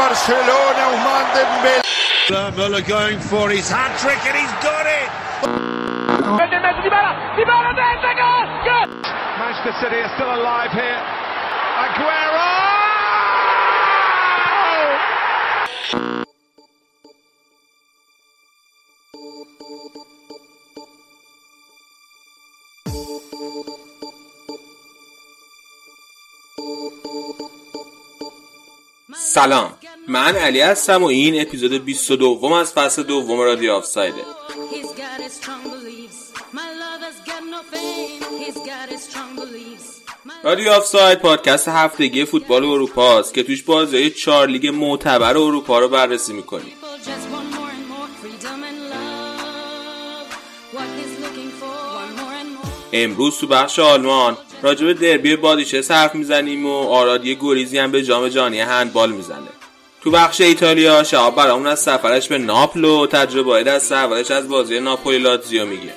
[0.00, 2.56] Barcelona, Ousmane Dembélé.
[2.56, 5.10] Muller going for his hat trick and he's got it.
[9.38, 11.00] Manchester City are still alive here.
[11.84, 12.70] Aguero!
[29.34, 29.72] سلام.
[30.08, 34.22] من علی هستم و این اپیزود 22 از فصل دوم رادیو آفسایده
[40.44, 45.88] رادیو آفساید پادکست هفتگی فوتبال اروپا است که توش بازی چار لیگ معتبر اروپا رو
[45.88, 46.72] بررسی می‌کنیم.
[52.92, 58.02] امروز تو بخش آلمان راجع به دربی بادیچه حرف می‌زنیم و آرادی گریزی هم به
[58.02, 59.48] جام جهانی هندبال می‌زنه.
[60.02, 64.80] تو بخش ایتالیا شهاب برامون از سفرش به ناپل و تجربه دست اولش از بازی
[64.80, 65.92] ناپولی لاتزیو میگه.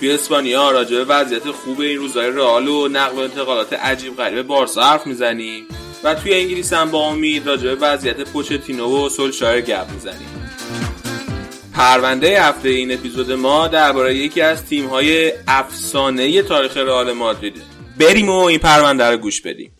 [0.00, 4.46] توی اسپانیا راجع به وضعیت خوب این روزهای رئال و نقل و انتقالات عجیب غریب
[4.46, 5.66] بارسا حرف می‌زنیم.
[6.04, 10.33] و توی انگلیس هم با امید راجع به وضعیت پوچتینو و سولشایر گپ می‌زنیم.
[11.74, 17.60] پرونده هفته این اپیزود ما درباره یکی از تیم‌های افسانه تاریخ رئال مادریده
[18.00, 19.70] بریم و این پرونده رو گوش بدیم.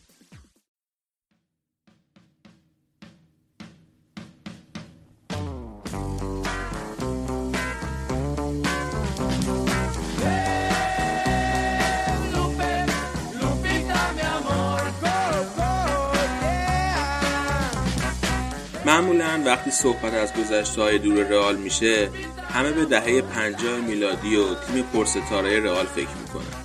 [19.36, 22.10] معمولا وقتی صحبت از گذشته های دور رئال میشه
[22.52, 26.64] همه به دهه 50 میلادی و تیم پرستاره رئال فکر می‌کنن.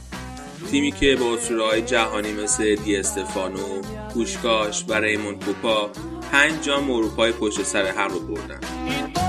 [0.71, 3.81] تیمی که با های جهانی مثل دی استفانو،
[4.13, 5.89] پوشکاش و ریمون کوپا
[6.31, 9.28] پنج جام اروپای پشت سر هم رو بردن.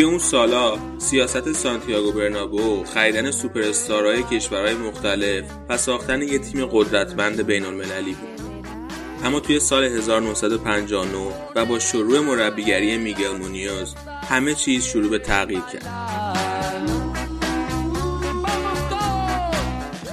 [0.00, 6.66] توی اون سالا سیاست سانتیاگو برنابو خریدن سوپر استارهای کشورهای مختلف و ساختن یه تیم
[6.66, 8.40] قدرتمند بین المللی بود.
[9.24, 11.18] اما توی سال 1959
[11.56, 13.94] و با شروع مربیگری میگل مونیوز
[14.28, 15.88] همه چیز شروع به تغییر کرد.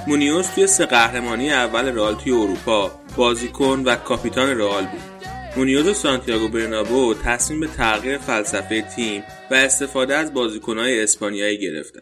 [0.06, 5.00] مونیوز توی سه قهرمانی اول رئال توی اروپا بازیکن و کاپیتان رئال بود.
[5.56, 12.00] مونیوز و سانتیاگو برنابو تصمیم به تغییر فلسفه تیم و استفاده از بازیکنهای اسپانیایی گرفتن.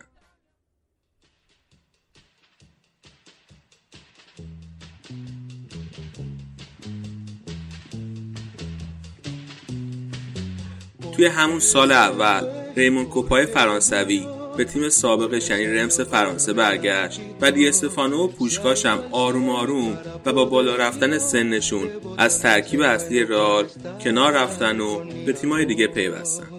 [11.16, 12.46] توی همون سال اول
[12.76, 18.86] ریمون کوپای فرانسوی به تیم سابقش یعنی رمس فرانسه برگشت و دی استفانو و پوشکاش
[18.86, 23.66] هم آروم آروم و با بالا رفتن سنشون از ترکیب اصلی رئال
[24.04, 26.55] کنار رفتن و به تیمای دیگه پیوستن.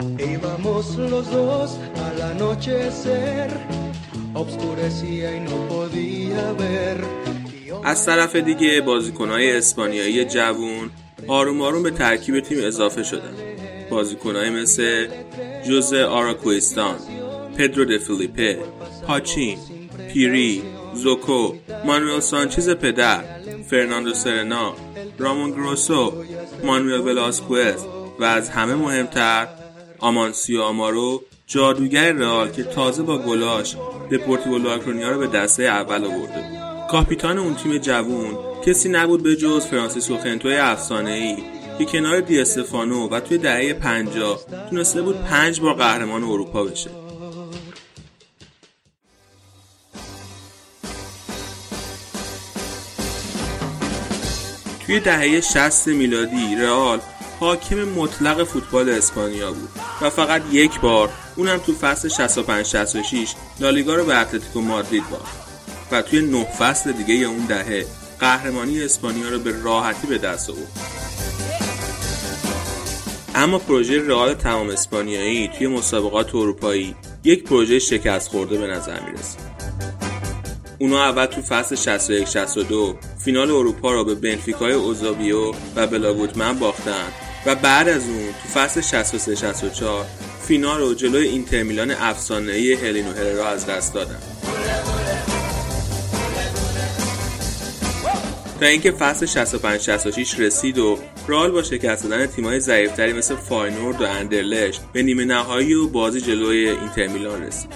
[0.00, 1.76] Íbamos los dos
[2.06, 3.50] al anochecer,
[4.34, 7.04] obscurecía y no podía ver.
[7.84, 10.90] از طرف دیگه بازیکنهای اسپانیایی جوون
[11.28, 13.34] آروم آروم به ترکیب تیم اضافه شدن
[13.90, 15.06] بازیکنهای مثل
[15.66, 16.96] جوزه آراکویستان
[17.58, 18.58] پدرو د فیلیپه
[19.06, 19.58] پاچین
[20.12, 20.62] پیری
[20.94, 21.54] زوکو
[21.84, 23.24] مانوئل سانچیز پدر
[23.70, 24.74] فرناندو سرنا
[25.18, 26.12] رامون گروسو
[26.64, 27.84] مانوئل ولاسکوئز
[28.20, 29.48] و از همه مهمتر
[29.98, 33.76] آمانسیو آمارو جادوگر رئال که تازه با گلاش
[34.10, 36.18] دپورتیو لاکرونیا رو به دسته اول آورده.
[36.18, 41.36] بود کاپیتان اون تیم جوون کسی نبود به جز فرانسیسکو خنتوی افسانه ای
[41.78, 46.90] که کنار دی استفانو و توی دهه 50 تونسته بود پنج بار قهرمان اروپا بشه.
[54.86, 57.00] توی دهه 60 میلادی رئال
[57.40, 59.68] حاکم مطلق فوتبال اسپانیا بود
[60.02, 65.38] و فقط یک بار اونم تو فصل 65 66 لالیگا رو به اتلتیکو مادرید باخت
[65.92, 67.86] و توی نه فصل دیگه اون دهه
[68.20, 70.68] قهرمانی اسپانیا رو به راحتی به دست آورد.
[73.34, 79.38] اما پروژه رئال تمام اسپانیایی توی مسابقات اروپایی یک پروژه شکست خورده به نظر می‌رسه.
[80.78, 87.27] اونا اول تو فصل 61 62 فینال اروپا رو به بنفیکای اوزابیو و بلاگوتمن باختن
[87.46, 90.06] و بعد از اون تو فصل 63 64
[90.42, 94.18] فینال رو جلوی اینتر میلان افسانه‌ای هلینو هررا از دست دادن.
[98.60, 100.98] تا اینکه فصل 65 66 رسید و
[101.28, 106.20] رئال با شکست دادن تیم‌های ضعیفتری مثل فاینورد و اندرلشت به نیمه نهایی و بازی
[106.20, 107.72] جلوی اینتر میلان رسید.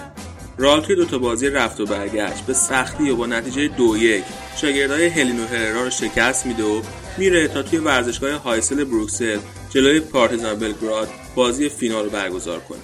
[0.58, 4.24] رئال توی دوتا بازی رفت و برگشت به سختی و با نتیجه دو یک
[4.56, 6.82] شاگردای هلینو هررا رو شکست میده و
[7.18, 9.38] میره تا توی ورزشگاه هایسل بروکسل
[9.70, 12.78] جلوی پارتیزان بلگراد بازی فینال رو برگزار کنه.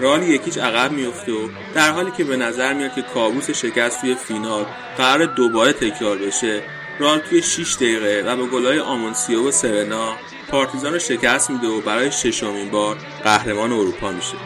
[0.00, 4.14] رال یکیچ عقب میفته و در حالی که به نظر میاد که کابوس شکست توی
[4.14, 6.62] فینال قرار دوباره تکرار بشه
[6.98, 10.16] رال توی 6 دقیقه و با گلای آمونسیو و سرنا
[10.50, 14.36] پارتیزان رو شکست میده و برای ششمین بار قهرمان اروپا میشه.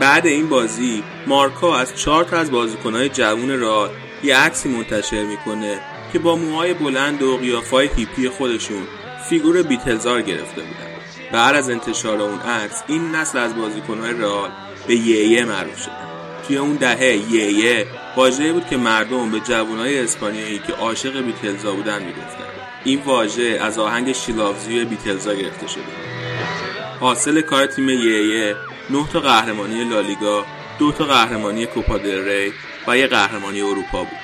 [0.00, 3.90] بعد این بازی مارکا از چهار تا از بازیکنهای جوون رال
[4.22, 5.80] یه عکسی منتشر می‌کنه
[6.12, 8.82] که با موهای بلند و قیافای هیپی خودشون
[9.28, 10.94] فیگور بیتلزار گرفته بودن.
[11.32, 14.50] بعد از انتشار اون عکس این نسل از بازیکنهای رئال
[14.86, 16.08] به یه معروف شدن.
[16.46, 22.02] توی اون دهه یه واژه‌ای بود که مردم به جوانای اسپانیایی که عاشق بیتلزا بودن
[22.02, 22.53] می‌گفتن.
[22.84, 25.82] این واژه از آهنگ شیلافزی بیتلزا گرفته شده.
[27.00, 28.56] حاصل کار تیم یه
[28.90, 30.44] نه تا قهرمانی لالیگا
[30.78, 32.52] دو تا قهرمانی کوپا دل ری
[32.88, 34.23] و یه قهرمانی اروپا بود.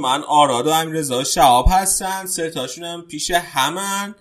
[0.00, 2.26] من آراد و امیرزا شهاب هستن.
[2.26, 4.14] سه تاشون هم پیش همن.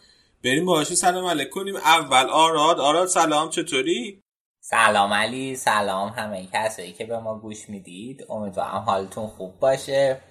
[0.43, 1.75] بریم باهاشون سلام علیک کنیم.
[1.75, 2.79] اول آراد.
[2.79, 4.23] آراد سلام چطوری؟
[4.61, 8.25] سلام علی سلام همه کسایی که به ما گوش می‌دید.
[8.29, 10.21] امیدوارم حالتون خوب باشه.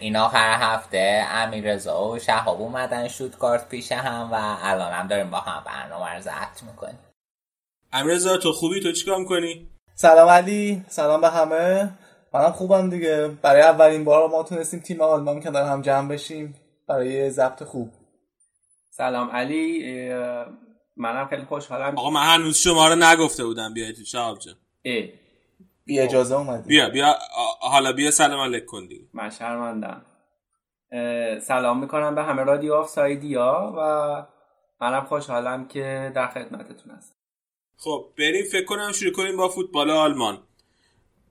[0.00, 5.30] این آخر هفته امیر رضا و شهاب اومدن شوتگارت پیش هم و الان هم داریم
[5.30, 6.98] با هم برنامه رو ضبط می‌کنیم.
[7.92, 11.92] امیرزا تو خوبی؟ تو چیکار می‌کنی؟ سلام علی سلام به همه.
[12.34, 13.28] منم خوبم دیگه.
[13.42, 16.54] برای اولین بار ما تونستیم تیم آلمان کنار هم جمع بشیم
[16.88, 17.90] برای ضبط خوب.
[18.90, 20.08] سلام علی.
[20.96, 21.98] منم خیلی خوشحالم.
[21.98, 23.74] آقا من هنوز شما رو نگفته بودم.
[23.74, 24.54] بیای تو شهاب جان.
[25.84, 27.14] بی اجازه اومدیم بیا بیا.
[27.60, 29.04] حالا بیا سلام علیک کن دیگه.
[29.12, 30.04] من شرمندم.
[31.40, 34.26] سلام می‌کنم به همه رادیو آفسایدیا و
[34.80, 37.14] منم خوشحالم که در خدمتتون هستم.
[37.76, 40.42] خب بریم فکر کنم شروع کنیم با فوتبال آلمان.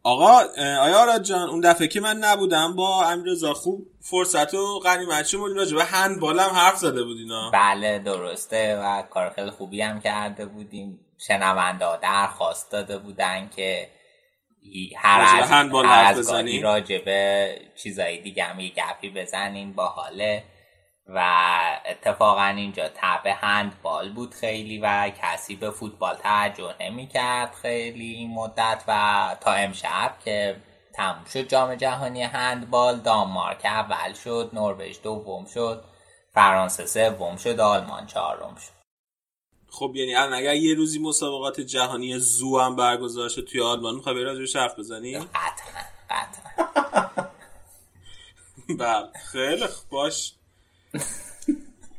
[0.05, 5.25] آقا آیا آراد جان اون دفعه که من نبودم با امیرزا خوب فرصت و غنیمت
[5.25, 9.99] شمردیم راجع به هندبال هم حرف زده بودینا بله درسته و کار خیلی خوبی هم
[10.01, 10.99] کرده بودیم.
[11.27, 13.89] شنونده ها درخواست داده بودن که
[14.97, 16.63] هر از هندبال حرف بزنیم.
[16.63, 20.43] راجع به چیزایی دیگه هم یه گپی بزنین با حاله
[21.07, 21.19] و
[21.85, 28.33] اتفاقا اینجا تب هندبال بود خیلی و کسی به فوتبال توجه نمی کرد خیلی این
[28.33, 30.55] مدت و تا امشب که
[30.93, 35.83] تموم شد جام جهانی هندبال دانمارک اول شد نروژ دوم شد
[36.33, 38.83] فرانسه سوم شد آلمان چهارم شد.
[39.69, 44.15] خب یعنی الان اگر یه روزی مسابقات جهانی زو هم برگزار شد توی آلمان می‌خوای
[44.15, 47.27] بری راجعش حرف بزنی؟ قطعا قطعا.
[48.79, 50.33] بله خیلی باش.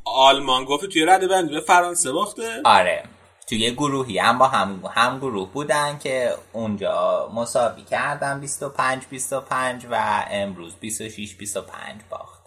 [0.05, 3.03] آلمان گفت توی رده بندی به فرانسه باخته؟ آره.
[3.49, 4.17] توی گروهی.
[4.17, 8.39] هم با هم هم گروه بودن که اونجا مساوی کردن.
[8.39, 12.45] 25 25 و امروز 26 25 باخت.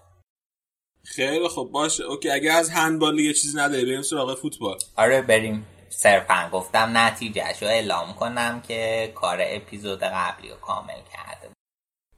[1.05, 1.73] خیلی خوب.
[1.73, 2.05] باشه.
[2.05, 2.31] اوکی.
[2.31, 4.79] اگه از هندبال یه چیزی نداری بریم سراغ فوتبال.
[4.97, 6.49] آره بریم صرفا.
[6.53, 11.51] گفتم نتیجهش رو اعلام کنم که کار اپیزود قبلی رو کامل کرده.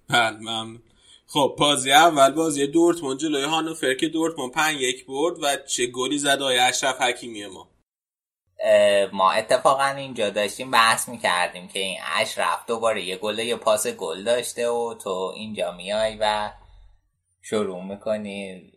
[0.08, 0.82] بله ممنون.
[1.32, 6.18] خب بازی اول بازی دورتموند جلوی هانوفر که دورتموند 5 یک برد و چه گلی
[6.18, 7.70] زد آقای اشرف حکیمی ما؟
[9.12, 14.24] ما اتفاقا اینجا داشتیم بحث می‌کردیم که این اشرف دوباره یه گل یه پاس گل
[14.24, 16.50] داشته و تو اینجا میای و
[17.42, 18.72] شروع می‌کنی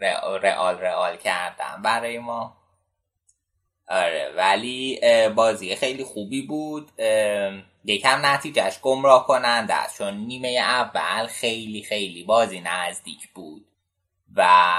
[0.00, 2.56] رئال رئال کردن برای ما.
[3.88, 5.00] آره ولی
[5.36, 6.92] بازی خیلی خوبی بود.
[7.88, 13.64] یکم نتیجهش گمراه کننده است چون نیمه اول خیلی خیلی بازی نزدیک بود
[14.36, 14.74] و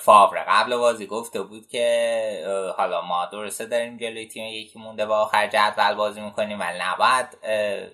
[0.00, 5.18] فاور قبل بازی گفته بود که حالا ما درسته داریم جلوی تیم یکی مونده با
[5.18, 7.26] آخر جدول بازی می‌کنیم ولی نباید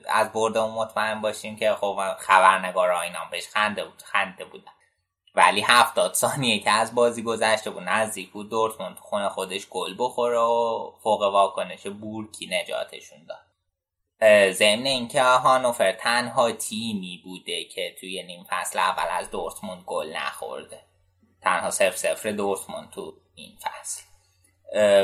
[0.09, 4.73] از بردمون مطمئن باشیم که خب خبرنگارا اینا بهش خنده بود خنده بودن.
[5.35, 10.39] ولی هفتاد ثانیه که از بازی گذشته بود نزدیک بود دورتموند خونه خودش گل بخوره
[10.39, 13.50] و فوق واکنش بورکی نجاتشون داد.
[14.53, 20.81] ضمن اینکه هانوفر تنها تیمی بوده که توی نیم فصل اول از دورتموند گل نخورده.
[21.43, 24.03] تنها صفر صفر دورتموند تو این فصل.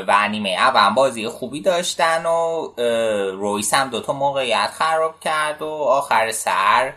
[0.07, 2.73] و نیمه اول بازی خوبی داشتن و
[3.31, 6.93] رویس هم دوتا موقعیت خراب کرد و آخر سر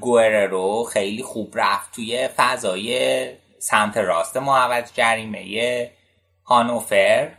[0.00, 5.90] گوره رو خیلی خوب رفت توی فضای سمت راست محوط جریمه
[6.44, 7.32] هانوفر.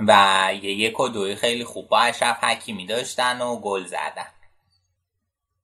[0.00, 1.88] و یک و دوی خیلی خوب.
[1.88, 4.26] با اشرف حکیمی داشتن و گل زدن.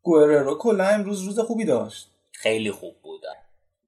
[0.02, 2.10] گوره رو کلا امروز روز خوبی داشت.
[2.32, 3.20] خیلی خوب بود.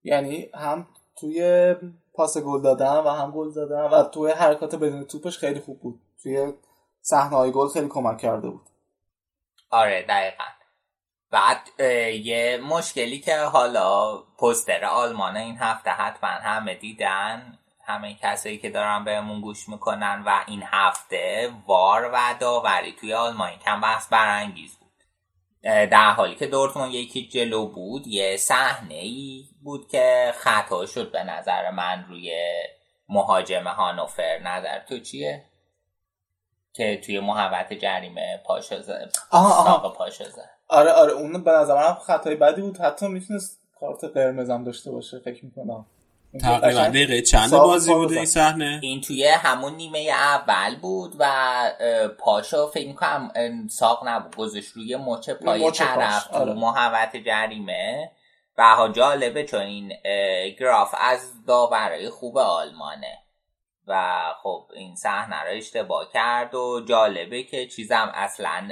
[0.04, 1.74] یعنی هم توی
[2.14, 6.00] پاس گل دادن و هم گل زدن و توی حرکات بدون توپش خیلی خوب بود.
[6.22, 6.52] توی
[7.00, 8.68] صحنه های گل خیلی کمک کرده بود.
[9.70, 10.44] آره دقیقا.
[11.30, 11.80] بعد
[12.24, 19.04] یه مشکلی که حالا پستر آلمان این هفته حتما همه دیدن همه کسایی که دارن
[19.04, 24.92] بهمون گوش می‌کنن و این هفته وار و داوری توی آلمان کم بحث برانگیز بود.
[25.62, 31.22] در حالی که دورتموند یکی جلو بود یه صحنه ای بود که خطا شد به
[31.22, 32.32] نظر من روی
[33.08, 34.38] مهاجم هانوفر.
[34.38, 35.44] نظر تو چیه؟
[36.74, 39.12] که توی محوت جریمه پاشو زد
[39.96, 42.78] پاشو زد آره آره اون به نظر من خطای بدی بود.
[42.78, 45.86] حتی می‌تونست کارت قرمزم داشته باشه فکر می‌کنم.
[46.40, 46.80] تقریبا.
[46.82, 51.26] دقیقه چند بازی بوده این صحنه؟ این توی همون نیمه اول بود و
[52.18, 53.32] پاشا فکر می‌کنم
[53.70, 54.36] ساق نبود.
[54.36, 56.52] گذاشت روی مچ پای طرف تو آره.
[56.52, 58.10] محوت جریمه.
[58.58, 59.92] و ها جالبه چون این
[60.58, 63.18] گراف از داورای خوب آلمانه.
[63.86, 68.68] و خب این صحنه رو اشتباه کرد و جالبه که چیزم اصلا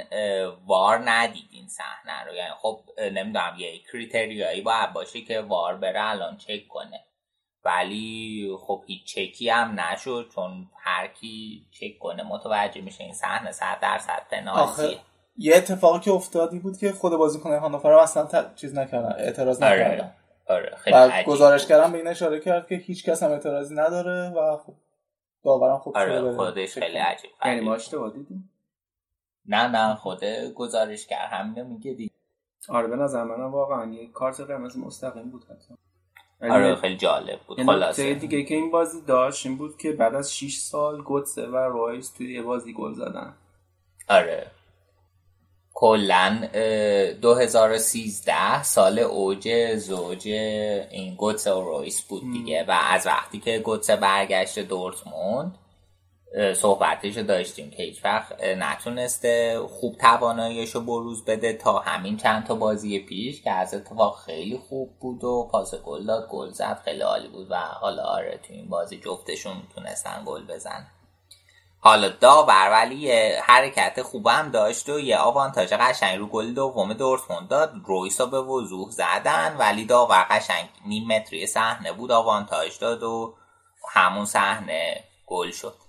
[0.65, 2.33] وار ندید این صحنه رو.
[2.35, 6.99] یعنی خب نمی‌دونم یه کریتریایی باید باشه که وار بره الان چک کنه.
[7.65, 13.51] ولی خب هیچ چکی هم نشد چون هر کی چک کنه متوجه میشه این صحنه
[13.51, 14.97] صد درصد پنالتیه
[15.37, 18.55] یه اتفاقی که افتادی بود که خود بازیکن هانوفر اصلا ت...
[18.55, 19.87] چیز نکردن اعتراض آره.
[19.87, 20.13] نکردن.
[20.47, 24.29] آره خیلی و گزارش کردن به این اشاره کرد که هیچ کس هم اعتراضی نداره
[24.29, 24.73] و خب
[25.43, 28.49] داورم خوب آره خودش خیلی عجیب یعنی ما اشتباه دیدیم؟
[29.45, 30.23] نه نه خود
[30.55, 32.11] گزارش کرد همینو میگه دید
[32.69, 35.73] آره به نظر من واقعا یه کارت قرمز مستقیم بود حتی.
[36.41, 37.63] آره خیلی جالب بود.
[37.63, 38.13] خلاصه.
[38.13, 42.11] دیگه که این بازی داشت این بود که بعد از 6 سال گوتسه و رایس
[42.11, 43.33] توی یه بازی گل زدن.
[44.09, 44.47] آره.
[45.73, 46.49] کلا
[47.21, 52.65] 2013 سال اوج زوج این گوتسه و رویس بود دیگه.
[52.67, 55.57] و از وقتی که گوتسه برگشت دورتموند
[56.55, 62.55] صحبتش داشتیم که هیچ وقت نتونسته خوب تواناییش رو بروز بده تا همین چند تا
[62.55, 67.01] بازی پیش که از اتفاق خیلی خوب بود و پاس گل داد گل زد خیلی
[67.01, 70.87] عالی بود و حالا آره تو این بازی جفتشون تونستن گل بزن
[71.83, 77.73] حالا داور ولی حرکت خوبم داشت و یه آوانتاژ قشنگ رو گل دوم دورتموند داد.
[77.85, 83.35] رویس به وضوح زدن ولی داور قشنگ نیم متری صحنه بود آوانتاژ داد و
[83.89, 85.80] همون صحنه گل شد.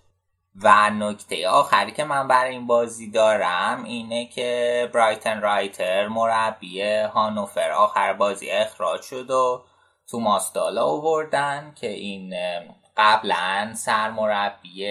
[0.63, 7.71] و نکته آخری که من برای این بازی دارم اینه که برایتن رایتر مربی هانوفر
[7.71, 9.63] آخر بازی اخراج شد و
[10.11, 12.35] توماس دالا آوردن که این
[12.97, 14.87] قبلا سرمربی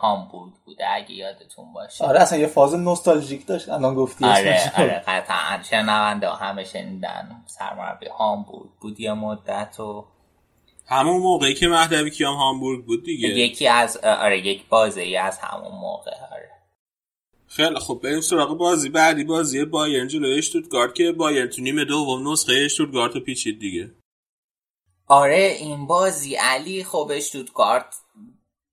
[0.00, 2.04] هامبورگ بوده اگه یادتون باشه.
[2.04, 5.62] آره اصلا یه فاز نوستالژیک داشت الان گفتی آره آره قطعا.
[5.62, 7.44] شنونده همه شنیدن.
[7.46, 10.06] سرمربی هامبورگ بود یه مدت و
[10.86, 13.28] همون موقعی که مهدوی کیام هامبورگ بود دیگه.
[13.28, 16.50] یکی از آره یک بازی از همون موقع آره.
[17.48, 22.32] خیلی خب بریم سراغ بازی بعدی بازی بایرن جلوی اشتوتگارت که بایرن تو نیمه دوم
[22.32, 23.90] نسخه اشتوتگارت رو پیچید دیگه.
[25.06, 27.94] آره این بازی علی خب اشتوتگارت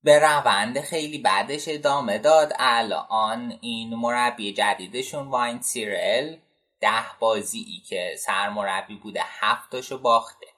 [0.03, 2.53] به روند خیلی بعدش ادامه داد.
[2.59, 6.35] الان این مربی جدیدشون واین سیرل
[6.81, 10.52] ده بازی ای که سرمربی بوده هفتاشو باخته.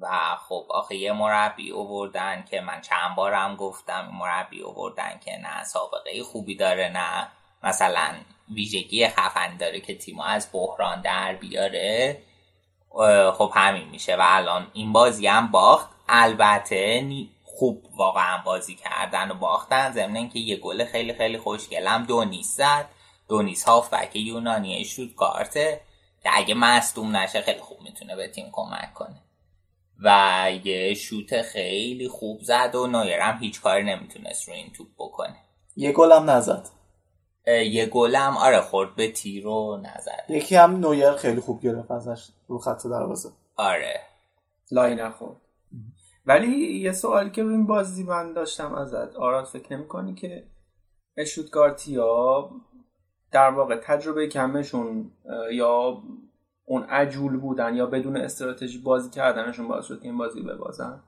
[0.00, 5.64] و خب آخه یه مربی اووردن که من چند بارم گفتم مربی اووردن که نه
[5.64, 7.28] سابقه خوبی داره نه
[7.62, 8.14] مثلا
[8.54, 12.22] ویژگی خفن داره که تیما از بحران در بیاره.
[13.32, 15.90] خب همین میشه و الان این بازی هم باخت.
[16.08, 17.08] البته
[17.44, 22.88] خوب واقعا بازی کردن و باختن ضمن اینکه یه گل خیلی خیلی خوشگلم دونیس زد.
[23.28, 25.80] دونیس هافبک یونانی شوت کارته
[26.22, 29.27] که اگه مصدوم نشه خیلی خوب می‌تونه به تیم کمک کنه.
[30.04, 34.86] و یه شوت خیلی خوب زد و نویر هم هیچ کاری نمی‌تونست رو این توپ
[34.98, 35.36] بکنه.
[35.76, 36.68] یه گل هم نزد.
[37.46, 40.24] یه گلم آره خورد به تیر و نزد.
[40.28, 43.28] یکی هم نویر خیلی خوب گرفت ازش رو خط دروازه.
[43.56, 44.00] آره.
[44.70, 45.36] لای نخورد.
[46.26, 49.16] ولی یه سوالی که رو این بازی من داشتم ازت.
[49.16, 50.46] آراد فکر نمی کنی که
[51.16, 52.50] اشوتگارتیا
[53.32, 55.10] در واقع تجربه کمشون
[55.52, 56.02] یا
[56.68, 61.00] اون عجول بودن یا بدون استراتژی بازی کردنشون باعث شد این بازی ببازن؟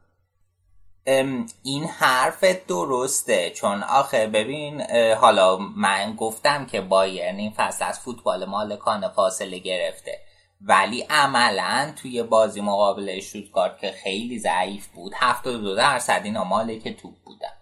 [1.63, 3.51] این حرف درسته.
[3.51, 4.83] چون آخه ببین
[5.15, 10.19] حالا من گفتم که بایرن این فصل از فوتبال مالکانه فاصله گرفته.
[10.61, 17.15] ولی عملا توی بازی مقابل شوتگارد که خیلی ضعیف بود 72 درصد اینا مالک توپ
[17.25, 17.53] بودن.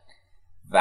[0.71, 0.81] و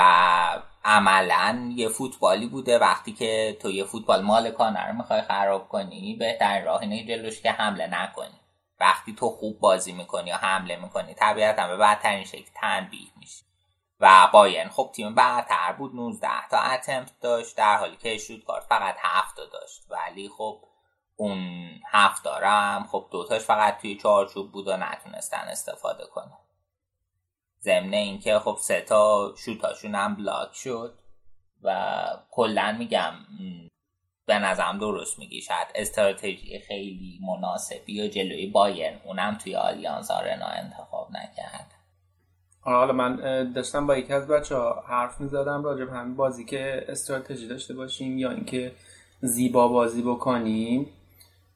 [0.88, 2.80] عملا یه فوتبالی بوده.
[2.80, 7.52] وقتی که تو یه فوتبال مالکانه رو می‌خوای خراب کنی بهترین راه اینه جلوش که
[7.52, 8.40] حمله نکنی.
[8.80, 13.46] وقتی تو خوب بازی می‌کنی یا حمله می‌کنی طبیعتا به بدترین شکل تنبیه میشی.
[14.00, 18.96] و باین خب تیم برتر بود 19 تا اتمپت داشت در حالی که شوتگارد فقط
[19.00, 19.82] 7 داشت.
[19.90, 20.60] ولی خب
[21.16, 26.38] اون هفت دارم خب دوتاش فقط توی چارچوب بود و نتونستن استفاده کنه
[27.62, 30.94] ضمن اینکه خب سه تا شوتاشون هم بلاک شد
[31.64, 31.96] و
[32.32, 33.14] کلا میگم
[34.26, 35.42] به نظرم درست میگی.
[35.42, 41.74] شاید استراتژی خیلی مناسبی و جلوی بایرن اونم توی آلیانز آرنا انتخاب نکرد.
[42.64, 46.46] آره، حالا من داشتم با یکی از بچه ها حرف می‌زدم راجع به همین بازی
[46.46, 48.72] که استراتژی داشته باشیم یا اینکه
[49.22, 50.90] زیبا بازی بکنیم.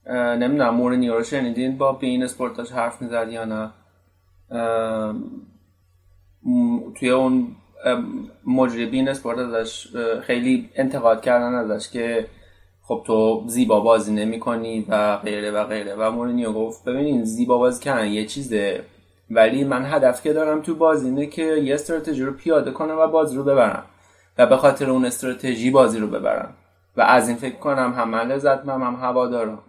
[0.10, 3.72] نمی‌دونم مورینیو رو شنیدین با بین اسپورتاش حرف می‌زد یا نه؟
[7.00, 7.48] توی اون
[8.48, 9.88] مجری بین اسپورت ازش
[10.21, 12.27] خیلی انتقاد کردن ازش که
[12.81, 15.95] خب تو زیبا بازی نمی کنی و غیره و غیره.
[15.95, 18.83] و مورینیو گفت ببینین زیبا بازی کردن یه چیزه
[19.29, 23.07] ولی من هدف که دارم تو بازی اینه که یه استراتژی رو پیاده کنم و
[23.07, 23.86] بازی رو ببرم
[24.38, 26.53] و به خاطر اون استراتژی بازی رو ببرم.
[26.98, 29.59] و از این فکر کنم هم من لذت هم, هم هوا دارم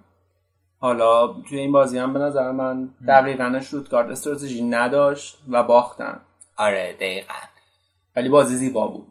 [0.79, 6.20] حالا توی این بازی هم به نظر من دقیقا شوتگارد استراتژی نداشت و باختن.
[6.62, 7.35] آره دقیقا.
[8.16, 9.07] ولی بازی زیبا بود.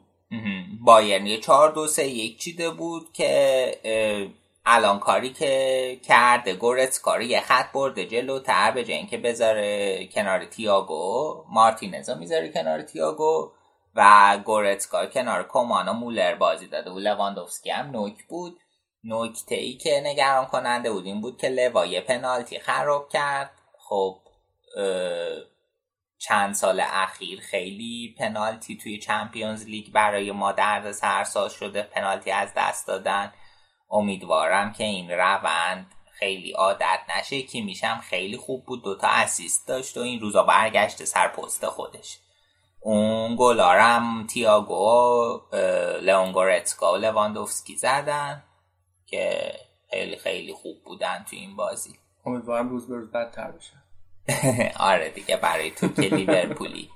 [0.81, 4.21] بایرن یه چهار دو سه یک چیده بود که
[4.65, 10.45] الان کاری که کرده گورتس کاری یه خط برده جلوتر به جای که بذاره کنار
[10.45, 13.51] تیاگو مارتینزا می‌ذاره کنار تیاگو
[13.95, 18.59] و گورتسکا کنار کومانا مولر بازی داده و لواندوفسکی هم نوک بود.
[19.03, 23.51] نکته ای که نگران کننده بود این بود که لوایه پنالتی خراب کرد.
[23.79, 24.17] خب
[26.21, 32.53] چند سال اخیر خیلی پنالتی توی چمپیونز لیگ برای ما درد سرساز شده پنالتی از
[32.57, 33.33] دست دادن.
[33.91, 37.41] امیدوارم که این روند خیلی عادت نشه.
[37.41, 42.19] که میشم خیلی خوب بود دوتا اسیست داشت و این روزا برگشت سر پست خودش.
[42.79, 45.41] اون گلارم تیاگو
[46.01, 48.43] لئون گورتسکا و لواندوفسکی زدن
[49.05, 49.53] که
[49.89, 51.95] خیلی خیلی خوب بودن تو این بازی.
[52.25, 53.80] امیدوارم روز به روز بدتر بشه.
[54.91, 56.89] آره دیگه برای تو که لیورپولی.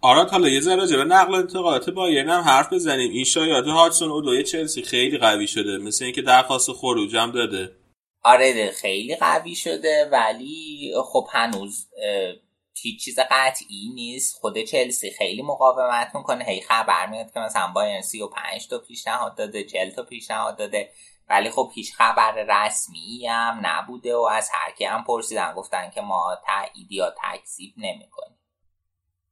[0.00, 3.10] آراد حالا یه ذره راجع به نقل انتقالات بایرن هم حرف بزنیم.
[3.10, 5.78] این شایعات هاتسون و دوی چلسی خیلی قوی شده.
[5.78, 7.76] مثل اینکه درخواست خروج هم داده.
[8.22, 11.88] آره خیلی قوی شده ولی خب هنوز
[12.82, 14.34] هیچ چیز قطعی نیست.
[14.34, 16.44] خود چلسی خیلی مقاومت می‌کنه.
[16.44, 20.90] هی خبر میاد که مثلا بایرن 35 تا پیشنهاد داده 40 تا پیشنهاد داده.
[21.28, 25.54] ولی خب هیچ خبر رسمی هم نبوده و از هر کی هم پرسیدن.
[25.54, 28.38] گفتن که ما تایید یا تکذیب نمی‌کنیم.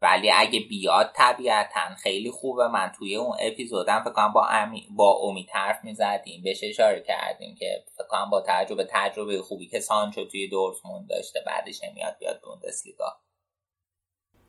[0.03, 2.69] ولی اگه بیاد طبیعتا خیلی خوبه.
[2.69, 6.43] من توی اون اپیزودم فکر کنم با امی با امید حرف می‌زدیم.
[6.43, 11.41] بهش اشاره کردیم که فکر کنم با تجربه تجربه خوبی که سانچو توی دورتموند داشته
[11.47, 13.17] بعدش نمیاد بیاد بوندسلیگا.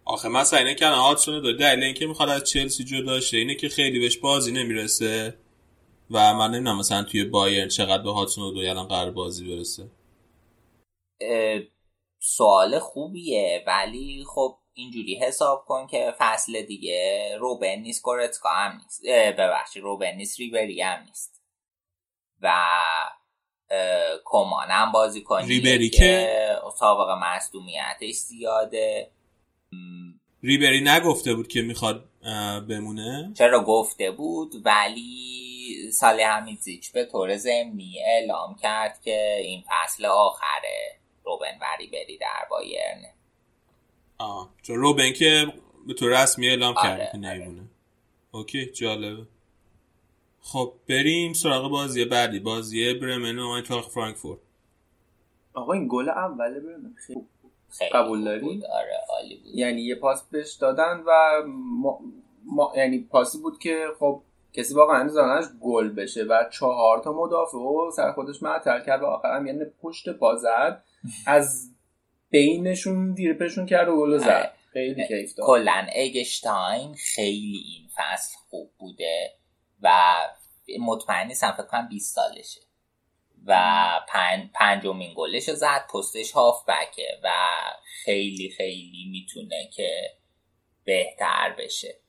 [0.06, 3.70] آخه مثلا اینه که هاتسون دو دلیل اینکه می‌خواد از چلسی جدا شه اینه که
[3.70, 5.43] خیلی بهش بازی نمی‌رسه.
[6.14, 9.90] و من نمی‌دونم مثلا توی بایرن چقدر به هاتسون دو الان قرار بازی برسه.
[12.20, 19.06] سوال خوبیه ولی خب اینجوری حساب کن که فصل دیگه روبن نیست گورتسکا هم نیست.
[19.38, 21.44] ببخشید روبن نیست ریبری هم نیست.
[22.42, 22.54] و
[24.26, 26.30] کمان هم بازی کنی ریبری که
[26.80, 29.12] سابق مصدومیتش زیاده.
[30.44, 32.10] ریبری نگفته بود که می‌خواد
[32.70, 35.53] بمونه؟ چرا گفته بود؟ ولی
[35.92, 42.48] سال همیزیچ به طور زمینی اعلام کرد که این فصل آخره روبن و ریبری در
[42.50, 43.14] بایرنه
[44.18, 45.54] آه چون روبن که
[45.88, 47.70] به طور رسمی اعلام آره، کرد که نمیمونه
[48.32, 49.28] اوکی جالبه.
[50.42, 54.40] خب بریم سراغ بازی بعدی بازی برمن و آینتراخت فرانکفورت.
[55.54, 56.96] آقا این گل اوله برمن.
[57.08, 57.22] خیلی
[57.70, 58.66] خیلی قبول داری؟ بود.
[58.66, 59.56] آره عالی بود.
[59.56, 61.12] یعنی یه پاس بهش دادن و
[61.48, 62.00] ما...
[62.46, 62.74] ما...
[62.76, 64.22] یعنی پاسی بود که خب
[64.54, 69.06] کسی واقعا زانش گل بشه و چهار تا مدافع و سر خودش معطل کرد و
[69.06, 70.84] آخرم یعنی پشت پا زد.
[71.28, 71.70] از
[72.30, 74.18] بینشون دیرپشون کرد و گل.
[74.18, 74.54] زد.
[74.74, 75.48] خیلی کیف داد.
[75.48, 79.32] کلا اگشتاین خیلی این فصل خوب بوده
[79.82, 79.92] و
[80.80, 82.62] مطمئن نیستم فکر کنم 20 سالشه
[83.46, 83.56] و
[84.08, 84.50] پن...
[84.54, 87.30] پنجمین گلش رو زد پستش هاف بکه و
[88.04, 90.10] خیلی خیلی می‌تونه که
[90.84, 92.03] بهتر بشه.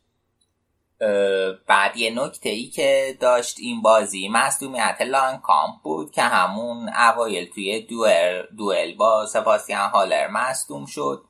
[1.67, 7.51] بعد یه نکته ای که داشت این بازی مصدومیت لان کامپ بود که همون اوایل
[7.55, 11.25] توی دوئل, دوئل با سباستیان هالر مصدوم شد.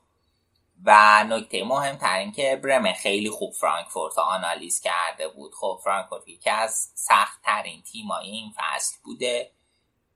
[0.87, 5.55] و نکته مهمتر این که برمن خیلی خوب فرانکفورت آنالیز کرده بود.
[5.55, 9.51] خب فرانکفورت یکی از سخت ترین تیمای این فصل بوده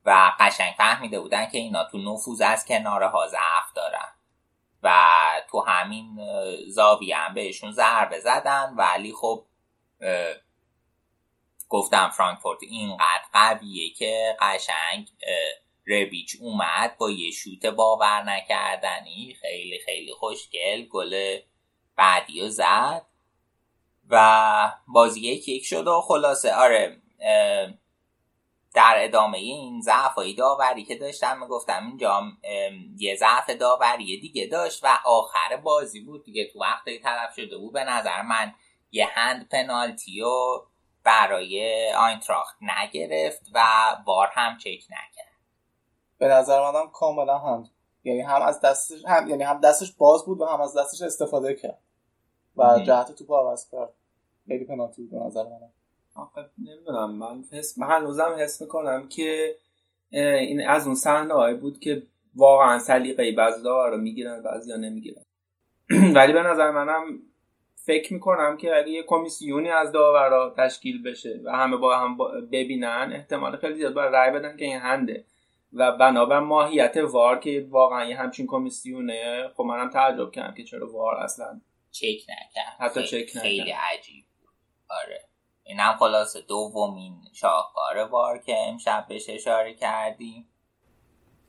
[0.04, 4.08] و قشنگ فهمیده بودن که اینا تو نفوذ از کنارها ضعف دارن.
[4.82, 4.92] و
[5.50, 6.20] تو همین
[6.68, 8.74] زاویه هم بهشون ضربه زدن.
[8.76, 9.44] ولی خب
[11.68, 15.08] گفتم فرانکفورت اینقدر قویه که قشنگ
[15.86, 21.38] ربیچ اومد با یه شوت باور نکردنی خیلی خیلی خوشگل گل
[21.96, 23.06] بعدی رو زد
[24.10, 26.54] و بازی یک یک شد و خلاصه.
[26.54, 26.96] آره
[28.74, 32.22] در ادامه این ضعفای داوری که داشتم می‌گفتم اینجا
[32.98, 37.72] یه ضعف داوری دیگه داشت و آخر بازی بود دیگه تو وقتی طرف شده بود.
[37.72, 38.54] به نظر من
[38.90, 40.66] یه هند پنالتی رو
[41.04, 43.60] برای آینتراخت نگرفت و
[44.06, 45.38] بار هم چک نکرد.
[46.18, 47.70] به نظر منم کاملا هم
[48.04, 51.54] یعنی هم از دستش هم یعنی هم دستش باز بود و هم از دستش استفاده
[51.54, 51.82] کرد.
[52.56, 52.80] و.
[52.86, 53.94] جهت توپ عوض کرد.
[54.46, 55.72] خیلی پنالتی بود به نظر منم
[56.14, 59.56] آخه نمی‌دونم من حس من هنوزم حس می‌کنم که
[60.10, 62.02] این از اون صحنه بود که
[62.34, 65.22] واقعا سلیقه بعضی رو می‌گیرن بعضی نمی‌گیرن.
[66.16, 67.04] ولی به نظر منم
[67.88, 72.16] فکر می‌کنم که اگه یه کمیسیونی از داورا تشکیل بشه و همه با هم
[72.52, 75.24] ببینن احتمال خیلی زیاد باید رای بدن که این هنده.
[75.72, 80.92] و بنابر ماهیت وار که واقعا یه همچین کمیسیونه خب منم تعجب کردم که چرا
[80.92, 82.76] وار اصلا چک نکرد.
[82.80, 83.42] حتی خیلی- چک نکرد.
[83.42, 84.24] خیلی عجیب
[84.90, 85.20] آره.
[85.64, 90.48] اینم خلاصه دومین شاهکار VAR که امشب بهش اشاره کردیم.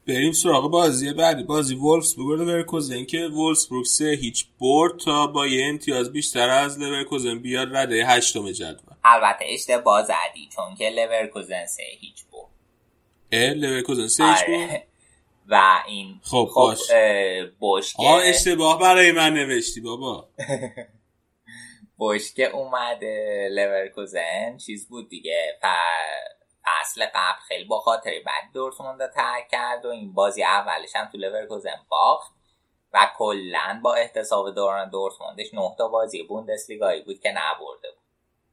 [0.10, 1.44] بریم سراغ بازی بعدی.
[1.44, 6.80] بازی وولفسبورگ و لورکوزن که وولفسبورگ سه هیچ برد تا با یه امتیاز بیشتر از
[6.80, 8.96] لورکوزن بیاد رده هشتم جدول.
[9.04, 12.46] البته اشتباه زدی چون که لورکوزن سه هیچ بود
[13.32, 14.84] اه لورکوزن سه هیچ آره.
[15.48, 16.80] و این خب، باش.
[16.94, 20.28] اه، بشکه آه اشتباه برای من نوشتی بابا.
[22.00, 24.58] بشکه اومده لورکوزن.
[24.58, 29.90] چیز بود دیگه ف- فصل قبل خیلی با خاطری بعد دورتموند رو ترک کرد و
[29.90, 32.34] این بازی اولش هم تو لورکوزن باخت
[32.94, 38.04] و کلا با احتساب دوران دورتموندش نه تا بازی بوندسلیگایی بود که نبرده بود.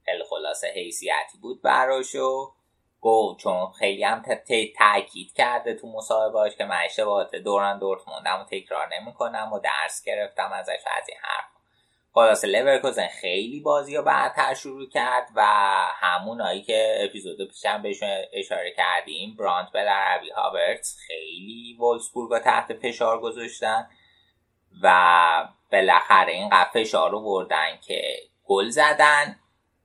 [0.05, 2.53] خیلی خلاصه حیثیتی بود براش و
[3.01, 4.23] گفت چون خیلی هم
[4.79, 10.53] تاکید کرده تو مصاحبهاش که من اشتباهات دوران دورتموندم رو تکرار نمی‌کنم و درس گرفتم
[10.53, 11.56] ازش و از این حرف
[12.17, 15.43] خلاصه لورکوزن خیلی بازی رو بعدتر شروع کرد و
[15.95, 22.73] همونایی که اپیزود پیشم بهشون اشاره کردیم برانت به عربی هاورتس خیلی وولسبورگ رو تحت
[22.73, 23.89] فشار گذاشتن
[24.83, 29.37] و بالاخره اینقدر فشار رو بردن که گل زدن.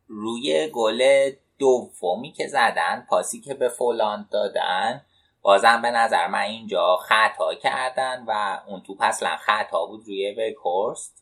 [0.08, 5.06] روی گل دومی که زدن پاسی که به فولاند دادن
[5.41, 11.21] بازم به نظر من اینجا خطا کردن و اون توپ اصلا خطا بود روی ویکورست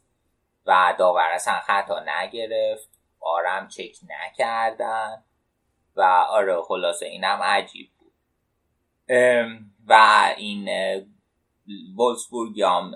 [0.65, 2.89] و داور اصلا خطا نگرفت.
[3.19, 5.24] آرم چک نکردن.
[5.95, 8.13] و آره خلاصه اینم عجیب بود.
[9.88, 9.93] و
[10.38, 10.69] این
[11.98, 12.93] وولسبورگ هم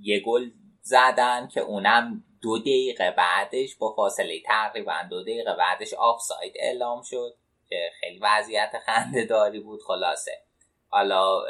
[0.00, 6.52] یه گل زدن که اونم دو دقیقه بعدش با فاصله تقریبا دو دقیقه بعدش آفساید
[6.56, 7.34] اعلام شد
[7.68, 10.42] که خیلی وضعیت خنده داری بود خلاصه.
[10.88, 11.42] حالا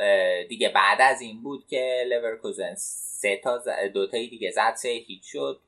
[0.49, 2.75] دیگه بعد از این بود که لورکوزن
[3.21, 5.61] سه تا ز- دو تایی دیگه زد سه هیچ شد.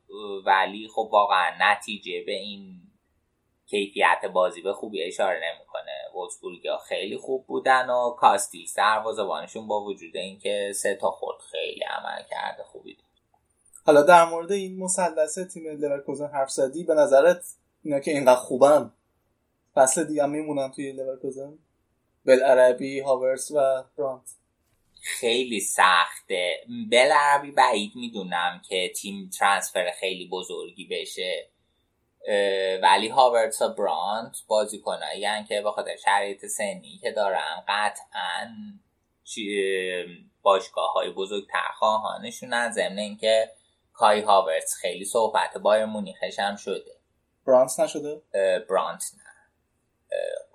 [0.47, 2.75] ولی خب واقعا نتیجه به این
[3.67, 5.93] کیفیت بازی به خوبی اشاره نمی‌کنه.
[6.15, 12.23] وولسبورگیا خیلی خوب بودن و کاستیل دروازه‌بانشون با وجود اینکه سه تا خورد خیلی عمل
[12.31, 12.95] کرده خوبی.
[12.95, 13.07] داشت.
[13.87, 17.45] حالا در مورد این مثلث تیم لورکوزن حرف زدی به نظرت
[17.85, 18.93] اینا که اینقدر خوبن
[19.75, 21.59] فصل دیگه میمونن توی لورکوزن
[22.27, 24.40] بلعربی هاورتس و برانت
[25.03, 26.61] خیلی سخته.
[26.91, 31.51] بلعربی بعید می‌دونم که تیم transfer خیلی بزرگی بشه.
[32.83, 38.49] ولی هاورتس و برانت بازیکنایی که به خاطر شرایط سنی که دارن قطعا
[40.43, 42.71] باشگاه های بزرگتر خواهانشونن.
[42.71, 43.51] ضمن اینکه
[43.93, 46.93] کای هاورتس خیلی صحبت بایر مونیخش هم شده.
[47.47, 48.23] برانس نشده؟
[48.71, 49.30] برانت نه.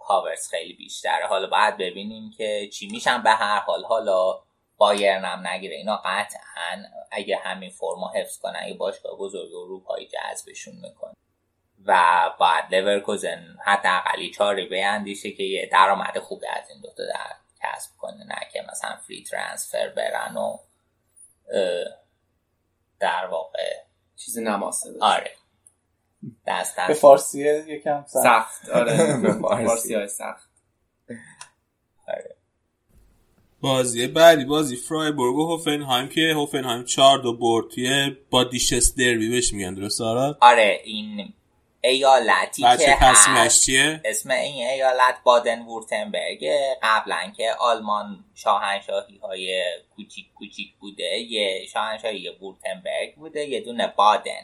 [0.07, 1.27] هاورتس خیلی بیشتره.
[1.27, 3.83] حالا باید ببینیم که چی میشن به هر حال.
[3.83, 4.39] حالا
[4.77, 5.75] بایرن هم نگیره.
[5.75, 11.13] اینا قطعا اگه همین فرما حفظ کنن اگه باشگاه بزرگ اروپایی جذبشون می‌کنه.
[11.85, 17.91] و باید لورکوزن حداقلی چاری بیندیشه که یه درآمد خوبی از این دوتا در کسب
[17.97, 18.23] کنه.
[18.23, 20.57] نه که مثلا فری ترانسفر برن و
[22.99, 23.73] در واقع
[24.15, 25.31] چیزی نماسه آره.
[26.47, 28.69] دست به فارسی یکم سخت.
[28.69, 29.17] آره.
[29.23, 29.93] به فارسی.
[29.93, 30.49] های سخت.
[32.07, 32.35] آره.
[33.61, 39.29] بازی بعدی بازی فرایبورگ و هوفنهایم که هوفنهایم چهار دو برد توی با دیشس دربی
[39.29, 41.33] بهش میگن درست آره آره این
[41.88, 46.45] ایالتی که تصمیمش چیه؟ اسم این ایالت بادن وورتنبرگ
[46.83, 49.63] قبلا که آلمان شاهنشاهی های
[49.95, 54.41] کوچیک کوچیک بوده یه شاهنشاهی وورتنبرگ بوده یه دونه بادن.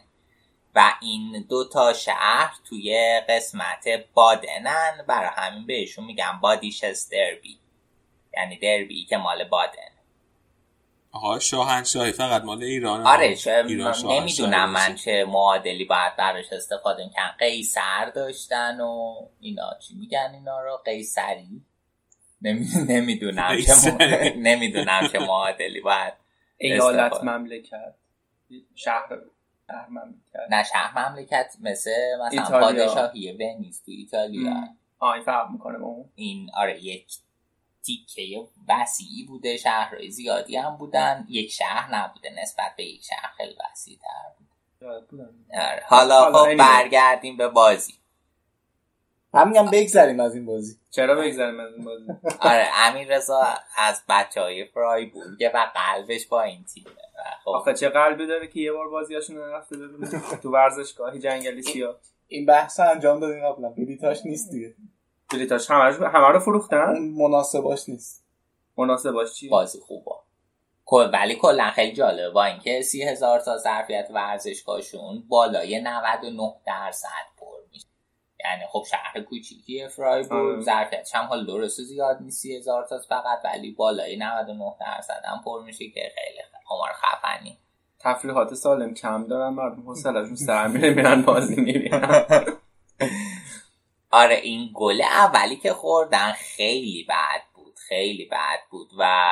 [0.76, 5.06] و این دو تا شهر توی قسمت بادنن.
[5.08, 7.60] برای همین بهشون میگن بادیشس دربی
[8.38, 9.92] یعنی دربی که مال بادن.
[11.12, 13.38] آها شاهنشاهی فقط مال ایران آره
[14.06, 19.78] نمی‌دونم من چه معادلی باید براش استفاده می‌کنم قیصر داشتن و اینا.
[19.88, 21.62] چی میگن اینا رو؟ قیصری.
[22.88, 26.14] نمی‌دونم چه نمی‌دونم چه معادلی باید
[26.58, 27.96] ایالت مملکت.
[28.76, 29.18] شهر
[29.72, 34.68] شهر مملکت نه شهر مملکت مثل مثلا پادشاهی ونیز تو ایتالیا.
[35.02, 36.10] این فرق می‌کنه اون.
[36.16, 37.14] این آره یک
[37.84, 41.26] تیکه وسیعی بوده شهرهای زیادی هم بودن.
[41.30, 44.48] یک شهر نبوده نسبت به یک شهر خیلی وسیع تر بود
[45.54, 45.84] آره.
[45.86, 47.94] حالا خب برگردیم به بازی.
[49.34, 50.76] همین بگذریم از این بازی.
[50.92, 52.06] چرا بگذریم از این بازی؟
[52.50, 53.44] آره امیر رضا
[53.78, 56.90] از بچه های فرای بورگه و قلبش با این تیمه
[57.44, 57.50] خب.
[57.50, 59.76] آخه چه قلبی داره که یه بار بازیاشون رفته
[60.44, 61.96] تو ورزشگاهی جنگلی سیاه.
[62.28, 63.70] این بحث انجام دادیم قبلا.
[63.70, 64.74] بلیتاش نیست دیگه.
[65.34, 68.26] بلیتاش همه همه رو فروختن؟ مناسباش نیست.
[68.78, 70.12] مناسباش چیه بازی خوبه.
[71.14, 72.30] ولی کلا خیلی جالبه.
[72.30, 77.31] با اینکه سی هزار تا ظرفیت ورزشگاهشون بالای 99 درصد.
[78.46, 83.40] یعنی خب شهر کوچیکی فرایبورگ ظرفیتش هم حال درست زیاد نیست سی هزار تا فقط
[83.44, 87.58] ولی بالای 99 درصد هم پر میشه که خیلی عمر خفنی.
[88.00, 92.26] تفریحات سالم کم دارن مردم حوصله‌شون سر میره میرن بازی می‌بینن.
[94.12, 97.51] آره این گل اولی که خوردن خیلی بد.
[97.92, 99.32] خیلی بد بود و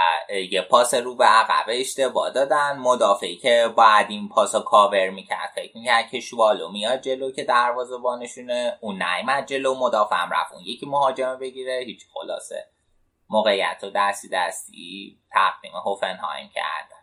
[0.52, 2.78] یه پاس رو به عقب اشتباه دادن.
[2.78, 7.98] مدافعی که باید این پاس کاور می‌کرد فکر می‌کرد که شوالو میاد جلو که دروازه
[7.98, 11.84] بانشونه اون نیمد جلو مدافعم رفت اون یکی مهاجمه بگیره.
[11.86, 12.70] هیچ خلاصه
[13.30, 16.99] موقعیت و دستی دستی تقدیم هوفنهایم کردن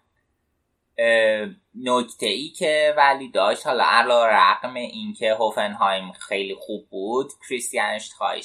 [1.75, 8.01] نکته ای که ولی داشت حالا علا رقم اینکه هوفنهایم خیلی خوب بود کریستیان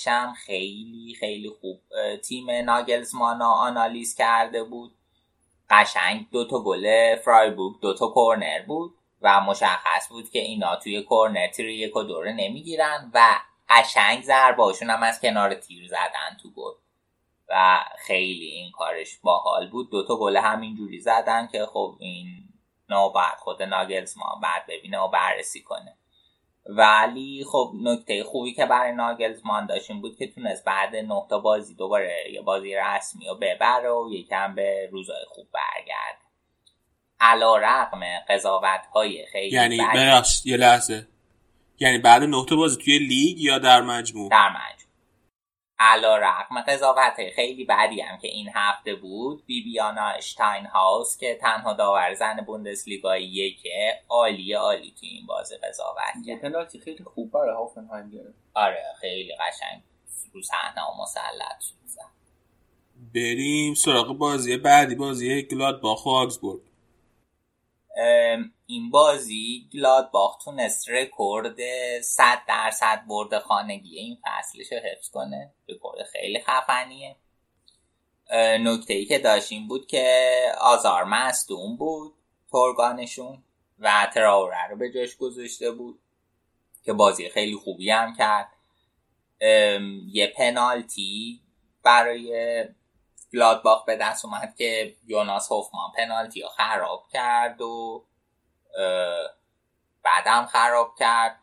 [0.07, 1.81] هم خیلی خیلی خوب
[2.23, 4.91] تیم ناگلزمانا آنالیز کرده بود.
[5.69, 11.01] قشنگ دو تا گل فرایبورگ دو تا کورنر بود و مشخص بود که اینا توی
[11.01, 16.51] کورنر تیر یک و دوره نمی‌گیرن و قشنگ ضرباشون هم از کنار تیر زدن تو
[16.51, 16.71] گل.
[17.51, 19.91] و خیلی این کارش باحال بود.
[19.91, 22.27] دوتا گل همینجوری زدن که خب این
[23.15, 25.97] بعد خود ناگلزمان بعد ببینه و بررسی کنه.
[26.65, 31.75] ولی خب نکته خوبی که برای ناگلزمان داشتیم بود که تونست بعد نه تا بازی
[31.75, 36.21] دوباره یه بازی رسمی و ببره و یکم به روزای خوب برگرد.
[37.19, 39.75] علا رقم قضاوت های خیلی یعنی
[40.45, 41.07] یه لحظه.
[41.79, 44.90] یعنی بعد نه تا بازی توی لیگ یا در مجموع؟ در مجموع.
[45.83, 49.45] علا رقم قضاوت خیلی بعدی هم که این هفته بود.
[49.45, 55.99] بیبیانا اشتاین هاوس که تنها داور زن بوندسلیگای یکه عالی عالی تو این بازی قضاوت
[56.25, 58.39] یه پنالتی خیلی خوب برای هافنهایم گرفت.
[58.53, 59.81] آره خیلی قشنگ.
[60.33, 61.61] رو صحنه و مسلط.
[61.61, 61.81] شد
[63.13, 66.61] بریم سراغ بازی بعدی بازی گلاد با آگزبورگ
[68.71, 71.57] این بازی گلادباخ تونست رکورد
[72.01, 73.97] 100 درصد برد خانگی.
[73.97, 75.53] این فصلش رو حفظ کنه.
[75.69, 77.15] رکورد خیلی خفنیه.
[78.59, 82.13] نکته ای که داشتیم بود که آزار مصدوم بود
[82.51, 83.43] تورگانشون
[83.79, 85.99] و تراوره رو به جاش گذاشته بود
[86.83, 88.51] که بازی خیلی خوبی هم کرد.
[90.07, 91.41] یه پنالتی
[91.83, 92.65] برای
[93.33, 98.03] گلادباخ به دست اومد که یوناس هوفمان پنالتی رو خراب کرد و
[100.03, 101.37] بعدم خراب کرد.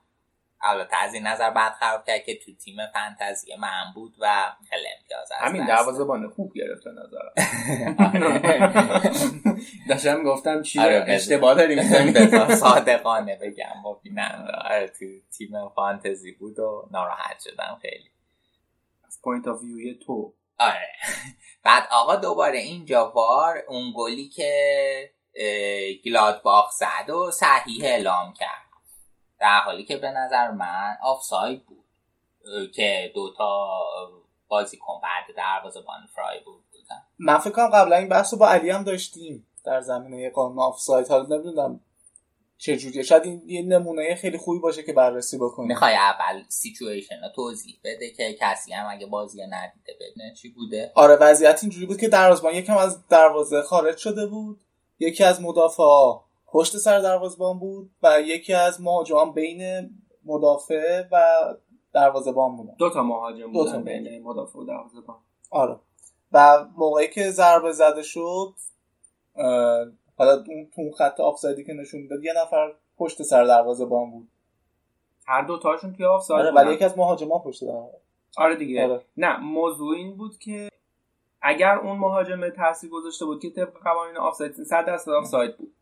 [0.60, 4.86] البته از این نظر بعد خراب کرد که تو تیم فانتزی من بود و خیلی
[4.98, 7.32] امتیاز از همین دست دروازه بان خوب گرفت به نظرم
[9.88, 11.82] داشتم گفتم چی؟ آره، اشتباه داریم.
[12.54, 13.82] صادقانه بگم.
[13.84, 15.06] با بیننده آره تو
[15.38, 18.10] تیم فانتزی بود و ناراحت شدم خیلی.
[19.06, 20.34] از point of view ی تو.
[20.58, 20.88] آره.
[21.64, 24.50] بعد آقا دوباره اینجا VAR اون گلی که
[26.04, 28.68] گلادباخ زد و صحیح اعلام کرد.
[29.40, 31.84] در حالی که به نظر من آفساید بود.
[32.74, 33.80] که دوتا
[34.48, 36.64] بازیکن بعد دروازه بان فرای بود.
[36.72, 40.58] بودن من فکر کنم قبلا این بحث رو با علی هم داشتیم در زمینه قانون
[40.58, 41.08] آفساید.
[41.08, 41.80] حالا نمی‌دونم
[42.58, 43.02] چجوریه.
[43.02, 45.68] شاید این یه نمونه خیلی خوبی باشه که بررسی بکنیم.
[45.68, 50.92] می‌خوای اول سیچویشن رو توضیح بده که کسی هم اگه بازی ندیده بدونه چی بوده؟
[50.94, 54.60] آره وضعیت اینجوری بود که دروازه‌بان یکم از دروازه خارج شده بود.
[54.98, 59.90] یکی از مدافعا پشت سر دروازه‌بان بود و یکی از مهاجمان بین
[60.24, 61.26] مدافع و
[61.92, 65.16] دروازه‌بان بود دو تا مهاجم دو تا بین مدافع و دروازه‌بان.
[65.50, 65.76] آره.
[66.32, 68.54] و موقعی که ضربه زده شد
[70.16, 74.28] حالا اون تو اون خط آفسایدی که نشون داد یه نفر پشت سر دروازه‌بان بود.
[75.26, 76.54] هر دو تاشون توی آفساید آره.
[76.54, 77.98] ولی یکی از مهاجما پشت دروازه.
[78.36, 78.84] آره دیگه.
[78.84, 79.02] آره.
[79.16, 80.68] نه موضوع این بود که
[81.42, 85.74] اگر اون مهاجم تاثیر گذاشته بود که طبق قوانین آفساید 100 درصد آفساید بود.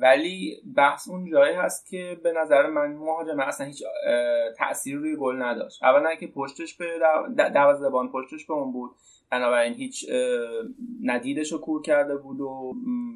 [0.00, 5.16] ولی بحث اون جایی هست که به نظر من مهاجم اصلا هیچ اه، تأثیری روی
[5.16, 5.82] گل نداشت.
[5.84, 6.86] اولا که پشتش به
[7.36, 8.90] در- دروازه‌بان پشتش به اون بود.
[9.30, 10.06] بنابراین هیچ
[11.04, 12.74] ندیدش رو کور کرده بود و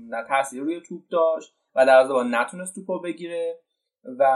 [0.08, 3.58] نه تأثیری روی توپ داشت و دروازه‌بان نتونست توپ رو بگیره
[4.18, 4.26] و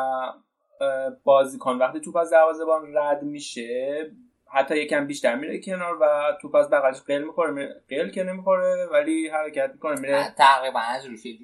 [1.24, 4.10] بازیکن وقتی توپ از دروازه‌بان رد میشه
[4.48, 8.86] حتی یکم بیشتر میره کنار و توپ از بغلش قل می‌خوره میره قل که نمی‌خوره
[8.92, 11.38] ولی حرکت می‌کنه میره تقریبا از روش یه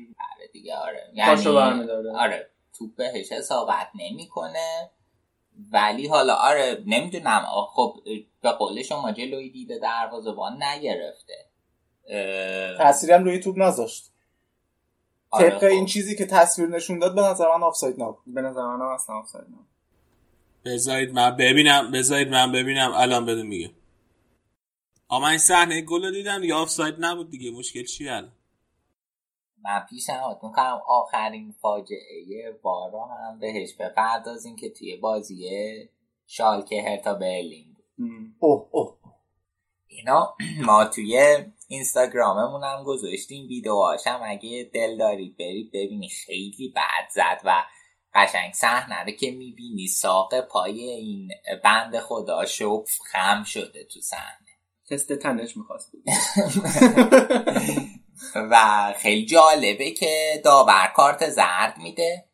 [0.52, 2.10] دیگه آره پاشو برمی‌داره.
[2.16, 4.90] آره توپ بهش اصابت نمی‌کنه
[5.72, 7.96] ولی حالا آره نمی‌دونم خب
[8.42, 11.34] به قول شما جلوی دیده دروازه‌بان نگرفته
[13.14, 14.12] هم روی توپ نذاشت
[15.30, 15.64] آره، طبق خب.
[15.64, 19.16] این چیزی که تصویر نشون داد به نظر من آفساید نبود به نظر من اصلا
[19.16, 19.66] آفساید نبود.
[20.64, 22.92] بذارید من ببینم بذارید من ببینم.
[22.94, 23.70] الان بده میگه.
[25.08, 27.50] آقا من این صحنه گل رو دیدم دیگه آفساید نبود دیگه.
[27.50, 28.32] مشکل چیه الان؟
[29.64, 30.80] من پیشنهاد می‌کنم.
[30.86, 35.48] آخرین فاجعه بارا هم بهش بپردازیم که توی بازی
[36.26, 37.84] شالکه هرتا برلین بود.
[38.38, 38.96] اوه اوه
[39.86, 40.34] اینا
[40.66, 44.20] ما توی اینستاگراممون هم گذاشتیم ویدیوهاش هم.
[44.24, 47.62] اگه دل دارید برید ببینی خیلی بد زد و
[48.14, 51.30] قشنگ صحنه رو که می‌بینی ساق پای این
[51.64, 54.48] بند خدا شوف خم شده تو صحنه.
[54.90, 56.04] تست تنش می‌خواست بود.
[58.50, 62.24] و خیلی جالبه که داور کارت زرد میده.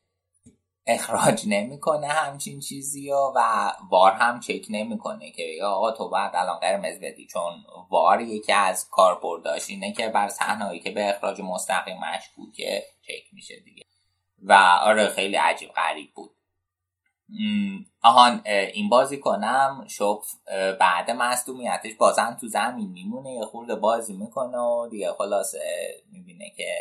[0.86, 6.30] اخراج نمی‌کنه همچین چیزی و و وار هم چک نمی‌کنه که بگه آقا تو باید
[6.34, 11.40] الان قرمز بدی چون وار یکی از کاربرداش اینه که بر صحنه‌هایی که به اخراج
[11.40, 13.82] مستقیم مشکوکه چک میشه دیگه.
[14.42, 16.31] و آره خیلی عجیب غریب بود.
[18.03, 20.35] آهان این بازی کنم شوف
[20.81, 25.59] بعد مصدومیتش بازم تو زمین میمونه یه خورده بازی می‌کنه و دیگه خلاصه
[26.12, 26.74] می‌بینه که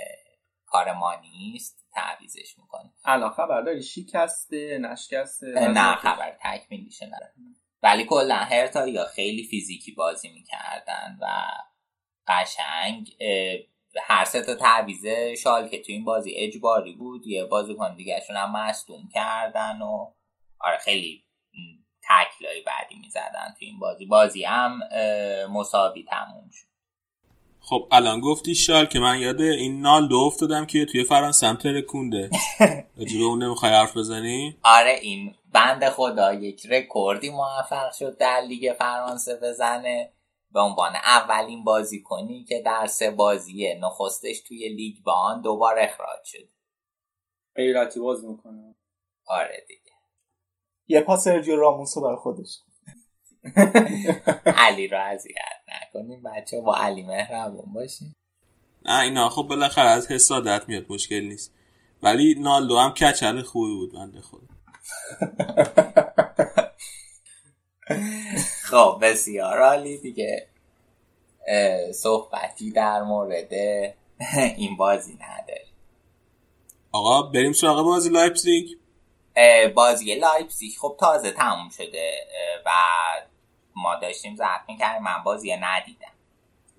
[0.65, 2.91] کار ما نیست تعویزش می‌کنه.
[3.05, 7.33] الان خبر داری شکسته نشکسته؟ نه خبر تکمیلیشه نداره
[7.83, 11.27] ولی کلا هرتا یا خیلی فیزیکی بازی می‌کردن و
[12.27, 13.15] قشنگ
[14.03, 15.05] هر سه تا تعویض
[15.43, 20.11] شالکه تو این بازی اجباری بود یه بازیکن دیگهشون هم مصدوم کردن و
[20.59, 21.23] آره خیلی
[22.09, 24.05] تکلای بعدی می‌زدن تو این بازی.
[24.05, 24.79] بازی هم
[25.51, 26.67] مساوی تموم شد.
[27.59, 32.29] خب الان گفتی شالکه من یاد این نالدو افتادم که توی فرانسه هم ترکونده.
[32.97, 38.41] راجع به اون نمی‌خوای حرف بزنی؟ آره این بنده خدا یک رکوردی موفق شد در
[38.47, 40.11] لیگ فرانسه بزنه.
[40.51, 45.79] به عنوان اولین بازی کنی که در سه بازی نخستش توی لیگ با آن دوبار
[45.79, 46.49] اخراج شد
[47.55, 48.75] غیرتی باز می‌کنه.
[49.25, 49.91] آره دیگه.
[50.87, 52.59] یه پاس سرجیو راموس رو برای خودش.
[54.67, 55.35] علی رو اذیت
[55.67, 58.15] نکنیم بچه با علی مهربون باشیم
[58.85, 61.53] نه اینا خب بالاخره از حسادت میاد مشکل نیست.
[62.03, 64.47] ولی نالدو هم کچل خوبی بود بنده خدا.
[68.69, 69.97] خب بسیار عالی.
[69.97, 70.47] دیگه
[71.93, 73.53] صحبتی در مورد
[74.57, 75.65] این بازی نداره
[76.91, 78.69] آقا بریم سراغ بازی لایپزیگ.
[79.75, 82.11] بازی لایپزیگ خب تازه تموم شده
[82.65, 82.71] و
[83.75, 85.03] ما داشتیم ضبط می‌کردیم.
[85.03, 86.11] من بازی ندیدم.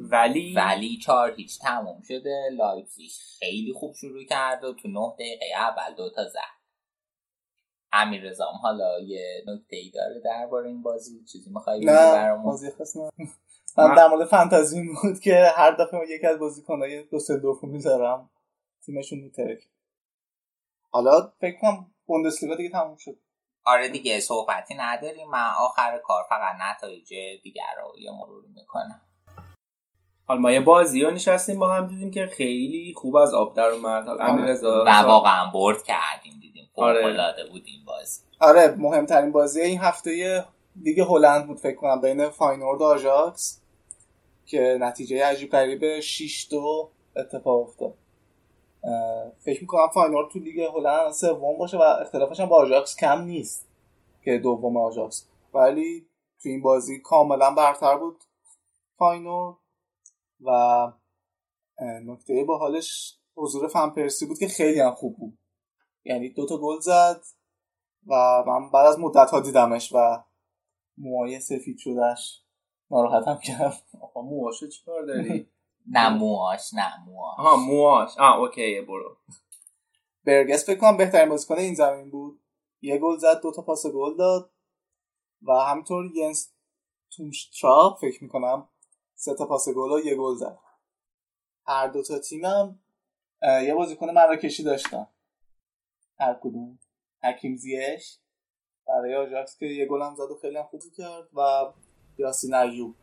[0.01, 2.49] ولی ولی چهار هیچ تموم شده.
[2.53, 6.58] لایپزیگ خیلی خوب شروع کرد و تو نه دقیقه اول دوتا زد
[7.93, 12.97] امیر رزام حالا یه نکته ای داره درباره این بازی چیزی می‌خوای نه بازی خاص
[12.97, 13.11] نه
[13.79, 18.31] من در مورد فانتزی بود که هر دفعه یکی از بازیکنای دوسلدورف می‌ذارم
[18.87, 19.69] تیمشون میترک
[20.91, 23.19] حالا فکر کنم بوندسلیگا دیگه تموم شد.
[23.65, 25.31] آره دیگه صحبتی نداریم.
[25.31, 29.01] من آخر کار فقط نتایج دیگر رو یه مرور می‌کنم.
[30.27, 33.67] حالا ما یه بازی رو نشستیم با هم دیدیم که خیلی خوب از آب در
[33.67, 34.09] اومد.
[34.09, 34.55] آره.
[34.63, 36.58] و واقعا برد کردیم دیدیم.
[36.79, 37.49] آره.
[37.51, 38.21] بود این بازی.
[38.41, 40.45] آره مهمترین بازی این هفته
[40.83, 43.63] دیگه هلند بود فکر کنم بین فاینورد و آژاکس
[44.47, 47.95] که نتیجه عجیب غریب 6 2 اتفاق افتاد.
[49.39, 53.69] فکر می‌کنم فاینورد تو لیگ هلند سوم باشه و اختلافش هم با آژاکس کم نیست
[54.25, 55.29] که دوم آژاکس.
[55.55, 56.07] ولی
[56.43, 58.25] تو این بازی کاملا برتر بود
[58.99, 59.57] فاینورد
[60.41, 60.51] و
[61.81, 65.38] نکته با حالش حضور فن پرسی بود که خیلی هم خوب بود.
[66.09, 67.21] یعنی دوتا گل زد
[68.07, 70.23] و من بعد از مدت ها دیدمش و
[70.99, 72.43] موهای سفید شدهش
[72.91, 75.51] ناراحتم کرد آقا موهاشو چیکار داری؟
[75.95, 77.39] نه موهاش نه موهاش.
[77.39, 78.19] آها موهاش.
[78.19, 79.17] آه اوکی برو.
[80.25, 82.41] برگس فکر کنم بهترین بازیکن این زمین بود.
[82.81, 84.51] یه گل زد دو تا پاس گل داد
[85.43, 86.53] و همینطور ینس
[87.17, 88.69] تونشتراپ فکر می‌کنم
[89.15, 90.59] سه تا پاس گل و یه گل زد.
[91.67, 92.81] هر دو تا تیمم
[93.43, 95.07] یه بازیکن مراکشی داشتن.
[96.21, 96.79] هر کدوم.
[97.23, 98.19] حکیم زیش
[98.87, 101.73] برای آجاکس که یه گل هم زد و خیلی هم خوبی کرد و
[102.19, 102.95] یاسین ایوب.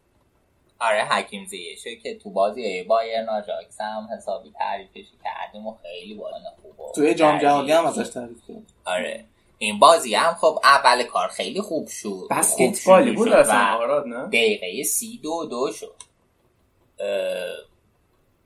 [0.80, 6.46] آره حکیم زیشه که تو بازی بایرن آجاکس هم حسابی تعریفش کردیم و خیلی بازی
[6.62, 8.74] خوب توی جام جهانی هم ازش تعریف کرد.
[8.86, 9.26] آره.
[9.58, 12.28] این بازی هم خب اول کار خیلی خوب شد.
[12.32, 15.96] بسکتبالی بود اصلا آراد نه؟ دقیقه سی دو دو شد.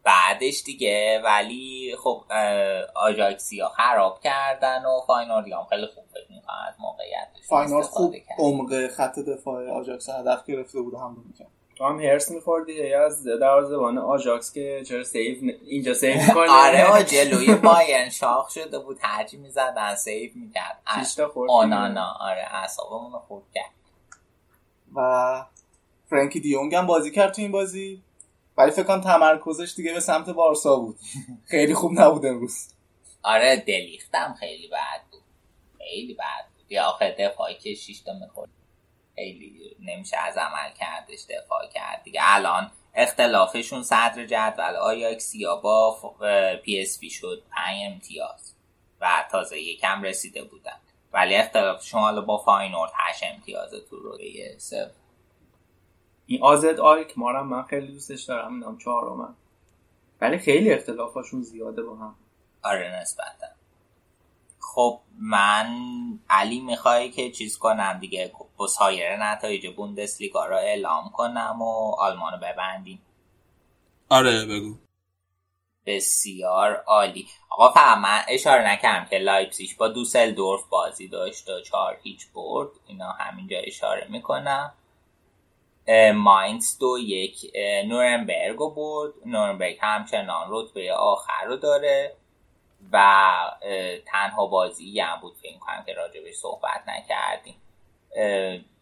[0.04, 2.24] بعدش دیگه ولی خب
[2.95, 8.16] آجاکسی ها خراب کردن و فاینوردی هم خیلی خوب فکر می‌کنم از موقعیتش فاینورد خوب
[8.38, 13.97] عمق خط دفاع آجاکس هدف گرفته بود هم می‌کرد تو هم حرص میخوردی؟ از دروازه‌بان
[13.97, 15.38] آژاکس که چرا save
[15.68, 20.82] اینجا save کنه آره جلوی بایرن شاخ شده بود هرچی می‌زدن سیف می‌کرد.
[21.50, 23.72] آنانا آره اعصابمون رو خوب کرد.
[24.95, 25.45] و
[26.10, 28.04] فرانکی دیونگ هم بازی کرد تو این بازی.
[28.60, 30.99] ولی فکر کنم تمرکزش دیگه به سمت بارسا بود.
[31.51, 32.74] خیلی خوب نبود امروز.
[33.24, 35.22] آره دلیختم خیلی بد بود.
[35.78, 36.72] خیلی بد بود.
[36.72, 38.49] یا آخر دفاعی که شیشتا می‌خورد.
[39.16, 42.20] خیلی نمیشه از عمل کردش دفاع کرد دیگه.
[42.24, 45.97] الان اختلافشون صدر جدول آیاکسیا با
[46.64, 47.43] پی اس وی شد.
[47.51, 48.55] پنج امتیاز.
[49.01, 50.80] و تازه یکم رسیده بودن.
[51.14, 54.18] ولی اختلافشون حالا با فاینورد هشت امتیاز تو رو
[54.57, 54.91] سه
[56.32, 59.36] این آزد آلکمارم من خیلی دوستش دارم می‌دونم چهارم
[60.21, 62.15] ولی خیلی اختلافاشون زیاده با هم.
[62.63, 63.47] آره نسبتا.
[64.59, 65.69] خب من
[66.30, 68.32] علی می‌خوای که چیز کنم دیگه؟
[68.69, 73.01] سایر نتایج بوندسلیگا را اعلام کنم و آلمانو ببندیم.
[74.09, 74.75] آره بگو.
[75.86, 77.27] بسیار عالی.
[77.49, 82.27] آقا فقط من اشاره نکردم که لایپسیش با دوسل دورف بازی داشت و چهار هیچ
[82.34, 82.69] برد.
[82.88, 84.73] اینا همینجا اشاره می‌کنم.
[86.16, 87.52] ماینز دو یک
[87.86, 92.16] نورنبرگ رو برد نورنبرگ همچنان رتبه آخر رو داره
[92.92, 93.22] و
[94.06, 97.56] تنها بازی هم بود فکر کنم که راجبش صحبت نکردیم.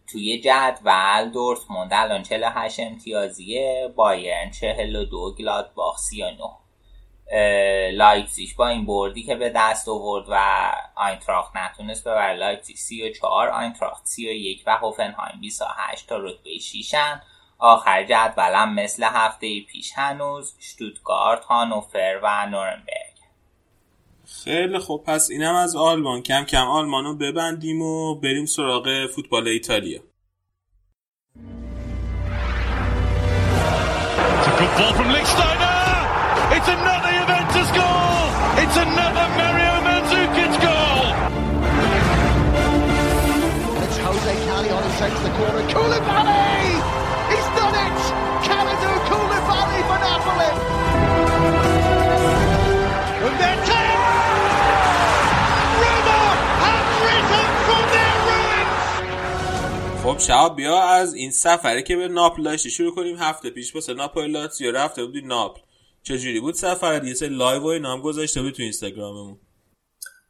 [0.06, 6.34] توی جدول دورتموند الان 48 امتیازیه بایرن 42 گلادباخ 39
[7.92, 8.50] لایپزیگ.
[8.56, 12.34] با این بردی که به دست آورد و آینتراخت نتونست ببره.
[12.36, 16.94] لایپزیگ 34 آینتراخت 31 و هوفنهایم 28 تا رتبه 6
[17.58, 23.18] آخر جدولم مثل هفته پیش هنوز شتوتگارت هانوفر و نورنبرگ.
[24.44, 25.04] خیلی خوب.
[25.04, 26.22] پس اینم از آلمان.
[26.22, 30.00] کم کم آلمانو ببندیم و بریم سراغ فوتبال ایتالیا.
[36.50, 37.07] It's goal!
[38.68, 41.04] It's another Mario Mandzukic goal!
[43.82, 45.64] It's Jose Callejon who takes the corner.
[45.72, 46.76] Koulibaly!
[47.32, 47.98] He's done it!
[48.44, 50.52] Kalidou Koulibaly for Napoli!
[53.24, 53.58] And then
[60.02, 63.94] خب شهاب بیا از این سفره که به ناپل داشتی شروع کنیم هفته پیش واسه
[63.94, 65.60] ناپل لاتزیو رفته بودی ناپل
[66.02, 69.38] چجوری بود سفر؟ یه سری live و اینام گذاشته بود تو اینستاگراممون.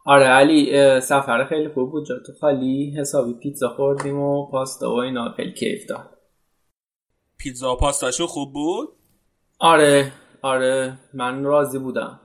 [0.06, 5.32] آره علی سفر خیلی خوب بود جاتو خالی حسابی پیتزا خوردیم و پاستا و اینا
[5.36, 6.18] خیلی کیف داد.
[7.38, 8.88] پیتزا و پاستاشو خوب بود؟
[9.58, 10.12] آره
[10.42, 12.20] آره من راضی بودم.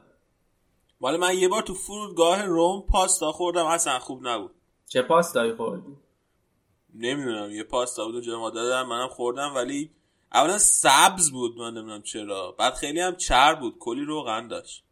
[1.02, 4.52] ولی من یه بار تو فرودگاه روم پاستا خوردم اصلا خوب نبود.
[4.88, 5.98] چه پاستایی خوردی؟
[6.96, 9.92] نمی‌دونم یه پاستا بود و جا ما دادم منم خوردم ولی
[10.34, 12.56] اولا سبز بود من نمی‌دونم چرا.
[12.60, 14.84] بعد خیلی هم چر بود کلی روغن داشت.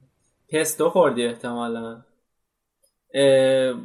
[0.50, 2.02] پستو خوردی احتمالا.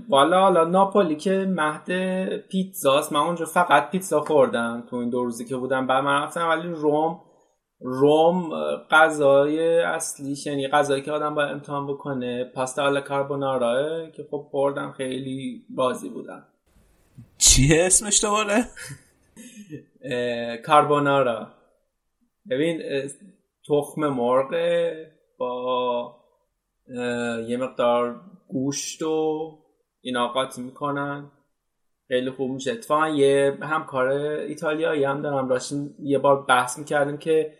[0.08, 1.90] والا حالا ناپولی که مهد
[2.36, 5.86] پیتزاست من اونجا فقط پیتزا خوردم تو این دو روزی که بودم.
[5.86, 7.20] بعد من رفتم ولی روم
[7.80, 8.50] روم
[8.90, 14.92] غذای اصلیش یعنی غذایی که آدم باید امتحان بکنه پاستا آلا کاربوناراه که خب خوردم
[14.92, 16.46] خیلی راضی بودم.
[17.38, 18.64] چیه اسمش دوباره؟
[20.66, 21.48] کاربونارا.
[22.50, 22.82] ببین
[23.68, 24.54] تخم مرغ
[25.38, 26.16] با
[27.48, 29.58] یه مقدار گوشت و
[30.00, 31.30] اینا قاطی می‌کنن.
[32.08, 32.72] خیلی خوب میشه.
[32.72, 37.54] اتفاقا یه همکار ایتالیایی هم دارم داشتیم یه بار بحث می‌کردیم که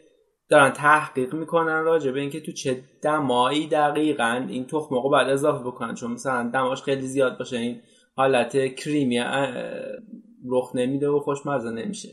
[0.49, 5.65] دارن تحقیق می‌کنن راجع به اینکه تو چه دمایی دقیقا این تخم مرغ باید اضافه
[5.65, 5.95] بکنن.
[5.95, 7.81] چون مثلا دماش خیلی زیاد باشه این
[8.17, 9.19] حالت کریمی
[10.49, 12.09] رخ نمیده و خوشمزه نمیشه.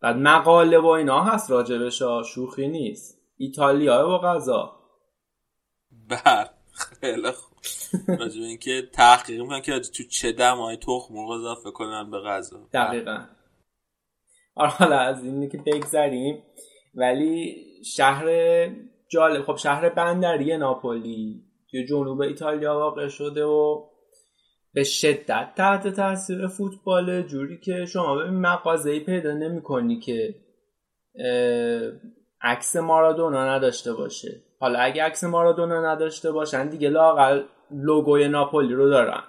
[0.00, 3.18] بعد مقاله و اینا هست راجبش ها، شوخی نیست.
[3.36, 4.72] ایتالیا و غذا.
[6.10, 6.50] بر
[7.00, 7.58] خیلی خوب.
[8.08, 12.68] راجع به اینکه تحقیق می‌کنن که تو چه دمای تخم مرغ اضافه کنن به غذا.
[12.72, 13.24] دقیقا.
[14.54, 16.42] آره حالا از اینی که بگذریم.
[16.94, 18.26] ولی شهر
[19.08, 21.44] جالب خب شهر بندری ناپولی.
[21.70, 23.88] توی جنوب ایتالیا واقع شده و
[24.74, 30.34] به شدت تحت تاثیر فوتبال جوری که شما به مغازه پیدا نمی کنی که
[32.40, 34.42] عکس مارادونا نداشته باشه.
[34.60, 39.22] حالا اگه عکس مارادونا نداشته باشن دیگه لاقل لوگوی ناپولی رو دارن.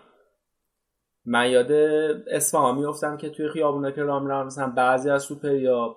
[1.26, 1.72] من یاد
[2.32, 5.96] اصفهان میفتم که توی خیابونا که میرم مثلا بعضی از سوپر یا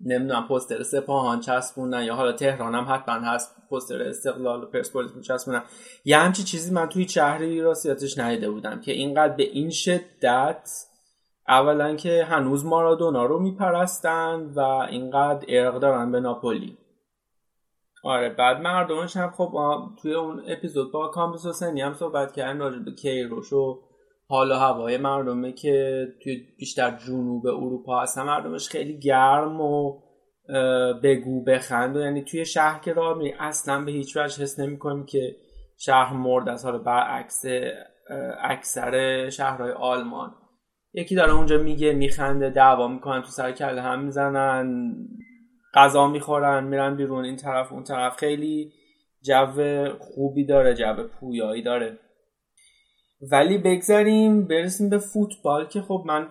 [0.00, 5.62] نمی‌دونم پوستر سپاهان چسبوندن یا حالا تهران هم حتما هست پوستر استقلال و پرسپولیس میچسبونن
[6.04, 10.70] یه همچی چیزی من توی شهری راستیتش ندیده بودم که اینقدر به این شدت
[11.48, 16.78] اولا که هنوز مارادونا رو میپرستن و اینقدر ارق دارن به ناپولی.
[18.04, 19.52] آره بعد مردمش هم خب
[20.02, 23.80] توی اون اپیزود با کامبیس حسینی هم صحبت کردن راجع به کیروش و
[24.30, 30.00] حال و هوای مردمه که توی بیشتر جنوب اروپا هستن مردمش خیلی گرم و
[31.02, 35.04] بگو بخند و یعنی توی شهر که راه میری اصلا به هیچ وجه حس نمی‌کنی
[35.04, 35.36] که
[35.78, 36.64] شهر مرد است.
[36.64, 37.44] حالا برعکس
[38.42, 40.34] اکثر شهرهای آلمان.
[40.92, 44.94] یکی داره اونجا میگه میخنده دعوا می‌کنن تو سر کله هم می‌زنن
[45.74, 48.16] غذا می‌خورن میرن بیرون این طرف اون طرف.
[48.16, 48.72] خیلی
[49.22, 51.98] جو خوبی داره جو پویایی داره.
[53.20, 56.28] ولی بگذاریم برسیم به فوتبال که خب من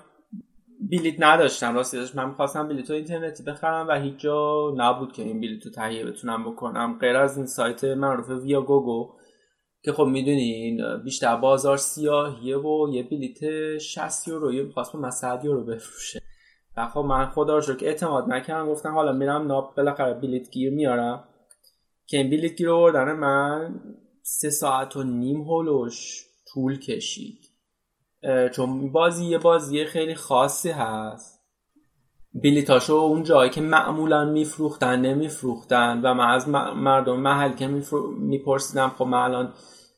[0.91, 5.65] بلیت نداشتم راستش من می‌خواستم بلیت اینترنتی بخرم و هیچ جا نبود که این بلیت
[5.65, 6.97] رو تهیه بتونم بکنم.
[6.99, 9.13] غیر از این سایت معروف ویا گوگو
[9.83, 15.11] که خب می‌دونین بیشتر بازار سیاهیه و یه بلیت 60 یورو یه می‌خواست به من
[15.11, 16.21] 100 یورو بفروشه.
[16.77, 18.69] و خب من خدا رو شکر اعتماد نکردم.
[18.69, 21.23] گفتم حالا میرم ناب بالاخره بلیت گیر میارم.
[22.05, 23.79] که این بلیت گیر آوردن من
[24.21, 26.26] سه ساعت و نیم هولوش.
[26.53, 27.39] طول کشید.
[28.53, 31.37] چون بازی یه بازی خیلی خاصی هست.
[32.43, 37.67] بلیتاشو اون جایی که معمولا میفروختن نمیفروختن و من از مردم محل که
[38.19, 39.53] میپرسیدم خب من الان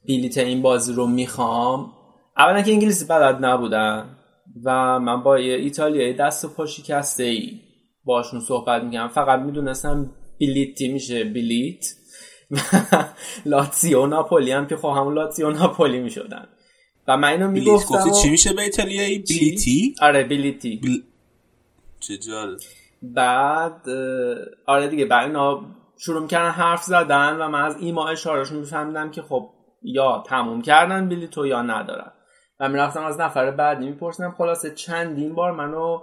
[0.08, 1.92] بلیت این بازی رو می‌خوام.
[2.38, 4.18] اولا که انگلیسی بلد نبودن
[4.64, 7.60] و من با یه ایتالیایی دست و پا شکسته ای
[8.04, 11.86] باشون صحبت می‌کنم فقط می‌دونستم بلیتی میشه بلیت
[12.52, 13.04] و
[13.46, 16.48] لاتزیو ناپولی هم که خب همون لاتزیو ناپولی می‌شدن.
[17.08, 20.98] و من اینو می‌گفتم گفتی چی میشه به ایتالیایی؟ بلیتی آره بلیتی بل...
[22.00, 22.60] چه جالب.
[23.02, 23.90] بعد
[24.66, 25.62] آره دیگه بعد اینا
[25.98, 29.50] شروع می‌کردن حرف زدن و من از ایما اشارهشون میفهمیدم که خب
[29.84, 32.12] یا تموم کردن بلیتو یا ندارن.
[32.60, 36.00] و می‌رفتم از نفر بعدی میپرسیدم خلاصه چندین بار منو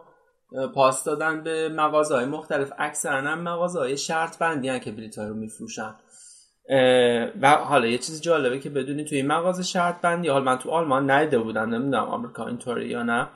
[0.75, 2.73] پاس دادن به مغازه های مختلف.
[2.79, 5.95] اکثرا هم مغازه های شرط بندی هن که بلیت رو میفروشن.
[7.41, 10.71] و حالا یه چیز جالبه که بدونی توی این مغازه شرط بندی حالا من تو
[10.71, 13.29] آلمان ندیده بودم نمی‌دونم آمریکا اینطوری یا نه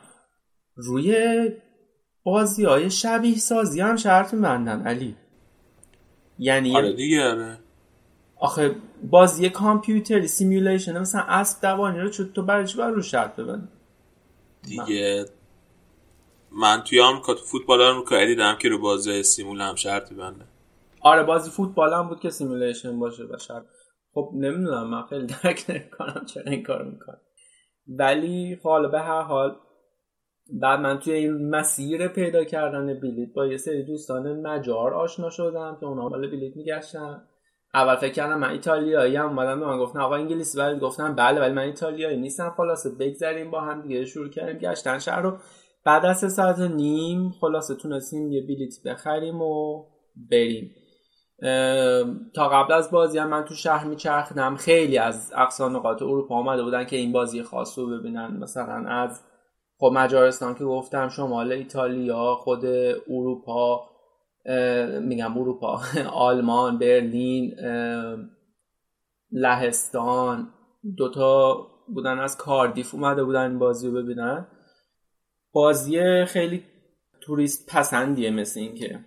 [0.74, 1.50] روی
[2.22, 5.16] بازی های شبیه سازی هم شرط میبندن علی.
[6.38, 7.58] یعنی آره دیگه آره.
[8.36, 8.76] آخه
[9.10, 13.68] بازی کامپیوتری simulation مثلا اسب دوانی رو چون تو برای چی باید رو شرط ببندی؟
[14.62, 15.24] دیگه.
[16.52, 20.44] من توی آمریکا تو فوتبال آمریکایی دیدم که رو بازی simul هم شرط می‌بنده
[21.02, 23.64] آره بازی فوتبال هم بود که simulation باشه و شرط
[24.14, 27.20] خب نمی‌دونم من خیلی درک نمی‌کنم چرا این کار می‌کنن.
[27.88, 29.56] ولی خب حالا به هر حال
[30.60, 35.76] بعد من توی این مسیر پیدا کردن بلیت با یه سری دوستان مجار آشنا شدم
[35.80, 37.22] که اونا مال بلیت میگشتن.
[37.74, 41.40] اول فکر کردم من ایتالیایی هم اومدن به من گفتن آقا انگلیسی ولی گفتم بله
[41.40, 45.38] ولی من ایتالیایی نیستم خلاصه بگذریم با هم دیگه شروع کردیم گشتن شهر رو.
[45.84, 49.84] بعد از سه ساعت نیم خلاصه تونستیم یه بلیت بخریم و
[50.30, 50.70] بریم.
[52.34, 54.56] تا قبل از بازی هم من تو شهر میچرخیدم.
[54.56, 58.36] خیلی از اقصا نقاط اروپا آمده بودن که این بازی خاص رو ببینن.
[58.40, 59.20] مثلا از
[59.78, 62.64] خب مجارستان که گفتم شمال ایتالیا خود
[63.10, 63.90] اروپا
[65.00, 65.80] میگم اروپا
[66.12, 67.54] آلمان برلین
[69.32, 70.48] لهستان
[70.96, 74.46] دوتا بودن از کاردیف اومده بودن این بازی رو ببینن.
[75.52, 76.64] بازی خیلی
[77.20, 79.00] توریست پسندیه مثل این که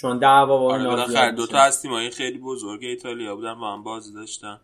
[0.00, 4.14] چون دعوا و آره دو تا از تیمای خیلی بزرگ ایتالیا بودن با هم بازی
[4.14, 4.60] داشتن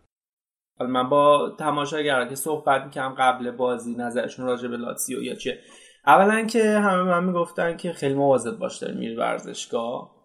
[0.79, 5.59] حالا من با تماشاگرا که صحبت می‌کنم قبل بازی نظرشون راجع به لاتسیو یا چه
[6.05, 10.17] اولا که همه من می‌گفتن که خیلی مواظب باش داری میری ورزشگاه.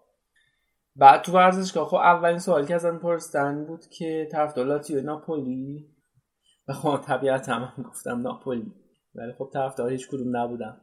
[0.96, 5.86] بعد تو ورزشگاه خب اولین سوالی که ازم پرسیدن بود که طرف لاتسیو ناپولی؟
[6.68, 8.72] و خب طبیعت هم گفتم ناپولی.
[9.14, 10.80] ولی خب طرفدار هیچ کدوم نبودم.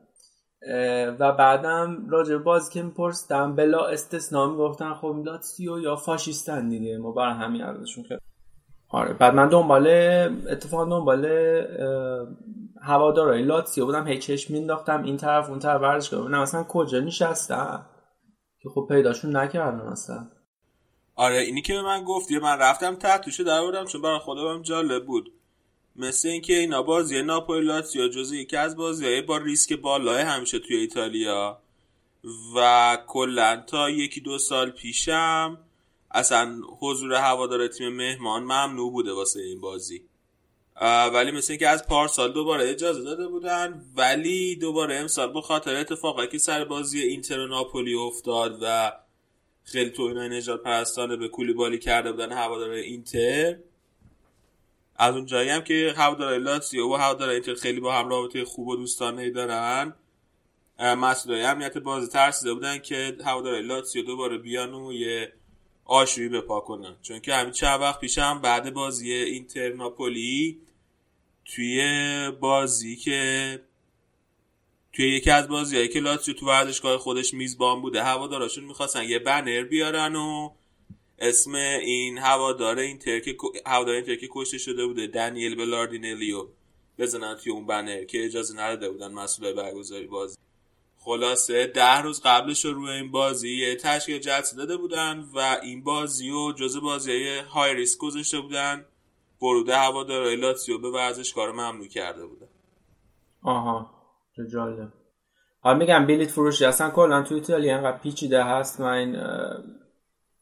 [1.19, 6.97] و بعدم راجع به بازی که میپرسیدم بلا استثنا می‌گفتن خب لاتسیو یا فاشیستن دیگه.
[6.97, 8.19] ما برای همین ازشون که
[8.89, 9.87] آره بعد من دنبال
[10.49, 11.25] اتفاقا دنبال
[12.81, 17.85] هوادارهای لاتسیو بودم هی چشم مینداختم این طرف اون طرف ورزشگاه ببینم مثلا کجا نشستم؟
[18.61, 20.27] که خب پیداشون نکردم مثلا.
[21.15, 24.61] آره اینی که به من گفتی من رفتم تحت توشه در بودم چون برای خودم
[24.61, 25.33] جالب بود.
[25.99, 30.75] مثل اینکه اینا بازی ناپولی لاتزیو جزو یکی از بازیهای با ریسک بالای همیشه توی
[30.75, 31.61] ایتالیا.
[32.55, 35.57] و کلا تا یکی دو سال پیشم
[36.11, 40.03] اصلا حضور هوادار تیم مهمان ممنوع بوده واسه این بازی.
[41.13, 46.27] ولی مثل اینکه از پارسال دوباره اجازه داده بودن ولی دوباره امسال به خاطر اتفاقی
[46.27, 48.91] که سر بازی اینتر و ناپولی افتاد و
[49.63, 53.57] خیلی تو اینا نجات پرستانه به کولی بالی کرده بودن هوادار اینتر
[54.99, 58.67] از اون جایی هم که هوادار لاتزیو و هوادار اینتر خیلی با هم رابطه خوب
[58.67, 59.93] و دوستانه دارن.
[60.79, 65.33] مسئولای امنیت بازی ترسیده بودن که هوادار لاتزیو دوباره بیان و یه
[65.85, 66.95] آشویی بپا کنن.
[67.01, 70.61] چون که همین چند وقت پیش هم بعد بازی اینتر ناپولی
[71.45, 73.59] توی بازی که
[74.93, 79.63] توی یکی از بازیهایی که لاتزیو تو ورزشگاه خودش میزبان بوده هواداراشون می‌خواستن یه بنر
[79.63, 80.49] بیارن و
[81.21, 86.47] اسم این هوادار اینتر که هوادار اینتر که کشته شده بوده دنیل بلاردینلیو.
[86.97, 90.37] بزنن توی اون بنر که اجازه نداده بودن مسئول برگزاری بازی.
[90.97, 96.29] خلاصه ده روز قبلش رو روی این بازی تشکیل جلسه داده بودن و این بازی
[96.29, 98.85] رو جز بازی های ریسک گذاشته بودن.
[99.41, 102.47] ورود هوادارهای لاتزیو به ورزشگاه ممنوع کرده بودن
[103.43, 103.91] آها
[104.35, 104.93] چه جالب.
[105.61, 108.79] حالا میگم بلیت فروشی اصلا کلا تو ایتالیا انقدر پیچیده هست.
[108.79, 109.15] من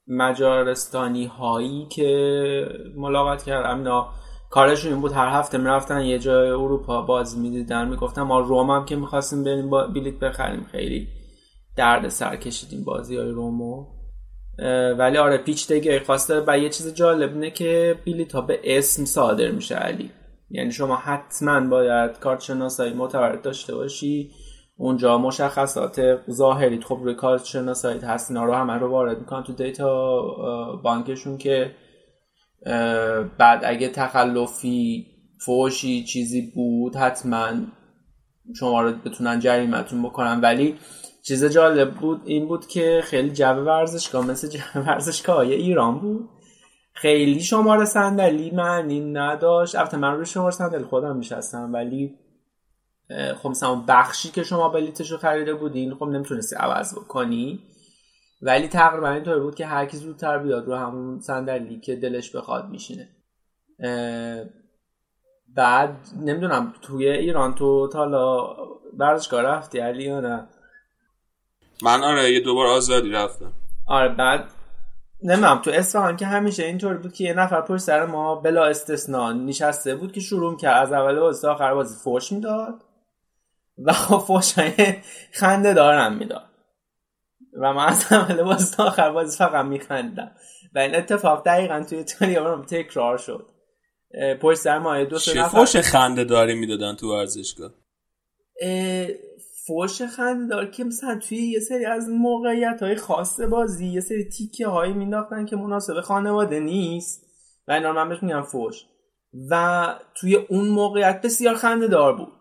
[0.07, 4.09] مجارستانی هایی که ملاقات کردم اینا
[4.49, 8.85] کارشون این بود هر هفته می‌رفتن یه جای اروپا بازی می‌دیدن می‌گفتن ما روم هم
[8.85, 10.67] که می‌خواستیم بریم بلیت بخریم.
[10.71, 11.07] خیلی
[11.77, 13.85] درد سر کشیدیم بازی های رومو
[14.97, 19.05] ولی آره پیچ دیگه خواسته و یه چیز جالب اینه که بلیت ها به اسم
[19.05, 20.11] صادر میشه علی.
[20.49, 24.31] یعنی شما حتما باید کارت شناسایی معتبر داشته باشی.
[24.77, 26.01] اونجا مشخصات
[26.31, 26.81] ظاهری.
[26.81, 30.21] خب روی کارت شناسایی هست اینا رو همه رو وارد می‌کنن تو دیتا
[30.83, 31.71] بانکشون که
[33.37, 35.05] بعد اگه تخلفی
[35.45, 37.47] فوشی چیزی بود حتما
[38.59, 40.41] شما رو بتونن جریمتون بکنن.
[40.41, 40.75] ولی
[41.23, 46.29] چیز جالب بود این بود که خیلی جو ورزشگاه مثل جو ورزشگاه ایران بود.
[46.93, 49.75] خیلی شماره صندلی معنی نداشت.
[49.75, 52.15] البته من روی شماره صندلی خودم میشستم ولی
[53.37, 57.59] خب مثلا بخشی که شما بلیتش رو خریده بودین خب نمی‌تونستی عوض بکنی.
[58.41, 62.69] ولی تقریبا اینطور بود که هر کی زودتر بیاد رو همون صندلی که دلش بخواد
[62.69, 63.09] میشینه.
[65.55, 68.55] بعد نمی‌دونم توی ایران تو تالا
[68.97, 70.47] ورزشگاه رفتی علی یا نه؟
[71.83, 73.53] من آره یه دوبار آزادی رفتم.
[73.87, 74.51] آره بعد
[75.23, 79.31] نمی‌دونم تو اصفهان که همیشه اینطور بود که یه نفر پشت سر ما بلا استثنا
[79.31, 82.83] نشسته بود که شروع کرد از اول بازی تا آخر بازی فوش می‌داد.
[83.85, 84.71] و خب فوشای
[85.31, 86.49] خنده دارم می‌داد.
[87.61, 90.31] و من از اول بازی تا آخر بازی فقط میخندم
[90.75, 93.45] و این اتفاق دقیقا توی ایتالیا برام تکرار شد.
[94.41, 97.71] پشت سر ما دو چه فوش خنده داری می‌دادن تو ورزشگاه؟
[99.67, 104.29] فوش خنده دار که مثلا توی یه سری از موقعیت های خاص بازی یه سری
[104.29, 107.27] تیکه هایی مینداختن که مناسب خانواده نیست.
[107.67, 108.85] و اینا من بهش میگم فوش.
[109.49, 112.36] و توی اون موقعیت بسیار خنده دار بود.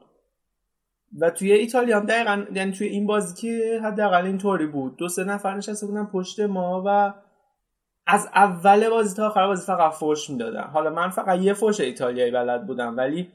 [1.20, 4.96] و توی ایتالیا هم دقیقا یعنی توی این بازی که حداقل اینطوری بود.
[4.96, 7.14] دو سه نفر نشسته بودن پشت ما و
[8.06, 10.62] از اول بازی تا آخر بازی فقط فوش می‌دادن.
[10.62, 13.32] حالا من فقط یه فوش ایتالیایی بلد بودم ولی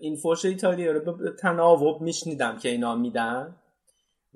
[0.00, 3.56] این فوش ایتالیایی رو به تناوب میشنیدم که اینا میدن.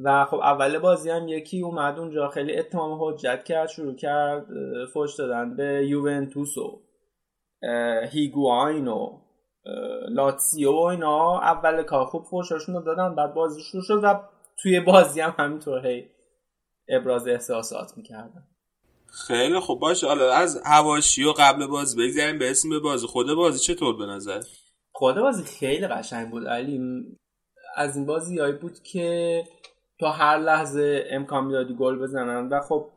[0.05, 4.47] و خب اول بازی هم یکی اومد اونجا خیلی اتمام حجت کرد شروع کرد
[4.93, 6.81] فوش دادن به یوونتوس و
[8.11, 9.19] هیگواین و
[10.09, 14.21] لاتسیو و اینا اول کار خوب فوشاشون رو دادن بعد بازی شروع شد و
[14.63, 16.11] توی بازی هم همینطور هی
[16.89, 18.47] ابراز احساسات می‌کردن.
[19.07, 19.81] خیلی خوب.
[19.81, 23.07] باشه حالا از هواشی و قبل بازی بگذاریم به اسم به بازی.
[23.07, 24.43] خود بازی چطور به نظر؟
[24.93, 26.81] خود بازی خیلی قشنگ بود علی.
[27.77, 29.43] از این بازی هایی بود که
[30.01, 32.91] تا هر لحظه امکان می‌دادی گل بزنن و خب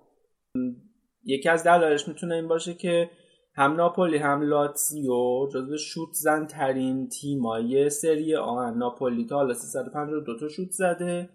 [1.24, 3.10] یکی از دلایلش می‌تونه این باشه که
[3.56, 10.40] هم ناپولی هم لاتزیو جزو شوت زن ترین تیمای سری آ ناپولی تا حالا 352
[10.40, 11.30] تا شوت زده.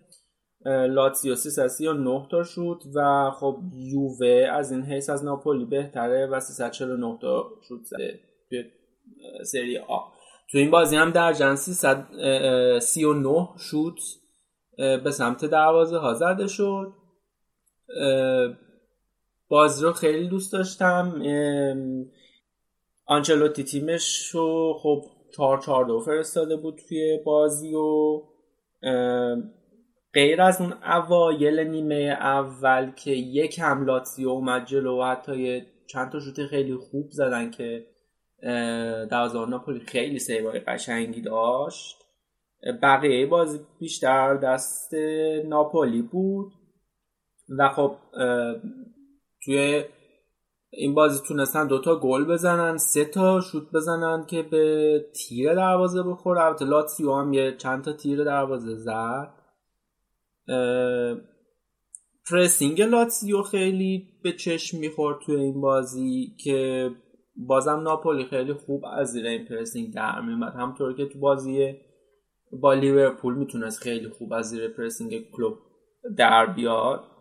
[0.66, 7.18] لاتزیو 339 تا شوت و خب یووه از این حیث از ناپولی بهتره و 349
[7.20, 8.64] تا شوت زده توی
[9.44, 9.98] سری آ.
[10.50, 14.00] تو این بازی هم در جن 339 شوت
[14.78, 16.92] به سمت دروازه ها زده شد.
[19.48, 21.22] بازی رو خیلی دوست داشتم.
[23.06, 25.04] آنچلوتی تیمش رو خب
[25.36, 28.22] چهار چهار دو فرستاده بود توی بازی و
[30.14, 36.12] غیر از اون اوایل نیمه اول که یک هم لاتزیو اومد جلو و حتی چند
[36.12, 37.86] تا شوت خیلی خوب زدن که
[39.10, 41.96] دوازده ناپولی خیلی سیوای قشنگی داشت.
[42.82, 44.94] بقیه بازی بیشتر دست
[45.44, 46.52] ناپولی بود.
[47.58, 47.96] و خب
[49.48, 49.84] توی
[50.70, 56.44] این بازی تونستن دوتا گل بزنن سه تا شوت بزنن که به تیر دروازه بخوره.
[56.44, 59.34] البته لاتسیو هم یه چند تا تیر دروازه زد.
[62.30, 66.90] پرسینگ لاتسیو خیلی به چشم می‌خورد توی این بازی که
[67.36, 71.74] بازم ناپولی خیلی خوب از زیر این پرسینگ در میومد همونطور که تو بازی
[72.52, 75.58] با لیورپول می‌تونست خیلی خوب از زیر پرسینگ کلوپ
[76.18, 77.17] در بیاد.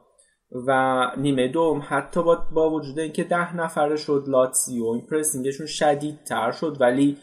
[0.52, 6.24] و نیمه دوم حتی با, با وجود اینکه ده نفره شد لاتسیو این پرسینگشون شدید
[6.24, 7.18] تر شد ولی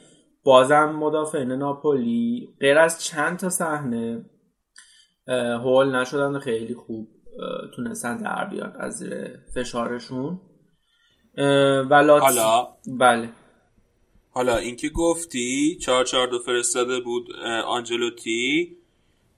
[0.44, 4.24] بازم مدافعین ناپولی غیر از چند تا صحنه
[5.64, 7.08] هول نشدن خیلی خوب
[7.76, 10.40] تونستن در بیاد از زیر فشارشون.
[11.90, 12.68] و لاتسیو حالا؟
[12.98, 13.28] بله.
[14.30, 17.26] حالا اینکه گفتی چهار چهار دو فرستاده بود
[17.66, 18.76] آنجلوتی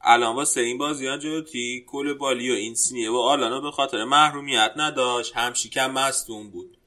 [0.09, 4.73] الان واسه این بازی آنجلوتی کل بالی و این سینیه و آلانو به خاطر محرومیت
[4.77, 5.37] نداشت.
[5.37, 6.79] همشیکم مستون بود.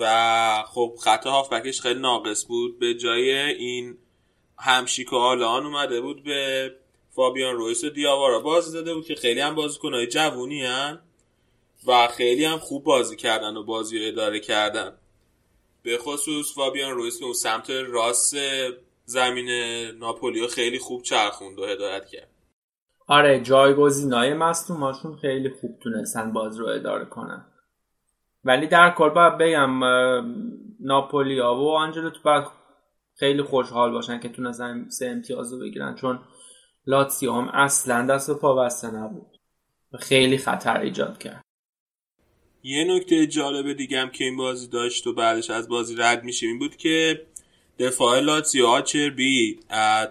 [0.00, 2.78] و خب خط هافبکش خیلی ناقص بود.
[2.78, 3.98] به جای این
[4.58, 6.74] همشیک و آلان اومده بود به
[7.10, 8.40] فابیان رویس و دیاوارا.
[8.40, 11.00] بازی داده بود که خیلی هم بازیکنهای جوونی هن
[11.86, 14.98] و خیلی هم خوب بازی کردن و بازی رو اداره کردن.
[15.82, 18.36] به خصوص فابیان رویس به اون سمت راست
[19.04, 19.50] زمین
[19.90, 22.27] ناپولیو خیلی خوب چرخوند و هدایت کرد.
[23.08, 27.44] آره جایگزینای مصدوماشون خیلی خوب تونستن باز رو اداره کنن.
[28.44, 29.84] ولی در کل باید بگم
[30.80, 32.44] ناپولیا و آنجلوت باید
[33.14, 36.18] خیلی خوشحال باشن که تونستن سه امتیاز رو بگیرن چون
[36.86, 39.38] لاتسیو هم اصلا دست پا بسته نبود.
[39.92, 41.42] و خیلی خطر ایجاد کرد.
[42.62, 46.48] یه نکته جالب دیگه هم که این بازی داشت و بعدش از بازی رد میشیم
[46.48, 47.26] این بود که
[47.78, 49.60] دفاع لاتزیو آچربی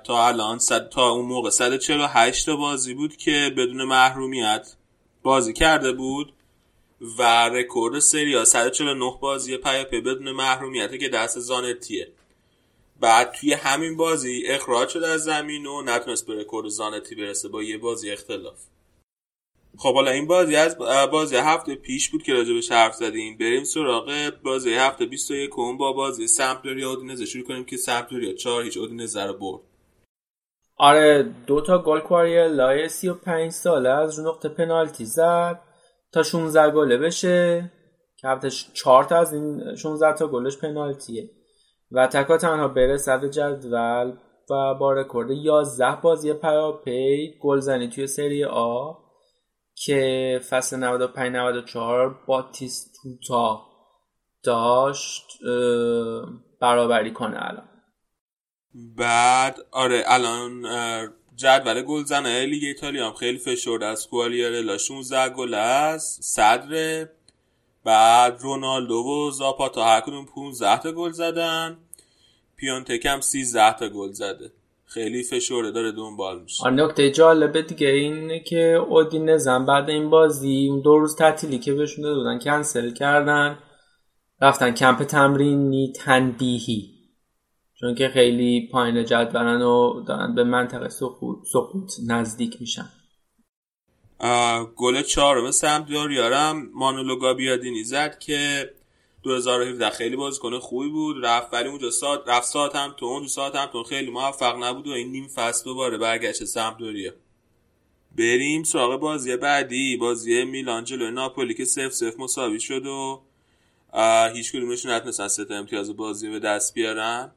[0.04, 4.76] تا الان صد تا اون موقع 148 تا بازی بود که بدون محرومیت
[5.24, 6.34] بازی کرده بود
[7.18, 12.12] و رکورد سری آ 149 بازی پیاپی بدون محرومیت که دست زانتیه.
[13.00, 17.64] بعد توی همین بازی اخراج شد از زمین و نتونست به رکورد زانتی برسه با
[17.64, 18.60] یه بازی اختلاف.
[19.80, 20.78] خب حالا این بازی از
[21.12, 23.38] بازی هفته پیش بود که راجع بهش حرف زدیم.
[23.38, 25.50] بریم سراغ بازی هفته 21
[25.80, 27.26] با بازی سمپدوریا اودینزه.
[27.26, 29.62] شروع کنیم که سمپدوریا 4 هیچ اودینزه رو برد.
[30.78, 35.60] آره دو تا گل لای 35 ساله از نقطه پنالتی زد
[36.12, 37.72] تا 16 گله بشه.
[38.18, 41.30] که البته 4 تا از این 16 تا گلش پنالتیه.
[41.92, 44.14] و تکا تنها بره صدر جدول
[44.50, 48.94] و با رکورد 11 بازی پیاپی گلزنی توی سری آ.
[49.86, 53.68] که فصل 95 94 باتیستوتا
[54.44, 55.38] داشت
[56.62, 57.70] برابری کنه الان.
[58.74, 60.64] بعد آره الان
[61.36, 63.86] جدول گلزنه لیگ ایتالیا هم خیلی فشرده.
[63.86, 67.08] از کوالیارلا 16 گل است صدر.
[67.84, 71.78] بعد رونالدو و زاپاتا هر کدوم 15 تا گل زدن.
[72.56, 74.52] پیونتک هم 13 تا گل زده.
[74.88, 76.70] خیلی فشرده داره دنبال میشه.
[76.70, 82.04] نکته جالبه دیگه اینه که اودینزن بعد این بازی اون دو روز تعطیلی که بهشون
[82.04, 83.60] داده بودن کنسل کردن
[84.42, 86.98] رفتن کمپ تمرینی تنبیهی.
[87.80, 92.90] چون که خیلی پایین جدولن و دارن به منطقه سقوط, سقوط نزدیک میشن.
[94.76, 98.70] گل چهارم سمپدوریارم مانولو بیادینی زد که
[99.28, 101.26] 2017 خیلی بازیکن خوبی بود.
[101.26, 104.88] رفت ولی اونجا ساعت رفت ساعت هم تو اون ساعت هم تو خیلی موفق نبود
[104.88, 107.14] و این نیم فصل دوباره برگشت سمپدوریا
[108.18, 109.98] بریم سراغ بازی بعدی.
[109.98, 113.22] بازی میلان جلوی ناپولی که سف سف مساوی شد و
[114.34, 117.32] هیچ کدومشون نتونستن سه امتیاز بازی به دست بیارن.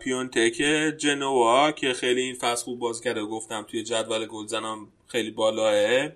[0.00, 0.56] پیونتک
[0.98, 6.08] جنوا که خیلی این فصل خوب بازی کرده گفتم توی جدول گلزنم خیلی بالاه.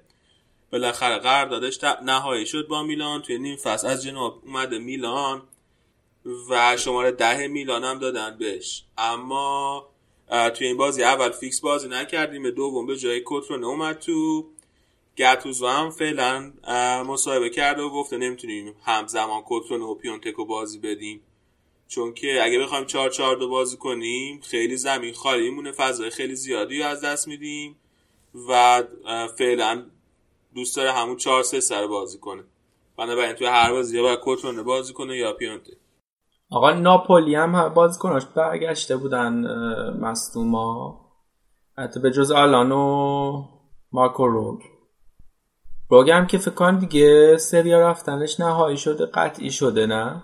[0.73, 3.23] بالاخره قراردادش نهایی شد با میلان.
[3.23, 5.43] توی نیم فصل از جنوا اومده میلان
[6.51, 8.85] و شماره ده میلان هم دادن بهش.
[8.99, 9.89] اما
[10.29, 12.51] توی این بازی اول فیکس بازی نکردیم.
[12.51, 14.47] دوم به جای کترون اومد تو.
[15.17, 16.53] گتوزو هم فعلا
[17.07, 21.21] مصاحبه کرده و گفته نمی‌تونیم همزمان کترون و پیونتکو بازی بدیم.
[21.89, 26.35] چون که اگه بخوایم 4 4 دو بازی کنیم خیلی زمین خالی مونه فضای خیلی
[26.35, 27.77] زیادی از دست میدیم.
[28.49, 28.83] و
[29.39, 29.87] فعلا
[30.59, 32.45] دوست داره همون 4 3 سر بازی کنه.
[32.97, 35.73] بنابراین توی هر بازی یا باید کترونه بازی کنه یا پیونته.
[36.51, 39.33] آقا ناپولی هم بازیکناش برگشته بودن
[40.01, 41.01] مصدوما.
[41.79, 43.45] حتی به جز آلان و
[43.93, 44.61] مارکو روگ
[45.91, 50.23] روگ هم که فکر کنم دیگه سریا رفتنش نهایی شده قطعی شده نه؟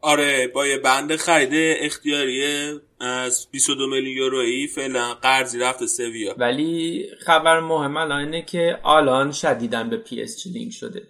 [0.00, 6.34] آره با یه بند خرید اختیاری از 22 میلیون یورویی فعلا قرضی رفته سویا.
[6.38, 11.02] ولی خبر مهم الان اینه که آلان شدیدا به پی اس جی لینک شده.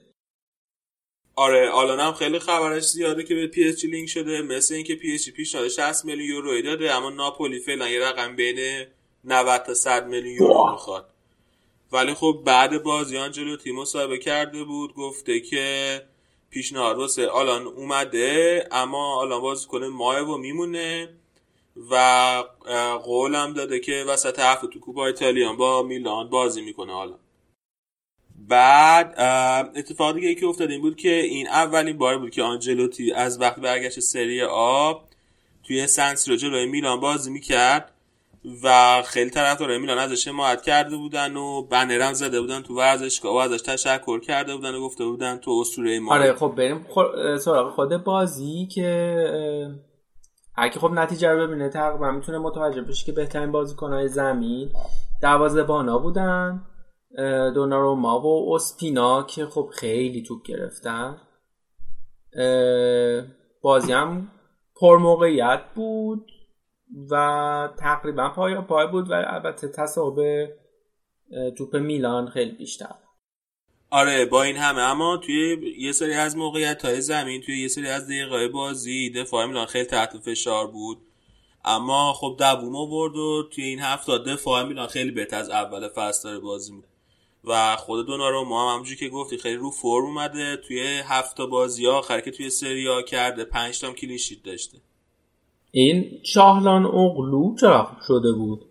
[1.37, 4.43] آره آلان هم خیلی خبرش زیاده که به پی اس جی لینک شده.
[4.43, 8.37] مثل اینکه پی اس جی پیشنهاد 60 میلیون یورویی داده اما ناپولی فعلا یه رقم
[8.37, 8.87] بین
[9.25, 11.11] 90 تا 100 میلیون یورو می‌خواد.
[11.93, 16.03] ولی خب بعد بازی آنجلو تیم مصاحبه کرده بود گفته که
[16.51, 21.09] پیشنهاد واسه آلان اومده اما آلان بازی کنه ماه و میمونه.
[21.91, 22.43] و
[23.05, 27.19] قولم داده که وسط هفته تو کوپا ایتالیان با میلان بازی می‌کنه آلان
[28.49, 29.15] بعد
[29.77, 33.61] اتفاق دیگه که افتاد این بود که این اولین بار بود که آنجلوتی از وقت
[33.61, 35.09] برگشت سری آب
[35.63, 37.91] توی سنسیرو جلوی میلان بازی می‌کرد
[38.63, 43.37] و خیلی طرفدارای میلان ازش حمایت کرده بودن و بنرم زده بودن تو ورزشگاه و
[43.37, 46.15] ازش تشکر کرده بودن و گفته بودن تو اسطوره ما.
[46.15, 46.87] آره خب بریم
[47.39, 49.29] سراغ خود بازی که
[50.57, 54.71] اگه خب نتیجه رو ببینه تقریبا می‌تونه متوجه بشه که بهترین بازیکنهای زمین
[55.69, 56.63] بانا بودن
[57.55, 61.17] دوناروما و اسپینا که خب خیلی توپ گرفتن.
[63.63, 64.29] بازی هم
[64.81, 66.31] پر موقعیت بود
[67.11, 70.49] و تقریبا پای پای بود و البته تصاحب
[71.57, 72.95] توپ میلان خیلی بیشتر.
[73.91, 74.83] آره با این همه.
[74.83, 79.47] اما توی یه سری از موقعیت های زمین توی یه سری از دقیقه بازی دفاع
[79.47, 80.99] میلان خیلی تحت فشار بود.
[81.65, 86.29] اما خب دووم آورد و توی این هفته دفاع میلان خیلی بهتر از اول فصل
[86.29, 86.89] داره بازی میده
[87.45, 90.57] و خود دونارو ما هم همونجوری که گفتی خیلی رو فرم اومده.
[90.57, 94.79] توی هفته بازی آخر که توی سری ها کرده پنج تا کلینشیت داشته.
[95.71, 98.65] این شاهلان اغلو چرا شده بود؟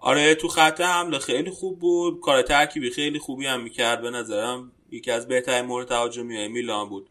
[0.00, 2.20] آره تو خط حمله خیلی خوب بود.
[2.20, 4.02] کار ترکیبی خیلی خوبی هم می‌کرد.
[4.02, 7.08] به نظرم یکی از بهترین مورد تهاجمی های میلان بود.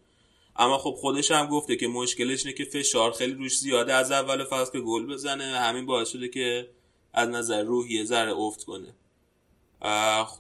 [0.55, 3.93] اما خب خودش هم گفته که مشکلش اینه که فشار خیلی روش زیاده.
[3.93, 6.69] از اول فصل که گل بزنه همین باعث شده که
[7.13, 8.93] از نظر روحی ذره افت کنه.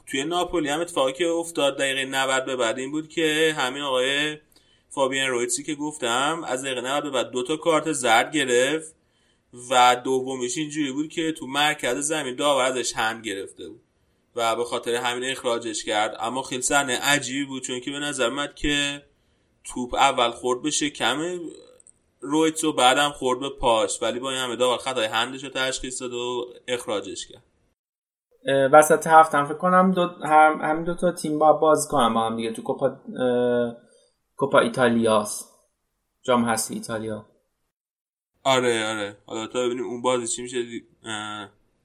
[0.07, 4.37] توی ناپولی هم اتفاقی که افتاد دقیقه 90 به بعد این بود که همین آقای
[4.89, 8.96] فابین رویتسی که گفتم از دقیقه 90 به بعد دو تا کارت زرد گرفت.
[9.69, 13.81] و دومیش اینجوری بود که تو مرکز زمین داور ازش هم گرفته بود.
[14.35, 16.17] و به خاطر همین اخراجش کرد.
[16.19, 19.03] اما خیلی صحنه عجیبی بود چون که به نظر من که
[19.63, 21.39] توپ اول خورد به شکم
[22.19, 24.01] رویتس و بعدم خورد به پاش.
[24.01, 27.43] ولی با این همه داور خطای هندش رو تشخیص داد و اخراجش کرد.
[28.73, 32.35] وسط هفتم فکر کنم دو هم همین دو تا تیم با باز کنم با هم
[32.35, 32.97] دیگه تو کوپا
[34.35, 35.51] کوپا ایتالیاس
[36.23, 37.36] جام هستی ایتالیا.
[38.47, 39.17] آره آره.
[39.25, 40.57] حالا تا ببینیم اون بازی چی میشه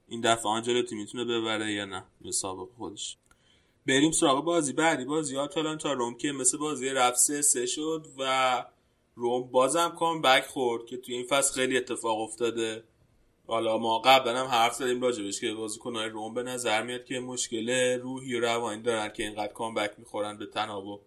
[0.09, 3.17] این دفعه آنجلوتی می‌تونه ببره یا نه مسابقه خودش.
[3.87, 5.05] بریم سراغ بازی بعدی.
[5.05, 8.65] بازی آتالانتا روم که مثل بازی رفت سه شد و
[9.15, 12.85] روم بازم کام بک خورد که توی این فصل خیلی اتفاق افتاده.
[13.47, 17.99] حالا ما قبلا هم حرف زدیم راجبش که بازیکن‌های روم به نظر میاد که مشکل
[18.01, 21.01] روحی و روانی دارن که اینقدر کامبک می‌خورن به تناوب.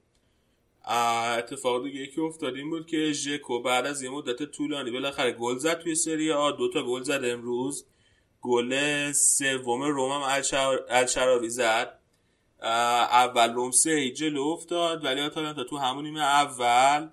[0.87, 5.57] اتفاق دیگه که افتاد این بود که ژکو بعد از یه مدت طولانی بالاخره گل
[5.57, 7.85] زد توی سری آ دو تا گل زد امروز.
[8.41, 10.43] گل سوم روم هم
[10.89, 11.99] الشراوی زد.
[12.61, 17.09] اول روم سه جلو افتاد ولی آتالانتا تو همون نیمه اول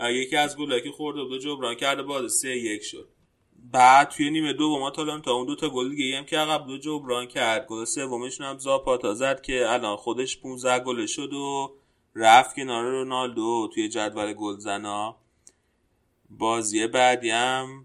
[0.00, 3.08] یکی از گلایی که خورده بود جبران کرده باز سه یک شد.
[3.72, 7.26] بعد توی نیمه دوم آتالانتا اون دو تا گل دیگه هم که عقب دو جبران
[7.26, 7.66] کرد.
[7.66, 11.74] گل سومشون هم زاپاتا زد که الان خودش 15 گل شد و
[12.14, 15.16] رفت کنار رونالدو توی جدول گلزنا.
[16.30, 17.84] بازی بعدی هم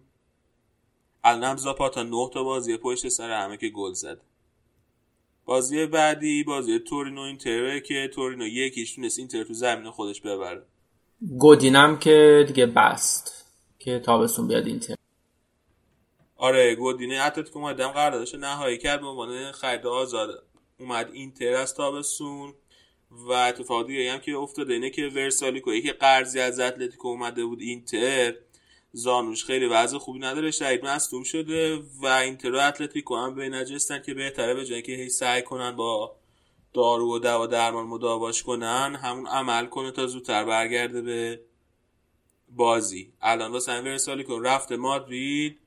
[1.24, 4.22] الان زاپاتا 9 تا بازی پشت سر همه که گل زد
[5.46, 10.62] بازی بعدی بازی تورینو اینتره که تورینو یکیش تونست اینتر تو زمین خودش ببره.
[11.38, 13.46] گودینم که دیگه بست
[13.80, 14.96] که تابستون بیاد اینتر.
[16.38, 20.44] آره گودینه اتلتیکو مادرید هم قراردادش نهایی کرد به عنوان خرید آزاد.
[20.80, 22.54] اومد اینتر از تابستون.
[23.12, 27.62] و اتفاق دیگه هم که افتاده اینه که ورسالیکو یکی قرضی از اتلتیکو اومده بود
[27.62, 28.36] اینتر
[28.94, 34.02] زانوش خیلی وضع خوبی نداره شهید مصدوم شده و اینتر و اتلتیکو هم به نجستن
[34.02, 36.16] که بهتره به جایی که هی سعی کنن با
[36.74, 41.42] دارو و دوا درمان مداواش کنن همون عمل کنه تا زودتر برگرده به
[42.50, 43.14] بازی.
[43.22, 45.60] الان واسه ورسالیکو رفته مادرید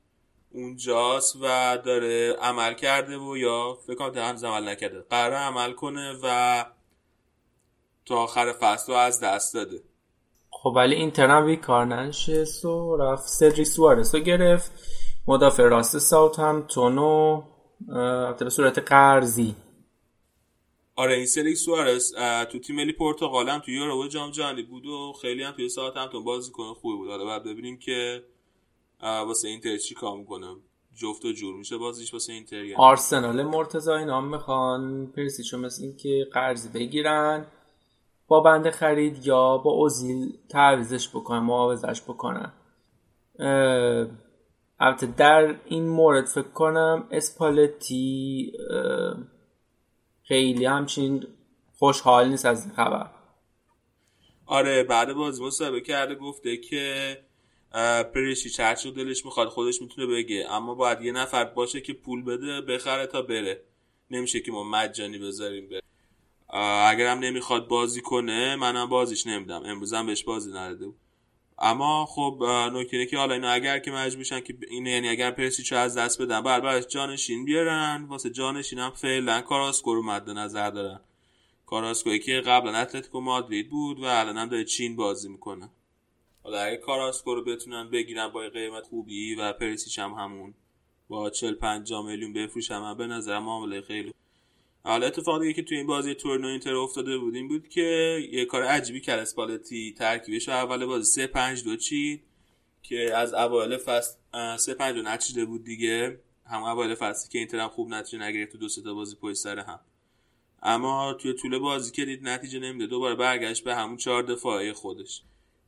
[0.51, 5.01] اونجاست و داره عمل کرده و یا فکر کنم هنوز عمل نکرده.
[5.09, 6.65] قرار عمل کنه و
[8.05, 9.83] تا آخر فصل رو از دست داده.
[10.49, 14.71] خب ولی اینتر هم بی کار ننشست و رفت سدریک سوارس رو گرفت.
[15.27, 17.43] مدافع راست ساوت هم تونو
[18.39, 19.55] به صورت قرضی.
[20.95, 22.11] آره این سدریک سوارس
[22.51, 25.97] تو تیم ملی پرتغال هم تو یورو جام جهانی بود و خیلی هم توی ساعت
[25.97, 27.09] هم بازی کنه خوبی بود.
[27.09, 28.23] حالا بعد ببینیم که
[29.01, 30.57] واسه اینتر چی کار می‌کنم
[30.95, 32.75] جفت و جور میشه بازیش واسه اینتر یعنی.
[32.75, 35.07] آرسنال مرتضی اینا هم می‌خوان.
[35.07, 37.45] پرسیچو مثل این که قرضی بگیرن.
[38.33, 42.51] با بنده خرید یا با اوزیل تعویزش بکنن معاوضش بکنن
[44.79, 48.51] البته در این مورد فکر کنم اسپالتی
[50.23, 51.27] خیلی همچین
[51.79, 53.09] خوشحال نیست از این خبر.
[54.45, 57.17] آره بعد بازی مصاحبه کرده گفته که
[58.13, 60.45] پریشی چرچو دلش می‌خواد خودش می‌تونه بگه.
[60.49, 63.63] اما باید یه نفر باشه که پول بده بخره تا بره.
[64.11, 65.81] نمیشه که ما مجانی بذاریم بره.
[66.61, 69.63] اگر هم نمی‌خواد بازی کنه منم بازیش نمیدم.
[69.65, 70.93] امروز هم بهش بازی نداده
[71.59, 72.43] اما خب
[72.73, 76.21] نکته که حالا اینا اگر که مجبور میشن که اینه یعنی اگر پرسیچو از دست
[76.21, 78.05] بدن بعد بعدش جانشین بیارن.
[78.09, 80.99] واسه جانشین هم فعلا کاراسکو رو مد نظر دارن.
[81.65, 85.69] کاراسکوی که قبلا اتلتیکو مادرید بود و الان هم داره چین بازی می‌کنه.
[86.43, 90.53] حالا اگه کاراسکو رو بتونن بگیرن با قیمت خوبی و پرسیچ هم همون
[91.09, 94.13] با 40 50 میلیون بفروشن به نظر معامله خیلی
[94.83, 98.45] حالا اتفاق دیگه که توی این بازی تورنو اینتر افتاده بود این بود که یه
[98.45, 102.23] کار عجیبی کرد اسپالتی ترکیبش اول بازی 3 5 2 چید
[102.81, 104.17] که از اوایل فصل
[104.57, 106.19] 3 5 2 نچیده بود دیگه.
[106.45, 109.37] هم اوایل فصلی که اینتر هم خوب نتیجه نگرفت تو دو سه تا بازی پشت
[109.37, 109.79] سر هم.
[110.63, 115.21] اما توی طول بازی که دید نتیجه نمیده دوباره برگشت به همون چهار دفاعی خودش.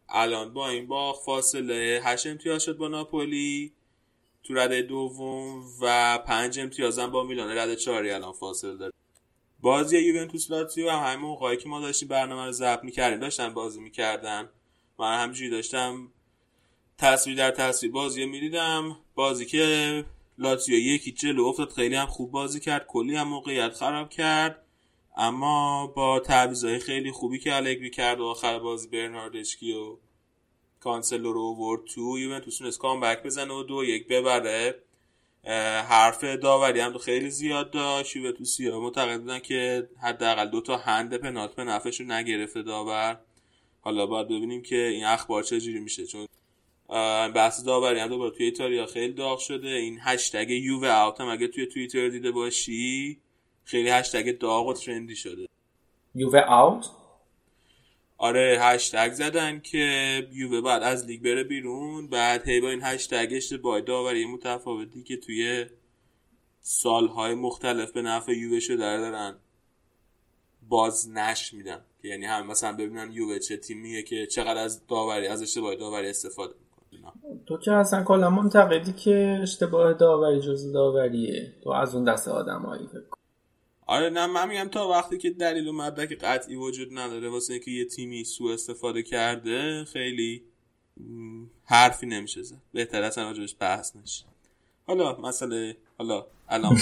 [0.10, 3.74] الان با این باخ فاصله 8 امتیاز شد با ناپولی
[4.44, 7.58] تو رده دوم و 5 امتیاز هم با میلان.
[7.58, 8.92] رده 4 الان فاصله داره.
[9.66, 13.82] بازی یوونتوس لاتزیو هم همین موقعی که ما داشتیم برنامه رو ضبط می‌کردیم داشتن بازی
[13.82, 14.50] می‌کردن.
[15.00, 16.12] من همینجوری داشتم
[16.98, 18.98] تصویر در تصویر بازی می‌دیدم.
[19.16, 20.06] بازی که
[20.38, 24.66] لاتزیو یکی جلو افتاد خیلی هم خوب بازی کرد کلی هم موقعیت خراب کرد.
[25.18, 29.98] اما با تعویضای خیلی خوبی که الگری کرد و آخر بازی برناردشکی و
[30.80, 34.76] کانسلو رو ورد تو یوونتوس کامبک بزنه و دو یک ببره.
[35.90, 38.16] حرف داوری هم خیلی زیاد داشت.
[38.16, 43.20] یوونتوسی ها معتقد بودن که حداقل دو تا هند پنالت به نفعشون نگرفته داور.
[43.82, 46.06] حالا باید ببینیم که این اخبار چجوری میشه.
[46.06, 46.28] چون
[47.32, 49.68] بحث داوری هم دوباره توی ایتالیا خیلی داغ شده.
[49.68, 53.20] این هشتگ یووه اوت هم اگه توی توییتر دیده باشی
[53.64, 55.48] خیلی هشتگ داغ و ترندی شده.
[56.16, 56.90] یووه اوت؟
[58.18, 62.08] آره هشتگ زدن که یووه بعد از لیگ بره بیرون.
[62.08, 65.66] بعد هی با این هشتگ اشتباه داوری متفاوتی که توی
[66.62, 69.36] سالهای مختلف به نفع یووه شده دارن
[70.70, 71.82] باز نش میدن.
[72.02, 76.10] که یعنی هم مثلا ببینن یووه چه تیمیه که چقدر از داوری از اشتباه داوری
[76.10, 76.54] استفاده
[76.92, 77.12] می‌کنه.
[77.46, 81.54] تو که اصلا کلا منتقدی که اشتباه داوری جز داوریه.
[81.64, 83.16] تو از اون دست آدمایی فکر
[83.86, 87.72] آره نه من میگم تا وقتی که دلیل و مدرک قطعی وجود نداره واسه اینکه
[87.72, 90.44] یه تیمی سوء استفاده کرده خیلی
[91.66, 92.62] حرفی نمیشه زد.
[92.74, 94.26] بهتر اصلا راجبش بحث نشه.
[94.88, 96.78] حالا مسئله حالا الان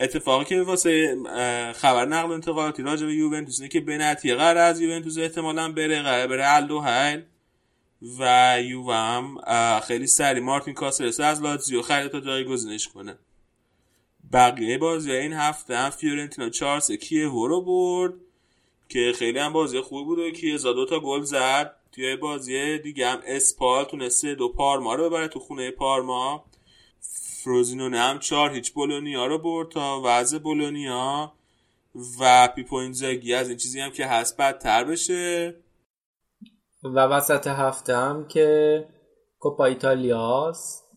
[0.00, 1.16] اتفاقی که واسه
[1.76, 6.26] خبر نقل انتقالاتی راجع به یوونتوس اینه که بنتی قرار از یوونتوس احتمالا بره قرار
[6.26, 7.22] بره الدو هیل
[8.18, 9.38] و یووه هم
[9.80, 13.18] خیلی سریع مارتین کاسرس از لاتزیو خرید تا جایگزینش کنه.
[14.32, 18.14] بقیه بازی این هفته هم فیورنتینا چارس کیه رو برد
[18.88, 21.74] که خیلی هم بازی خوب بود و کیه‌زا دو تا گل زد.
[21.92, 26.44] توی بازی دیگه هم اسپال تونست سه دو پارما رو ببره تو خونه پارما.
[27.42, 31.32] فروزینونه هم چهار هیچ بولونیا رو برد تا وضع بولونیا.
[32.20, 35.54] و پیپو اینزاگی از این چیزی هم که هست بدتر بشه.
[36.84, 38.88] و وسط هفته هم که
[39.38, 40.87] کوپا ایتالیاس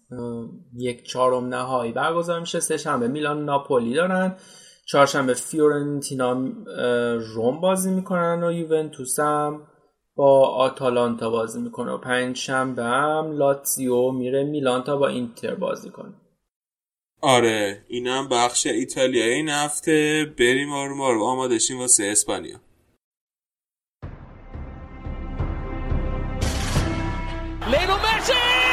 [0.77, 2.59] یک چهارم نهایی برگزار میشه.
[2.59, 4.35] سه شنبه میلان ناپولی دارن.
[4.85, 6.51] چهارشنبه فیورنتینا
[7.17, 9.67] روم بازی می‌کنن و یوونتوس هم
[10.15, 11.91] با آتالانتا بازی می‌کنه.
[11.91, 16.13] و پنج شنبه هم لاتزیو میره میلان تا با اینتر بازی کنه.
[17.21, 20.25] آره اینم بخش ایتالیایی این هفته.
[20.39, 21.23] بریم آروم آروم.
[21.23, 22.57] آماده شیم واسه اسپانیا.
[27.71, 28.70] Lionel Messi!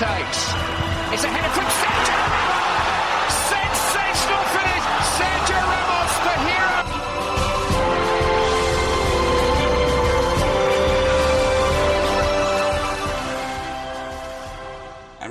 [0.00, 0.40] Takes.
[1.12, 3.34] It's a header from Sergio Ramos!
[3.52, 4.84] Sensational finish!
[5.16, 6.78] Sergio Ramos, the hero!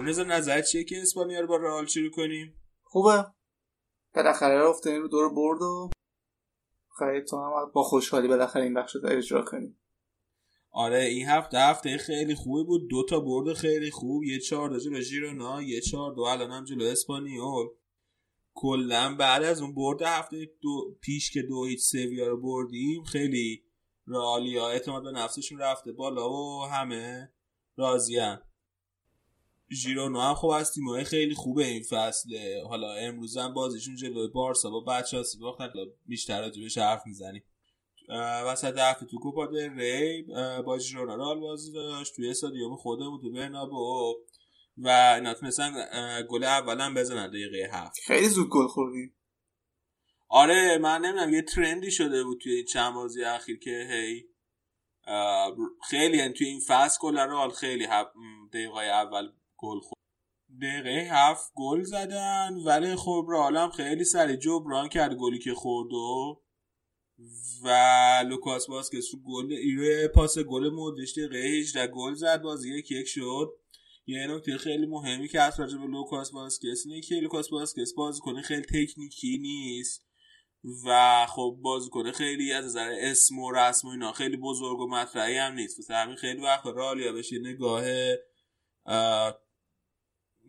[0.08, 3.26] رضا نظر چیه که اسپانیا رو با رئال شروع کنیم خوبه
[4.16, 5.90] بالاخره افتادیم رو دور برد و
[7.00, 9.80] خیلی تو هم با خوشحالی بالاخره این بخش رو اجرا کنیم
[10.72, 12.90] آره این هفته هفته خیلی خوبی بود.
[12.90, 14.24] دو تا برد خیلی خوب.
[14.24, 17.68] یه چهار دو جلو ژیرونا یه چهار دو الان هم جلو اسپانیول.
[18.54, 23.64] کلا بعد از اون برد هفته دو پیش که دو هیچ سویا رو بردیم خیلی
[24.08, 27.32] رئالیا اعتماد به نفسشون رفته بالا و همه
[27.78, 28.42] راضیان
[29.72, 32.64] ژیرونا هم خب از تیمای خیلی خوبه این فصله.
[32.70, 35.70] حالا امروز هم بازیشون جلوی بارسا با بچه ها باختن
[36.06, 37.44] بیشتر راجبش حرف می‌زنیم.
[38.46, 38.76] وسط
[39.22, 40.24] کوپا دل ری
[40.66, 44.16] با ژیرونا رال بازی داشت توی استادیوم خودمون تو برنابو
[44.78, 45.72] و اینا تونستن
[46.30, 48.00] گل اولم بزنن دقیقه هفت.
[48.06, 49.16] خیلی زود گل خوردیم
[50.30, 54.26] آره من نمی‌دونم یه trend ی شده بود توی چند بازی اخیر که هی
[55.90, 57.88] خیلی یعنی توی این فصل رئال خیلی
[58.54, 60.00] دقیقه اول گل خورد.
[60.62, 66.42] دقیقه هفت گل زدن ولی خب رئالم خیلی سریع جبران کرد گلی که خورد و
[67.64, 67.70] و
[68.30, 73.54] لوکاس واسکس گل روی پاس گل مودریچ دقیقه 18 گل زد بازی یک یک شد.
[74.06, 78.42] یه نکته خیلی مهمی که از راجع به لوکاس واسکس اینه که لوکاس واسکس بازیکن
[78.42, 80.06] خیلی تکنیکی نیست
[80.86, 85.38] و خب بازیکن خیلی از نظر اسم و رسم و اینا خیلی بزرگ و مطرحی
[85.38, 85.80] هم نیست.
[85.80, 87.84] واسه همین خیلی وقت رئالیا بهش نگاه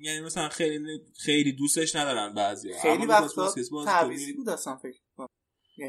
[0.01, 3.55] یعنی مثلا خیلی خیلی دوستش ندارن بعضی خیلی وقتا
[3.85, 4.99] تعویضی بود اصلا فکر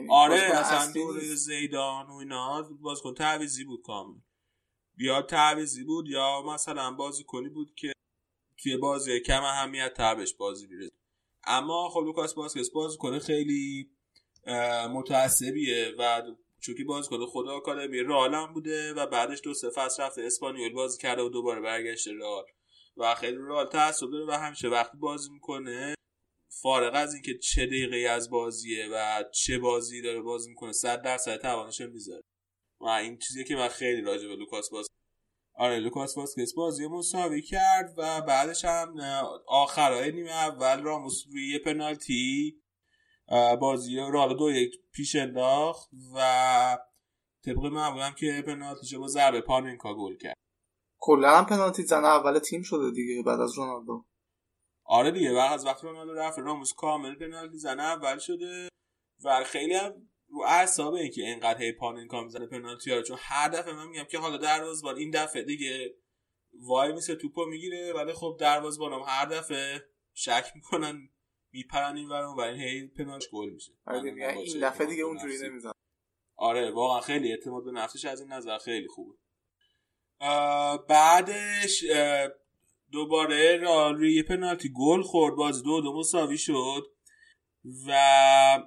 [0.10, 4.20] آره اصلا دور زیدان و اینا بازیکن تعویضی بود کامل.
[4.98, 7.94] یا تعویضی بود یا مثلا بازیکنی بود که
[8.64, 10.90] توی بازی کم اهمیت تبش بازی میره
[11.44, 13.92] اما خب لوکاس باسکس بازیکن خیلی
[14.94, 16.22] متعصبیه و
[16.60, 21.22] چونکی بازیکن خدا آکادمی رئال بوده و بعدش دو سه فصل رفته اسپانیول بازی کرده
[21.22, 22.46] و دوباره برگشته رئال.
[22.98, 25.96] و خیلی رئال تعصب داره و همیشه وقتی بازی می‌کنه
[26.62, 31.38] فارغ از اینکه چه دقیقه از بازیه و چه بازی داره بازی می‌کنه 100 درصد
[31.38, 32.24] توانش می‌ذاره.
[32.82, 34.88] و این چیزی که من خیلی راجع به لوکاس باز
[35.54, 39.00] آره لوکاس واسکس بازی مساوی کرد و بعدش هم
[39.48, 42.62] آخرای نیمه اول راموس روی یه پنالتی
[43.60, 46.78] بازی حالا دو یک پیش انداخت و
[47.46, 50.36] طبق هم که پنالتیشو با ضربه پاننکا گل کرد.
[51.00, 54.06] کلا هم پنالتی زن اول تیم شده دیگه بعد از رونالدو.
[54.92, 58.70] آره دیگه بعد از وقتی رونالدو رفت راموس کامل پنالتی زن اول شده.
[59.24, 63.50] و خیلی هم رو اعصابه این که اینقدر هی پاننکا می‌زنه پنالتی ها چون هر
[63.50, 65.96] دفعه من میگم که حالا دروازه‌بان این دفعه دیگه
[66.54, 71.10] وای میسه توپو می‌گیره ولی خب دروازه‌بان هم هر دفعه شک می‌کنن
[71.52, 73.72] میپرن این ورم و این هی پنالتی گل میشه.
[73.92, 75.74] این دفعه دیگه اونجوری نمی‌زنه
[76.36, 79.16] آره واقعا خیلی اعتماد به نفسش از این نظر خیلی خوبه.
[80.88, 81.86] بعدش
[82.92, 83.58] دوباره
[83.98, 85.36] روی پنالتی گل خورد.
[85.36, 86.88] باز دو دو مساوی شد.
[87.88, 87.92] و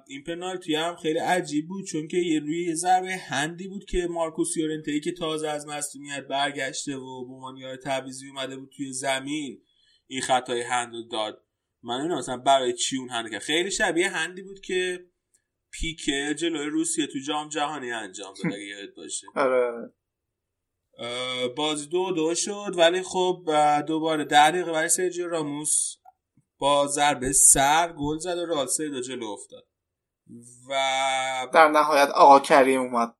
[0.07, 4.57] این پنالتی هم خیلی عجیب بود چون که یه روی ضربه هندی بود که مارکوس
[4.57, 9.61] یورنته که تازه از مصدومیت برگشته و به عنوان تعویزی اومده بود توی زمین
[10.07, 11.45] این خطای هند رو داد.
[11.83, 13.41] من نمی‌دونم مثلا برای چی اون هند کرد.
[13.41, 15.05] خیلی شبیه هندی بود که
[15.71, 19.27] پیکه جلوی روسیه تو جام جهانی انجام داد اگه یادت باشه.
[19.35, 19.93] آره.
[21.55, 23.49] بازی دو دو شد ولی خب
[23.87, 25.95] دوباره ده دقیقه برای سرجیو راموس
[26.57, 29.67] با ضربه سر گل زد و رال سه دو جلو افتاد.
[30.69, 30.73] و
[31.53, 33.15] در نهایت آقا کریم اومد.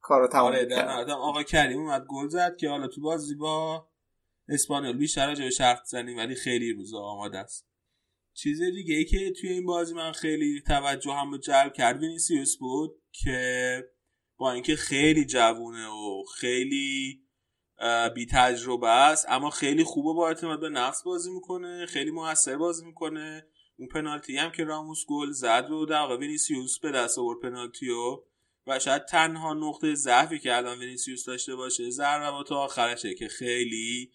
[0.00, 3.86] کارو تمام آره در نهایت آقا کریم اومد گل زد که حالا تو بازی با
[4.48, 7.66] اسپانیول بیشتر راجع به شرط زنیم ولی خیلی روزا آماده است.
[8.34, 13.02] چیز دیگه ای که توی این بازی من خیلی توجه هم جلب کرد وینیسیوس بود
[13.12, 13.84] که
[14.40, 17.20] با اینکه خیلی جوونه و خیلی
[18.14, 22.86] بی تجربه است اما خیلی خوبه با اعتماد به نفس بازی می‌کنه خیلی موثر بازی
[22.86, 23.46] می‌کنه.
[23.76, 28.22] اون پنالتی هم که راموس گل زد رو در واقع وینیسیوس به دست آورد پنالتیو
[28.66, 34.12] و شاید تنها نقطه ضعفی که الان وینیسیوس داشته باشه ضربات آخرشه که خیلی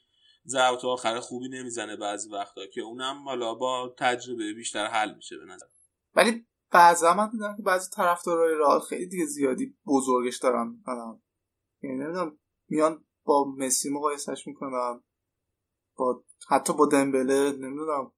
[0.48, 5.46] ضربات آخر خوبی نمی‌زنه بعضی وقتا که اونم حالا با تجربه بیشتر حل میشه به
[5.46, 5.68] نظر.
[6.16, 10.68] ولی بعضا من دیدم که بعضی طرفدارای رئال خیلی دیگه زیادی بزرگش دارن.
[10.68, 11.22] می‌کنن
[11.84, 12.40] یعنی نمی‌دونم
[12.70, 15.04] میان با مسی مقایسش می‌کنن.
[15.96, 18.12] با حتی با دمبله نمی‌دونم.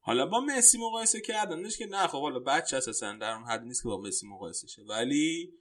[0.00, 3.82] حالا با مسی مقایسه کردنش که نه خب حالا بچه اساسا در اون حد نیست
[3.82, 4.82] که با مسی مقایسه شه.
[4.82, 5.52] ولی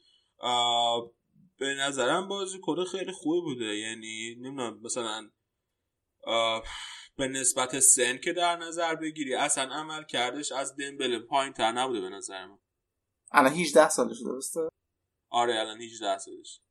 [1.57, 3.77] به نظرم بازی کده خیلی خوبی بوده.
[3.77, 5.30] یعنی نمی‌دونم مثلا
[7.15, 12.02] به نسبت سن که در نظر بگیری اصلا عمل کردش از دمبله پایین تر نبوده
[12.02, 12.60] به نظر من.
[13.31, 14.69] الان 18 سالش درسته؟
[15.30, 16.61] آره الان 18 سالش.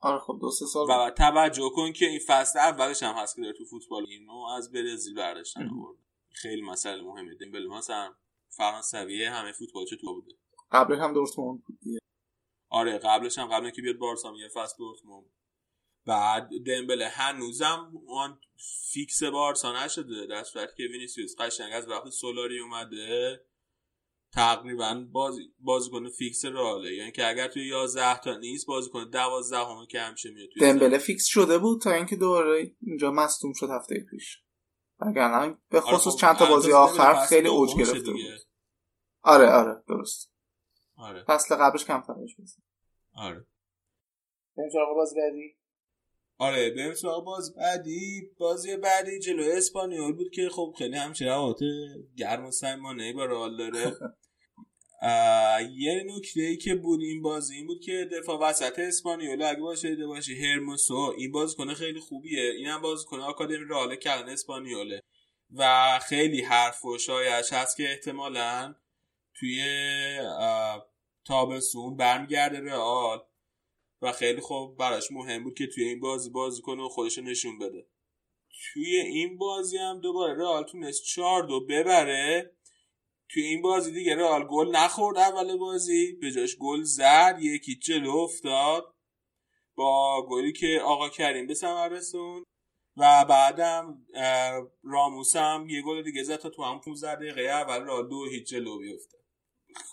[0.00, 3.42] آره خب دو سه سال و توجه کن که این فصل اولش هم هست که
[3.42, 5.98] داره تو فوتبال اینو از برزیل برداشتن آورد
[6.30, 7.34] خیلی مسئله مهمه.
[7.34, 8.14] دمبله مثلا
[8.48, 10.34] فرانسویه همه فوتبالش تو بوده.
[10.72, 11.78] قبل هم دورتموند بود
[12.68, 15.26] آره قبلش هم قبل که بیاد بارسا یه فصل دورتموند.
[16.08, 18.38] بعد دمبله هنوزم اون
[18.92, 20.26] فیکس بارسا نشده.
[20.26, 23.40] در صورتی که وینیسیوس قشنگ از وقتی سولاری اومده
[24.32, 29.86] تقریبا بازی بازیکن فیکس رئاله یعنی که اگر توی 11 تا نیست بازیکن 12 همه
[29.86, 34.06] که همیشه میاد توی دمبله فیکس شده بود تا اینکه دوباره اینجا مصدوم شد هفته
[34.10, 34.42] پیش.
[35.00, 38.12] وگرنه به خصوص خب، چند تا بازی آخر خیلی اوج گرفته.
[38.12, 38.20] بود.
[39.22, 40.32] آره آره درست.
[40.96, 41.24] آره.
[41.24, 42.30] فصل قبلش کم بود
[43.14, 43.46] آره.
[44.56, 45.57] بریم سراغ بازی بعدی
[46.38, 48.30] آره بریم سراغ بازی بعدی.
[48.38, 51.62] بازی بعدی جلو اسپانیول بود که خب خیلی همچه روابط
[52.16, 53.92] گرم و سیمانه با رئال داره.
[55.78, 59.88] یه نکته ای که بود این بازی این بود که دفاع وسط اسپانیول اگه باشه
[59.90, 62.50] دیده باشی هرموسو این بازیکن خیلی خوبیه.
[62.50, 65.00] این هم بازیکن آکادمی رئال کلن اسپانیوله.
[65.54, 68.74] و خیلی حرف و شایعش هست که احتمالا
[69.34, 69.62] توی
[71.24, 73.27] تابستون برمیگرده رئال.
[74.02, 77.58] و خیلی خوب براش مهم بود که توی این بازی بازی کنه و خودش نشون
[77.58, 77.86] بده.
[78.72, 82.54] توی این بازی هم دوباره رئال تونست 4 دو ببره.
[83.28, 86.12] توی این بازی دیگه رئال گل نخورد اول بازی.
[86.12, 88.94] به جاش گل زد یکی جلو افتاد.
[89.74, 92.44] با گلی که آقا کریم به ثمر رسوند.
[92.96, 97.84] و بعدم اه، راموس هم یه گل دیگه زد تا تو هم 15 دقیقه اول
[97.84, 99.17] رئال دو هیچ جلو بیفته.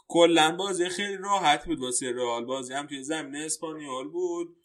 [0.07, 2.45] کلا بازی خیلی راحت بود واسه رئال.
[2.45, 4.57] بازی هم توی زمین اسپانیول بود.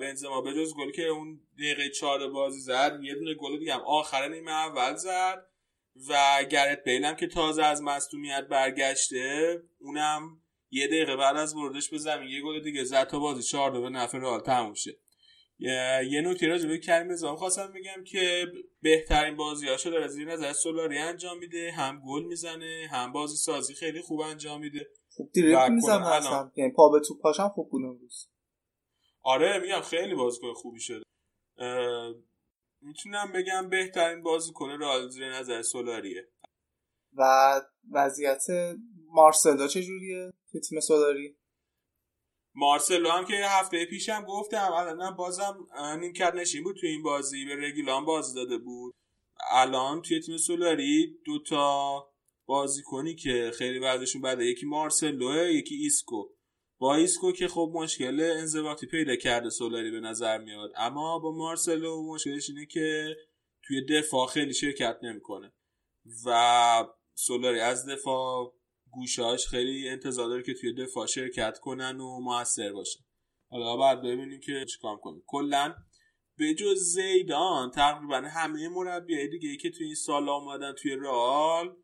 [0.00, 3.80] بنزما به جز گلی که اون دقیقه چهار بازی زد یه دونه گل دیگه هم
[3.80, 5.46] آخر نیمه اول زد.
[6.08, 11.88] و گرت بیل هم که تازه از مصدومیت برگشته اونم یه دقیقه بعد از ورودش
[11.88, 14.98] به زمین یه گل دیگه زد تا بازی چهار به نفع رئال تموم شه.
[15.58, 18.46] یه نکته راجع به کریم بنزما خواستم بگم که
[18.82, 23.74] بهترین بازیاشو داره از زیر نظر سولاری انجام میده هم گل می‌زنه هم بازی سازی
[23.74, 24.86] خیلی خوب انجام میده.
[25.10, 26.50] خوب دیریب و می‌زنه اصلا.
[26.56, 28.28] یعنی پا به توپ پاشم خوب بود امروز
[29.22, 31.04] آره میگم خیلی بازیکن خوبی شده.
[32.80, 36.28] می‌تونم بگم بهترین بازیکن رئال زیر نظر سولاریه.
[37.12, 37.22] و
[37.92, 38.42] وضعیت
[39.06, 41.36] مارسلو چجوریه؟ که تیم سولاری؟
[42.56, 45.66] مارسلو هم که هفته پیشم گفتم الان بازم
[46.00, 48.94] نیمکت نشین بود توی این بازی به رگیلان بازی داده بود.
[49.50, 52.08] الان توی تیم سولاری دوتا
[52.46, 56.24] بازیکنی که خیلی وضعشون بده یکی مارسلوه یکی ایسکو.
[56.78, 62.02] با ایسکو که خب مشکل انضباطی پیدا کرده سولاری به نظر میاد اما با مارسلو
[62.12, 63.16] مشکلش اینه که
[63.62, 65.52] توی دفاع خیلی شرکت نمی‌کنه.
[66.26, 66.84] و
[67.14, 68.54] سولاری از دفاع
[68.90, 72.98] گوشاش خیلی انتظار داره که توی دفاع شرکت کنن و موثر باشه.
[73.50, 75.22] حالا بعد ببینیم که چیکار کنیم.
[75.26, 75.74] کلا
[76.38, 81.76] به جز زیدان تقریبا همه مربیای دیگه ای که توی این سال اومدن توی رئال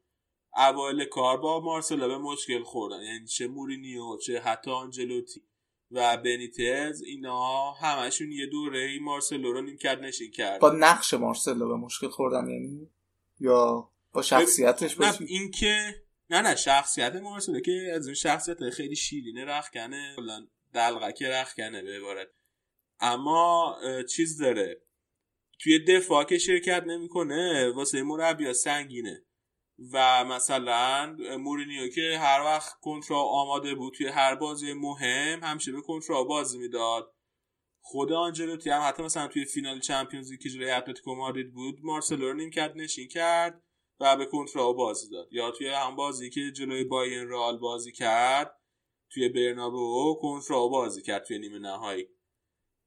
[0.56, 3.02] اوایل کار با مارسلو به مشکل خوردن.
[3.02, 5.42] یعنی چه مورینیو چه حتی آنجلوتی
[5.90, 10.60] و بنیتز اینا همشون یه دوره ای مارسلو رو نیمکت نشین کرد.
[10.60, 12.90] با نقش مارسلو به مشکل خوردن یعنی؟
[13.40, 16.01] یا با شخصیتش نه باشه این که
[16.32, 20.14] نه نه شخصیت مارسلو که از اون شخصیت خیلی شیرینه رخکنه.
[20.16, 22.28] کلا دلغک رخکنه به عبارت.
[23.00, 23.76] اما
[24.10, 24.82] چیز داره.
[25.60, 29.24] توی دفاع که شرکت نمی‌کنه واسه مربی سنگینه.
[29.92, 35.80] و مثلا مورینیو که هر وقت کنترا آماده بود توی هر بازی مهم همیشه به
[35.80, 37.14] کنترا بازی می‌داد.
[37.80, 42.34] خود آنجلوتی هم حتی مثلا توی فینال چمپیونز که جلوی اتلتیکو مادرید بود مارسلو رو
[42.34, 43.62] نیمکت نشین کرد.
[44.02, 45.32] و به کنترا بازی داد.
[45.32, 48.58] یا توی هم بازی که جلوی باین رئال بازی کرد
[49.10, 52.08] توی برنابو کنترا بازی کرد توی نیمه نهایی.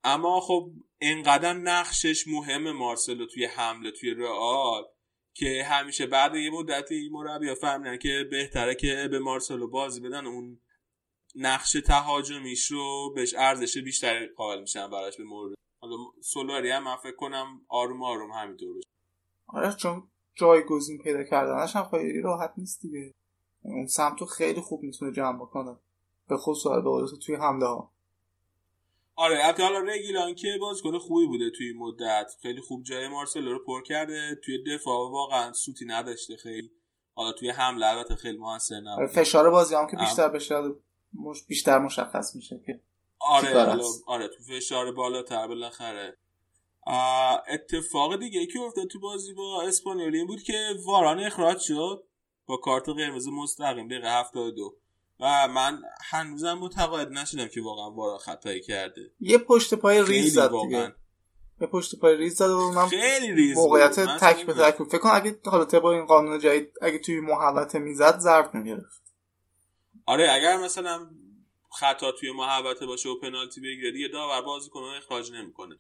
[0.03, 0.71] اما خب
[1.01, 4.83] انقدر نقشش مهم مارسلو توی حمله توی رئال
[5.33, 10.25] که همیشه بعد یه مدتی مربی فهمیدن که بهتره که به مارسلو بازی بدن.
[10.25, 10.59] اون
[11.35, 16.95] نقش تهاجمیش رو بهش ارزش بیشتری قائل میشن براش به مورد حالا سولاری هم من
[16.95, 18.87] فکر کنم آروم آروم همینطور بشه.
[19.47, 23.14] آره چون جایگزین پیدا کردنش هم خیلی راحت نیست دیگه.
[23.62, 25.76] اون سمتو خیلی خوب می‌تونه جمع بکنه.
[26.28, 27.91] به خصوص به توی حمله ها.
[29.16, 32.32] آره البته حالا رگیلان که بازیکن خوبی بوده توی این مدت.
[32.41, 34.40] خیلی خوب جای مارسلو رو پر کرده.
[34.44, 36.72] توی دفاع واقعا سوتی نداشته خیلی.
[37.16, 40.56] حالا توی حمله البته خیلی موثر آره نبود فشار بازی هم که بیشتر بشه
[41.14, 41.44] مش...
[41.44, 42.80] بیشتر مشخص میشه که
[43.20, 46.18] آره؟ آره تو فشار بالاتر بالاخره.
[47.48, 52.03] اتفاق دیگه ای که افتاد تو بازی با اسپانیولی این بود که واران اخراج شد
[52.45, 54.76] با کارت قرمز مستقیم دقیقه 72
[55.20, 60.52] و من هنوزم متقاعد نشدم که واقعا واران خطایی کرده یه پشت پای ریز زد
[60.52, 60.68] واقعا.
[60.68, 60.95] دیگه
[61.62, 64.10] یه پشت پای ریز زد و اونم خیلی ریز موقعیت بود.
[64.10, 64.53] من تک به.
[64.53, 68.53] تک بود فکر کن اگه حالا طبق این قانون جدید اگه توی محوطه می‌زد ضرب
[68.53, 69.03] می‌گرفت
[70.06, 71.10] آره اگر مثلا
[71.80, 75.80] خطا توی محوطه باشه و پنالتی بگیره دیگه داور بازیکن اخراج نمی‌کنه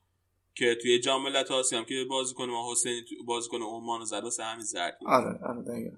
[0.55, 4.43] که توی جام ملت آسیا هم که بازیکن ما حسینی بازیکن عمان رو زد واسه
[4.43, 5.91] همین زرد آره آره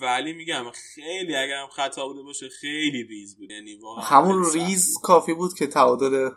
[0.00, 0.64] ولی میگم
[0.94, 3.50] خیلی اگرم خطا بوده باشه خیلی ریز بود.
[3.50, 5.02] یعنی واقعا همون ریز بود.
[5.02, 6.30] کافی بود که تعادل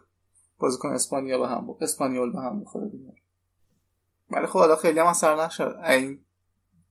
[0.60, 3.14] بازیکن اسپانیا به هم بود اسپانیول به هم بخوره دیگه.
[4.30, 5.76] ولی خب حالا خیلی هم اثر نشد.
[5.88, 6.26] این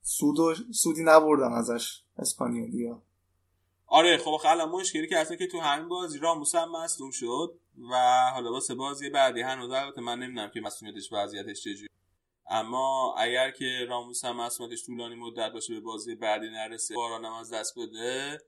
[0.03, 3.03] سود و سودی نبردن ازش اسپانیولیا
[3.87, 7.59] آره خب الان مشکلی که اصلا که تو همین بازی راموس هم مصدوم شد.
[7.91, 7.95] و
[8.35, 11.89] حالا واسه بازی بعدی هنوز البته من نمی‌دونم که مسئولیتش وضعیتش چجوری
[12.51, 17.33] اما اگر که راموس هم مسئولیتش طولانی مدت باشه به بازی بعدی نرسه باران هم
[17.33, 18.41] از دست بده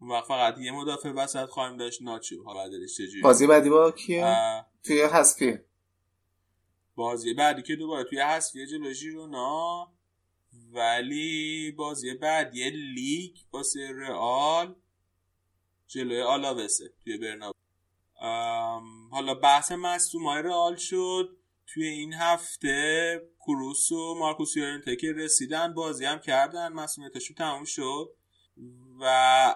[0.00, 2.42] اون وقت فقط یه مدافع وسط خواهیم داشت ناچو.
[2.44, 5.64] حالا دلش چجوری بازی بعدی با کیه؟ توی حذفیه
[6.94, 9.92] بازی بعدی که دوباره توی حذفیه جلو ژیرونا.
[10.72, 14.74] ولی بازی بعدی لیگ واسه رئال
[15.86, 17.57] جلوی آلاوسه توی برنابو.
[19.10, 21.36] حالا بحث مصدومای رئال شد.
[21.66, 28.14] توی این هفته کروس و مارکوس یورنته که رسیدن بازی هم کردن مسئولیتشون تموم شد.
[29.00, 29.04] و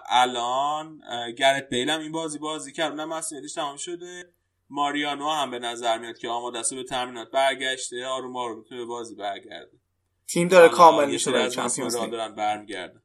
[0.09, 1.01] الان
[1.37, 2.91] گرت بیل هم این بازی بازی کرد.
[2.91, 4.33] اونم مسئولیتش تمام شده.
[4.69, 8.05] ماریانو هم به نظر میاد که آماده است به تمرینات برگشته.
[8.05, 9.79] آروم آروم می‌تونه به بازی برگرده.
[10.27, 13.01] تیم داره کامل میشه برای چمپیونز لیگ دارن برمیگردن.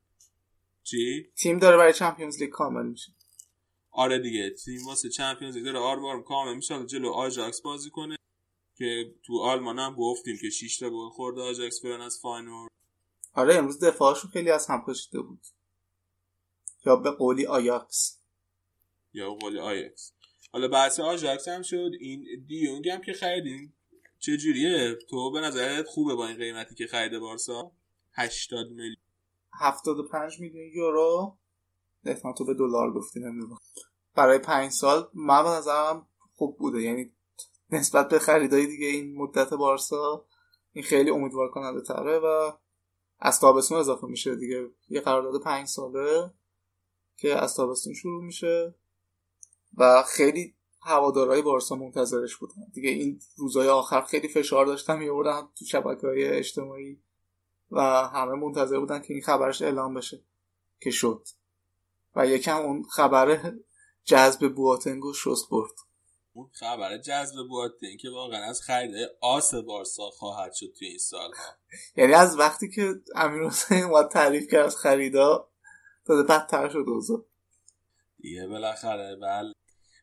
[0.83, 3.13] چی؟ تیم داره برای چمپیونز لیگ کامل میشه.
[3.99, 4.51] آره دیگه.
[4.51, 8.17] تیم واسه Champions League داره آروم کامل میشه جلو آژاکس بازی کنه.
[8.77, 11.41] که تو آلمان هم گفتیم که 6 تا گل خورده.
[11.41, 12.71] آژاکس برن از فاینورد
[13.35, 15.41] آره امروز دفاعشون خیلی از هم پاشیده بود.
[16.87, 18.19] یا به قولی آیاکس.
[19.13, 20.13] یا قول آیاکس
[20.53, 21.91] حالا بحث آژاکس هم شد.
[22.01, 23.73] این دی‌یونگ هم که خریدین
[24.19, 27.73] چجوریه؟ تو به نظرت خوبه با این قیمتی که خریده بارسا؟
[28.13, 28.97] 80 میلیون.
[29.61, 31.39] 75 میلیون یورو.
[32.05, 33.59] احتمال تو به دلار گفتی نمی‌دونم
[34.15, 36.83] برای پنج سال من به نظرم خوب بوده.
[36.83, 37.13] یعنی
[37.71, 40.25] نسبت به خریدای دیگه این مدت بارسا
[40.73, 42.53] این خیلی امیدوار کننده تره و
[43.19, 44.71] از تابستون اضافه میشه دیگه.
[44.89, 46.31] یه قرارداد پنج ساله
[47.17, 48.75] که از تابستون شروع میشه
[49.77, 52.67] و خیلی هوادارهای بارسا منتظرش بودن.
[52.73, 57.03] دیگه این روزهای آخر خیلی فشار داشتن میوردن تو شبکه های اجتماعی
[57.71, 60.25] و همه منتظر بودن که این خبرش اعلام بشه
[60.81, 61.29] که شد.
[62.17, 63.53] و یکم اون خبر
[64.05, 65.75] جذب بواتنگو شست برد
[66.33, 71.45] اون خبر جذب بواتنگ که واقعا از خرید آس بارسا خواهد شد توی این سالها
[71.97, 75.49] یعنی از وقتی که امیر حسین اومد تعریف کرد خریدا
[76.07, 77.25] داده بدتر شد اوضاع
[78.21, 79.53] دیگه بالاخره بله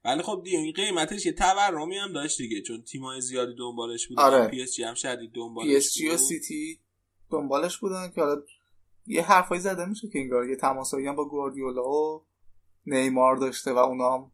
[0.06, 4.24] ولی خب دیگه این قیمتش یه تورمی هم داشت دیگه چون تیمای زیادی دنبالش بودن
[4.24, 4.48] آره.
[4.48, 6.18] پی اس جی هم شدید دنبالش پی اس جی و.
[6.18, 6.80] سیتی
[7.32, 8.42] دنبالش بودن که حالا
[9.08, 12.26] یه حرفایی زده میشه که انگار یه تماسایی هم با گواردیولا و
[12.86, 14.32] نیمار داشته و اونا هم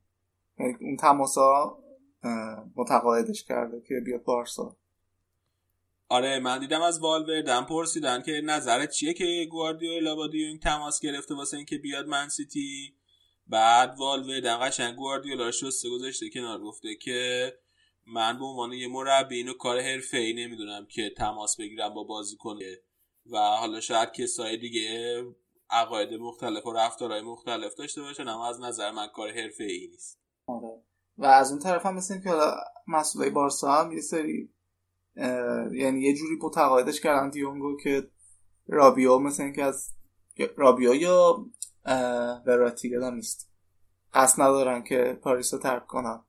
[0.60, 1.78] یعنی اون تماسا
[2.76, 4.78] متقاعدش کرده که بیاد بارسا.
[6.10, 11.36] آره من دیدم از والوردن پرسیدن که نظرت چیه که گواردیولا با دیونگ تماس گرفته
[11.36, 12.96] واسه اینکه بیاد من سیتی؟
[13.48, 17.54] بعد والوردن قشنگ گواردیولا شسته گذاشته کنار گفته که
[18.08, 22.60] من به عنوان یه مربی اینو کار حرفه‌ای نمی‌دونم که تماس بگیرم با بازیکن.
[23.32, 25.24] و حالا شاید کسای دیگه
[25.70, 30.20] عقاید مختلف و رفتارهای مختلف داشته باشن اما از نظر من کار حرفه‌ای نیست.
[30.46, 30.82] آره.
[31.18, 32.56] و از اون طرف هم مثل که حالا
[32.88, 34.50] مسئولای بارسا هم یه سری
[35.72, 38.08] یعنی یه جوری متقاعدش کردن دیونگو که
[38.68, 39.94] رابیو مثل اینکه از
[40.56, 41.46] رابیو یا
[42.46, 43.52] وراتی یادم نیست.
[44.14, 46.24] قصد ندارن که پاریس رو ترک کنن.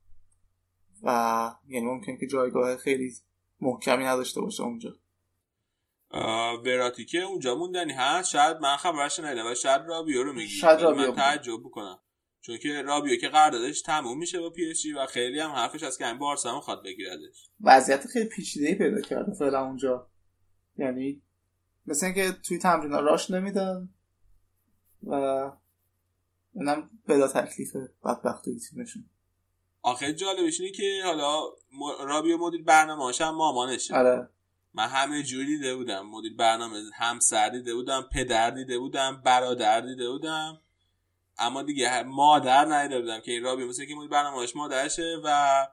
[1.02, 3.14] و یعنی ممکن که جایگاه خیلی
[3.60, 4.90] محکمی نداشته باشه اونجا.
[6.12, 7.92] آه، وراتی که اونجا موندنی.
[7.92, 10.48] هست شاید من خبرش ندیدم و شاید رابیو رو میگی.
[10.48, 11.16] شاید رابیو من.
[11.16, 11.98] تعجب بکنم
[12.40, 16.06] چون که رابیو که قراردادش تموم میشه با پی و خیلی هم حرفش از که
[16.06, 17.50] این بارسا هم می‌خواد بگیردش.
[17.60, 20.08] وضعیت خیلی پیچیده پیدا کرده فعلا اونجا.
[20.76, 21.22] یعنی
[21.86, 23.88] مثل اینکه توی تمرین راش نمیدن
[25.02, 25.14] و
[26.54, 29.10] اینم بلا تکلیفه بدبختی تیمشون.
[29.82, 31.40] آخه جالبش اینه که حالا
[32.00, 33.94] رابیو مدیر برنامه هم مامانشه.
[33.94, 34.28] آره.
[34.74, 36.06] من همه جوری دیده بودم.
[36.06, 40.60] مدیر برنامه همسر دیده بودم پدر دیده بودم برادر دیده بودم.
[41.38, 45.66] اما دیگه مادر ندیده بودم که این رابیو مثل که مدیر برنامهش مادرشه و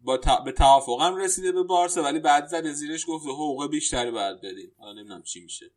[0.00, 0.36] با تا...
[0.36, 4.72] به توافق هم رسیده به بارسا ولی بعد زده زیرش گفته حقوق بیشتری باید بدین.
[4.78, 5.70] حالا نمی‌دونم چی میشه.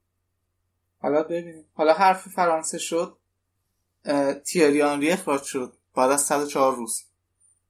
[1.02, 1.66] حالا ببینیم.
[1.74, 3.18] حالا حرف فرانسه شد
[4.46, 5.74] تیری آنری اخراج شد.
[5.96, 7.06] بعد از 104 روز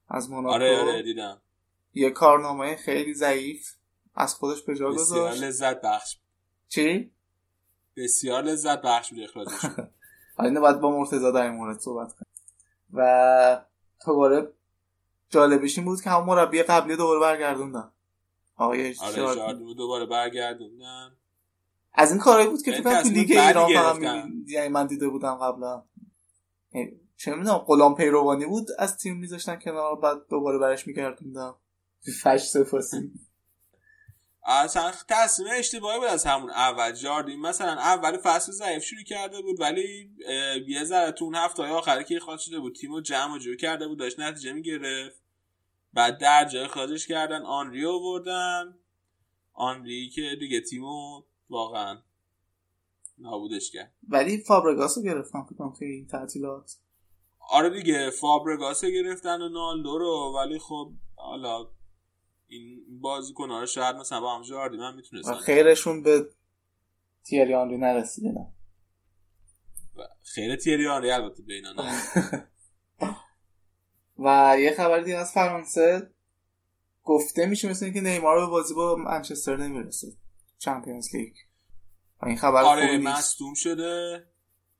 [0.07, 0.53] از موناکو.
[0.53, 1.41] آره آره دیدم.
[1.99, 3.73] یه کارنامه خیلی ضعیف
[4.15, 5.43] از خودش به جا بسیار گذاشت.
[5.43, 6.17] لذت بخش.
[6.69, 7.11] چی؟
[7.97, 9.65] بسیار لذت بخش بود اخراجش.
[10.38, 12.34] حالا باید با مرتضی در این مورد صحبت کنیم.
[12.93, 13.65] و
[14.05, 14.53] دوباره
[15.30, 17.91] جالبش این بود که همون مربی قبلی دوباره برگردوندن.
[18.55, 21.11] آقای آره دوباره برگردوندن.
[21.93, 24.01] از این کارهایی بود که یعنی فکر کنم تو لیگ ایران فقط
[24.47, 25.84] یعنی من دیده بودم قبلا.
[26.73, 31.55] یعنی چه می‌دونم غلام پیروانی بود از تیم میذاشتن کنار بعد دوباره برش میگردوندم
[32.23, 33.11] فش سپاسی
[34.45, 37.39] اصلا تصمیم اشتباهی بود از همون اول جاردین.
[37.39, 40.11] مثلا اول فصل ضعیف شروع کرده بود ولی
[40.67, 43.55] یه ذره تو اون هفته های آخری که اخراج شده بود تیمو جمع و جور
[43.55, 45.21] کرده بود داشت نتیجه می‌گرفت.
[45.93, 48.76] بعد در جای اخراجش کردن آنری آوردن.
[49.53, 51.97] آنری که دیگه تیمو واقعا
[53.17, 53.93] نابودش کرد.
[54.07, 56.76] ولی فابرگاس رو گرفتم فکر کنم توی این تعطیلات.
[57.49, 61.67] آره دیگه فابرگاس رو گرفتن و نالدو رو ولی خب حالا
[62.49, 66.30] این بازیکن رو شاید مثلا با هم جاردین من و می‌تونستن خیرشون به
[67.23, 68.53] تیری آنری نرسیده نه.
[70.23, 71.73] خیلی تیری آنری البته به اینا.
[74.26, 76.11] و یه خبر دیگه از فرانسه.
[77.03, 80.07] گفته میشه مثل اینکه نیمار به بازی با منچستر نمی‌رسه.
[80.59, 81.34] چمپیونز لیگ.
[82.23, 84.23] این خبر آره مصدوم شده.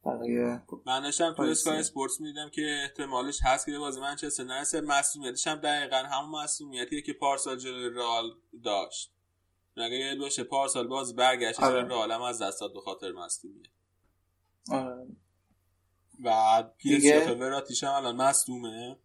[0.06, 1.44] برای من داشتم تو.
[1.44, 7.02] اسکای اسپورتس می‌دیدم که احتمالش هست که بازی منچستر نرسه مصدومیتش هم دقیقا همون مصدومیتیه
[7.02, 8.32] که پارسال جلوی رئال
[8.64, 9.12] داشت
[9.78, 11.74] اگه یاد باشه پارسال باز برگشت آره.
[11.74, 13.68] جلوی رئال هم از دست داد به خاطر مصدومیت
[14.72, 15.08] آره.
[16.24, 18.98] و دیگه؟ وراتیش هم الان مصدومه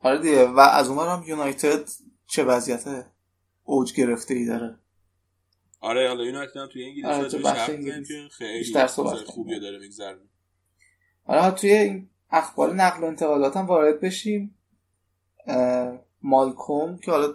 [0.00, 1.88] آره دیگه و از اون هم یونایتد
[2.26, 3.06] چه وضعیت
[3.64, 4.78] اوج گرفته ای داره
[5.82, 8.08] آره حالا یونایتد هم توی انگلیس آره، تو بخش انگلیس.
[8.08, 9.18] که خیلی بیشتر صحبت.
[9.18, 10.28] خوبی داره میگذرونه.
[11.24, 14.58] حالا توی این اخبار نقل و انتقالات هم وارد بشیم.
[16.22, 17.34] مالکوم که حالا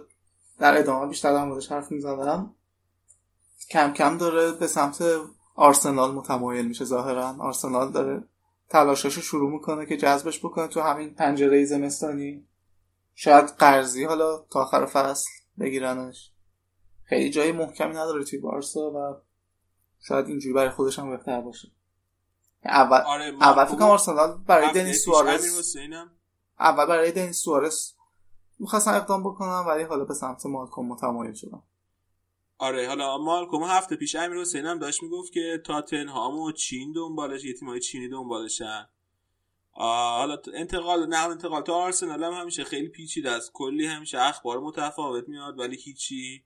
[0.58, 2.54] در ادامه بیشتر در موردش حرف می‌زنم.
[3.70, 5.04] کم کم داره به سمت
[5.54, 7.36] آرسنال متمایل میشه ظاهرا.
[7.40, 8.24] آرسنال داره
[8.68, 12.46] تلاشاشو شروع می‌کنه که جذبش بکنه تو همین پنجره زمستانی.
[13.14, 15.30] شاید قرضی حالا تا آخر فصل
[15.60, 16.32] بگیرنش.
[17.08, 19.16] خیلی جای محکمی نداره توی بارسا و
[20.00, 21.68] شاید اینجوری برای خودش هم بهتر باشه.
[22.64, 25.76] اول آره اول فکر آرسنال برای دنیس امیر سوارز
[26.60, 27.92] اول برای دنیس سوارز
[28.58, 31.62] می‌خواستن اقدام بکنم ولی حالا به سمت مالکوم متمایل شدم
[32.58, 37.44] آره حالا مالکوم هفته پیش امیر حسین هم داشت می‌گفت که تاتنهام و چین دنبالش
[37.44, 38.88] یه تیمای چینی دنبالشن.
[39.70, 43.50] حالا انتقال نقل انتقال تو آرسنال هم همیشه خیلی پیچیده است.
[43.52, 46.44] کلی همیشه اخبار متفاوت میاد ولی هیچی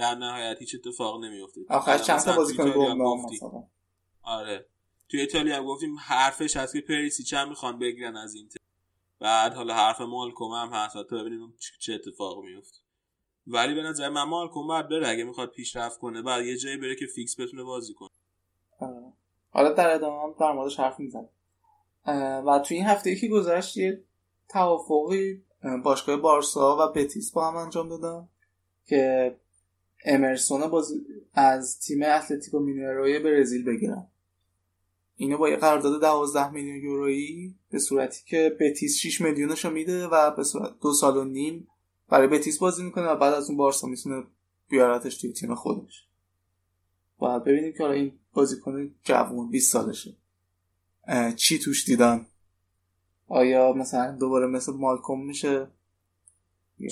[0.00, 3.40] در نهایت هیچ اتفاق نمیفته آخر الان چند تا بازیکن تو گفتی.
[4.22, 4.66] آره.
[5.08, 8.48] توی ایتالیا هم گفتیم حرفش هست که پریسی چند می‌خوان بگیرن از این.
[9.18, 10.94] بعد حالا حرف مالکوم هم هست.
[10.94, 12.78] تا ببینیم چه اتفاقی میفته
[13.46, 16.22] ولی به نظر من مالکوم باید بره اگه می‌خواد پیشرفت کنه.
[16.22, 18.08] بعد یه جایی بره که فیکس بتونه بازی کنه.
[19.50, 21.28] حالا در ادامه هم در موردش حرف میزنیم
[22.46, 24.04] و توی این هفته که گذشت یه
[24.48, 25.44] توافقی
[25.84, 28.28] باشگاه بارسا و بتیس با هم انجام دادن
[28.86, 29.36] که
[30.04, 30.92] امرسون باز
[31.34, 34.06] از تیم اتلتیکو مینیروی برزیل بگیرن.
[35.16, 40.06] اینو با یه قرارداد 12 میلیون یورویی به صورتی که بتیس 6 میلیونش رو میده
[40.06, 41.68] و به صورت دو سال و نیم
[42.08, 44.24] برای بتیس بازی می‌کنه و بعد از اون بارسا می‌تونه
[44.68, 46.06] بیارتش توی تیم خودش.
[47.20, 50.16] و ببینیم که حالا این بازیکن جوون 20 سالشه.
[51.36, 52.26] چی توش دیدن؟
[53.28, 55.68] آیا مثلا دوباره مثل مالکوم میشه؟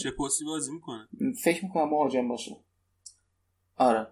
[0.02, 1.08] چه پستی بازی می‌کنه؟
[1.42, 2.56] فکر می‌کنم مهاجم باشه.
[3.78, 4.06] آره.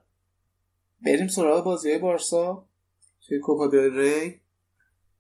[1.07, 2.69] بریم سراغ بازی بارسا.
[3.27, 4.41] توی کوپا دل ری.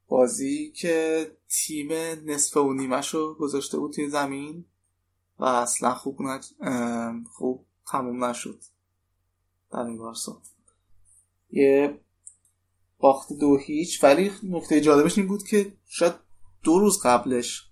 [0.08, 1.92] بازی که تیم
[2.24, 4.64] نصف و نیمش رو گذاشته بود توی زمین
[5.38, 6.46] و اصلا خوب نج...
[7.32, 8.58] خوب تموم نشد
[9.72, 10.42] در این بارسا.
[11.50, 12.00] یه
[12.98, 16.14] باخت دو هیچ ولی نکته جالبش این بود که شاید
[16.62, 17.70] دو روز قبلش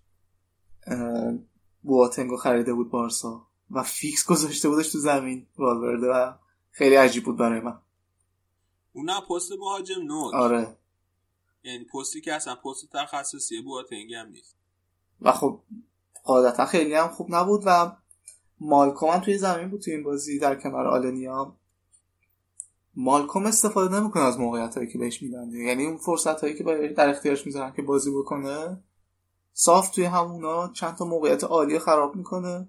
[1.83, 6.33] بواتنگو خریده بود بارسا و فیکس گذاشته بودش تو زمین والورده و
[6.77, 7.79] خیلی عجیب بود برای من.
[8.93, 10.35] اون نه پست مهاجم نوک.
[10.35, 10.77] آره.
[11.65, 14.57] یعنی پستی که اصلا پست تخصصی بواتنگ هم نیست.
[15.21, 15.61] و خب
[16.25, 17.97] قاعدتا خیلی هم خوب نبود و
[18.61, 21.57] مالکوم هم توی زمین بود توی این بازی در کنار آلنیا.
[22.95, 25.51] مالکوم استفاده نمی‌کنه از موقعیت هایی که بهش میدن.
[25.51, 28.83] یعنی اون فرصت هایی که در اختیارش می‌ذارن که بازی بکنه
[29.53, 32.69] صاف توی همونا چند تا موقعیت عالی خراب می‌کنه.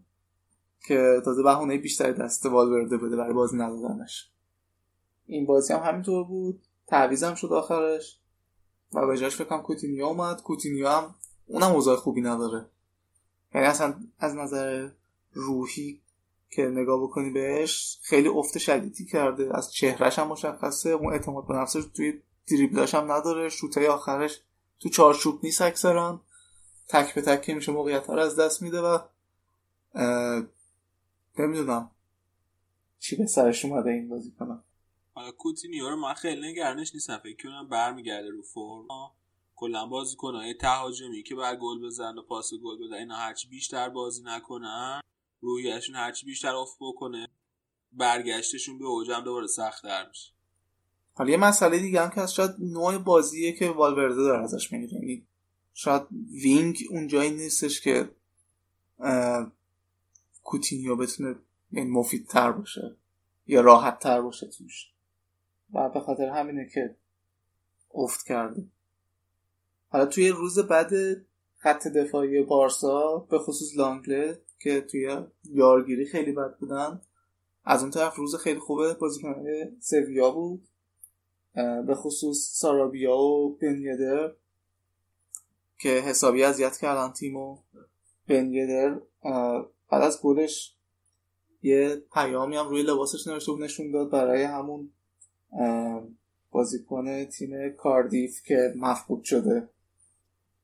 [0.88, 4.30] که تازه بهونه بیشتری دست والورده بده برای بازی ندادنش.
[5.28, 6.62] این بازی هم همینطور بود.
[6.88, 8.20] تعویزم شد آخرش.
[8.94, 10.42] و به جاش فکرم کوتینیو اومد.
[10.42, 11.16] کوتینیو هم
[11.48, 12.66] اونم اوضاع خوبی نداره.
[13.56, 14.90] یعنی اصلا از نظر
[15.34, 16.02] روحی
[16.50, 19.50] که نگاه بکنی بهش خیلی افت شدیدی کرده.
[19.58, 20.90] از چهرش هم مشخصه.
[20.90, 22.22] اون اعتماد به نفسش توی
[22.52, 23.50] دریبلاش هم نداره.
[23.50, 24.42] شوته آخرش
[24.80, 26.22] تو چارچوب نیست اکثرا.
[26.88, 29.00] تک به تک میشه موقعیت رو از دست میده و
[31.40, 31.92] نمی‌دونم.
[33.00, 34.64] چی به سرش اومده این بازی کنم.
[35.14, 37.18] حالا کوتینیو رو من خیلی نگرانش نیستم.
[37.18, 39.12] فکر کنم برمیگرده رو فرم.
[39.56, 40.54] کلا بازی کنه.
[40.54, 45.02] تهاجمی که بر گل بزن و پاس گل بده اینا هرچی بیشتر بازی نکنن
[45.42, 47.28] رویشون هرچی بیشتر افت بکنه
[47.92, 50.32] برگشتشون به اوجم دوباره سخت در میشه.
[51.14, 54.94] حالا یه مسئله دیگه هم که از شاید نوع بازیه که والورده داره ازش می‌گیره.
[54.94, 55.28] یعنی
[55.74, 56.04] شاید
[56.44, 58.10] وینگ اون جایی نیستش که
[60.46, 61.36] کوتینیو بتونه
[61.72, 62.96] این مفید تر باشه
[63.48, 64.92] یا راحت تر باشه توش.
[65.74, 66.96] و به خاطر همینه که
[67.94, 68.64] افت کرده.
[69.90, 70.92] حالا توی روز بد
[71.58, 77.02] خط دفاعی بارسا به خصوص لانگله که توی یارگیری خیلی بد بودن
[77.66, 80.68] از اون طرف روز خیلی خوبه بازیکنهای سویا بود.
[81.88, 84.32] به خصوص سارابیا و بنیدر
[85.80, 87.58] که حسابی اذیت کردن تیمو.
[88.28, 89.00] بنیدر
[89.96, 90.76] بعد از گلش
[91.62, 94.92] یه پیامی هم روی لباسش نوشته بود نشون داد برای همون
[96.52, 99.70] بازیکن تیم کاردیف که مفقود شده.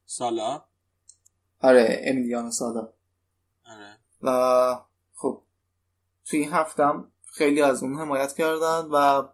[0.05, 0.61] سالا؟
[1.61, 2.89] آره امیلیانو سالا.
[3.65, 3.97] آره.
[4.21, 4.77] و
[5.15, 5.41] خب
[6.25, 9.27] توی این هفتم خیلی از اون حمایت کردن و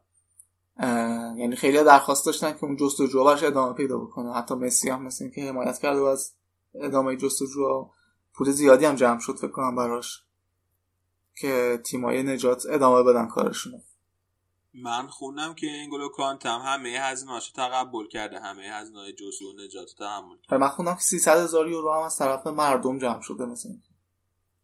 [1.38, 4.34] یعنی خیلی درخواست داشتن که اون جستجو برش ادامه پیدا بکنه.
[4.34, 6.34] حتی مسی هم مثل که حمایت کرده و از
[6.76, 7.90] ادامه جستجو
[8.38, 10.24] پول زیادی هم جمع شد فکر کنم براش
[11.36, 13.80] که تیمای نجات ادامه بدن کارشونو.
[14.74, 19.90] من خوندم که انگلو کانت هم همه هزینه‌اشو تقبل کرده همه هزینه‌های جزو و نجات
[19.98, 20.58] تحمل کرده.
[20.58, 23.72] من خوندم که 300 هزار یورو هم از طرف مردم جمع شده مثلا.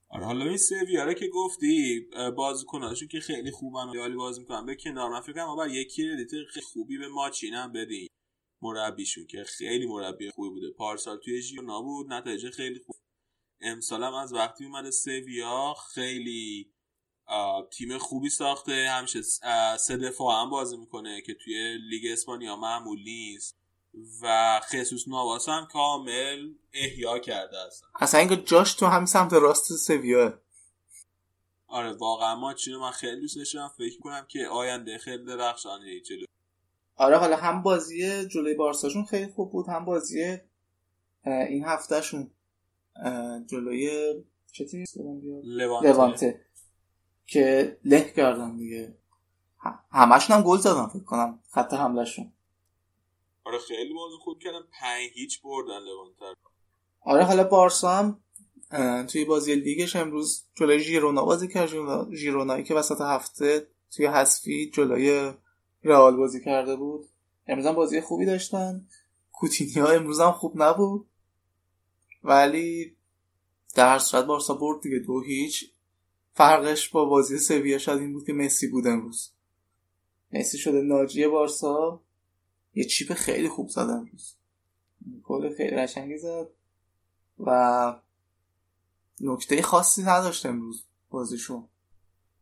[0.10, 4.66] آره حالا این سویا که گفتی بازیکناشون که خیلی خوبن و عالی بازی می‌کنن.
[4.66, 8.08] به کنار من فکر کنم یک کردیت خوبی به ماچین هم بدین.
[8.62, 10.72] مربیشون که خیلی مربی خوبی بوده.
[10.78, 12.96] پارسال توی ژیونا بود نتایج خیلی خوب.
[13.64, 16.70] امسال هم از وقتی اومده سویا خیلی
[17.72, 18.90] تیم خوبی ساخته.
[18.90, 19.22] همیشه
[19.78, 23.58] سه دفاع هم بازی می‌کنه که توی لیگ اسپانیا معمول نیست.
[24.22, 27.90] و خصوص نواس هم کامل احیا کرده اصلا.
[28.00, 30.42] اصلا اینکه جاش تو هم سمت راست سویا.
[31.68, 33.72] آره واقعا ما چینو من خیلی دوست داشتم.
[33.78, 36.26] فکر کنم که آینده خیلی درخشانه جلو.
[36.96, 40.38] آره حالا هم بازی جلوی بارساشون خیلی خوب بود هم بازی
[41.26, 42.32] این هفتهشون.
[43.50, 44.14] جلوی
[44.52, 44.86] چه تیمی
[45.44, 45.90] لوانته.
[45.94, 46.46] لوانته.
[47.26, 48.98] که له کردن دیگه.
[49.92, 51.40] همشون هم گل زدن فکر کنم.
[51.50, 52.34] خط حملهشون.
[53.44, 54.60] آره خیلی بازی خوب کردن.
[54.82, 56.34] پنج هیچ بردن لوانتر
[57.02, 58.20] آره حالا بارسا هم
[59.06, 61.70] توی بازی لیگش امروز جلوی ژیرونا بازی کرد.
[62.14, 65.32] ژیرونایی که وسط هفته توی حذفی جلوی
[65.84, 67.06] رئال بازی کرده بود.
[67.48, 68.88] امروز هم بازی خوبی داشتن.
[69.32, 71.08] کوتینیا امروز هم خوب نبود.
[72.24, 72.98] ولی
[73.76, 75.74] در صورت بارسا برد دیگه دو هیچ.
[76.34, 79.32] فرقش با بازی سویا شاید این بود که مسی بود امروز.
[80.32, 82.02] مسی شده ناجی بارسا.
[82.74, 84.36] یه چیپ خیلی خوب زد امروز.
[85.24, 86.48] گل خیلی قشنگی زد.
[87.40, 88.00] و
[89.22, 91.68] نکته خاصی نداشت امروز بازیشون.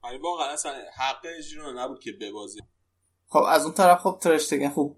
[0.04, 2.60] ولی واقعا اصلا حق ژیرونا نبود که ببازه.
[3.28, 4.98] خب از اون طرف خب ترشتگن خوب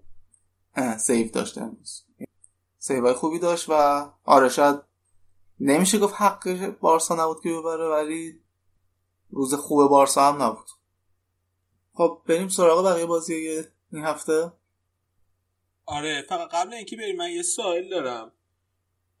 [0.98, 2.04] سیو داشت امروز.
[2.86, 3.72] سیوهای خوبی داشت و
[4.24, 4.80] آره شاید
[5.60, 8.40] نمیشه گفت حق بارسا نبود که ببره ولی
[9.30, 10.66] روز خوب بارسا هم نبود.
[11.94, 14.52] خب بریم سراغ بقیه بازی این هفته.
[15.86, 18.32] آره فقط قبل اینکه بریم من یه سوال دارم.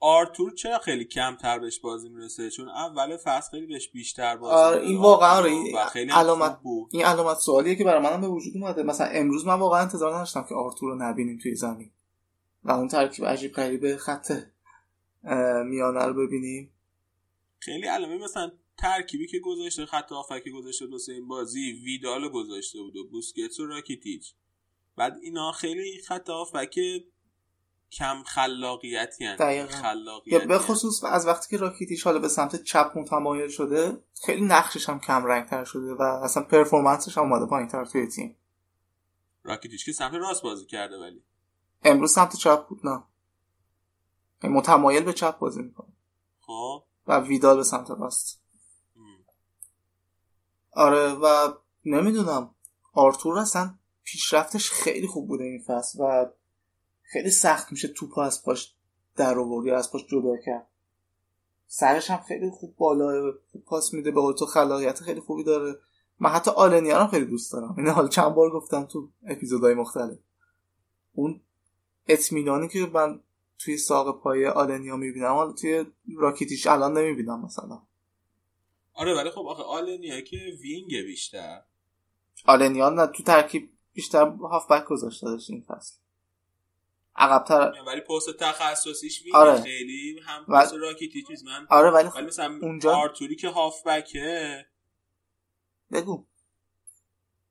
[0.00, 4.86] آرتور چرا خیلی کمتر بهش بازی می‌رسه؟ چون اول فصل خیلی بهش بیشتر بازی آره.
[4.86, 6.90] این واقعا آره این خیلی علامت بود.
[6.92, 8.82] این علامت سوالیه که برای منم به وجود اومده.
[8.82, 11.90] مثلا امروز من واقعا انتظار نداشتم که آرتور رو نبینیم توی زمین.
[12.64, 14.32] و اون ترکیب عجیب غریبه خط
[15.64, 16.72] میانه رو ببینیم.
[17.58, 22.96] خیلی علامه مثلا ترکیبی که گذاشته خط هافبکی گذاشته واسه این بازی ویدال گذاشته بود
[22.96, 24.34] و بوسکتس و راکیتیچ.
[24.96, 26.78] بعد اینا خیلی خط هافبک
[27.92, 29.66] کم خلاقیتی هن.
[29.66, 34.44] خلاقیتی یا به خصوص از وقتی که راکیتیچ حالا به سمت چپ متمایل شده خیلی
[34.44, 38.06] نقشش هم کم رنگ تر شده و اصلا performance ش هم اومده پایین تر توی
[38.06, 38.36] تیم.
[39.42, 41.22] راکیتیچ که سمت راست بازی کرده ولی.
[41.84, 43.02] امروز سمت چپ بود نه.
[44.42, 45.92] یعنی متمایل به چپ بازی می‌کنه.
[46.40, 46.82] خب.
[47.06, 48.40] و ویدال به سمت راست.
[50.72, 51.52] آره و
[51.84, 52.54] نمی‌دونم
[52.92, 53.74] آرتور اصلا
[54.04, 56.26] پیشرفتش خیلی خوب بوده این فصل و
[57.02, 58.74] خیلی سخت میشه توپ از پاش
[59.16, 60.66] در آورد یا از پاش جدا کرد.
[61.66, 65.78] سرش هم خیلی خوب بالا خوب پاس میده به تو خلاقیت خیلی خوبی داره.
[66.18, 67.74] من حتی آلنیا رو هم خیلی دوست دارم.
[67.78, 70.18] این حال چند بار گفتم تو اپیزودهای مختلف.
[71.12, 71.40] اون
[72.08, 73.20] اطمینانی که من
[73.58, 75.86] توی ساق پای آلنیا می‌بینم حالا توی
[76.16, 77.82] راکیتیچ الان نمی‌بینم مثلا.
[78.94, 81.62] آره ولی خب آخه آلنیا که wing بیشتر.
[82.46, 85.94] آلنیا نه تو ترکیب بیشتر هافبک گذاشته داشت این فصل.
[87.16, 87.72] عقبتر.
[87.86, 89.60] ولی پست تخصصیش wing آره.
[89.60, 94.66] خیلی هم و- پست راکیتیچ من آره ولی ولی مثلا اونجا- آرتوری که هافبکه.
[95.92, 96.24] بگو.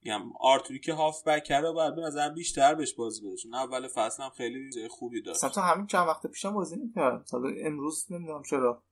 [0.05, 4.23] میگم آرتوری که هافبکه رو باید به نظر بیشتر بهش بازی بده چون اول فصل
[4.23, 5.43] هم خیلی چیز خوبی داشت.
[5.43, 7.29] مثلا همین چند وقت پیشم بازی می‌کرد.
[7.31, 8.83] حالا امروز نمی‌دونم چرا.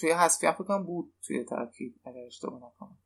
[0.00, 2.98] توی حذفی هم بود توی ترکیب اگر اشتباه نکنم.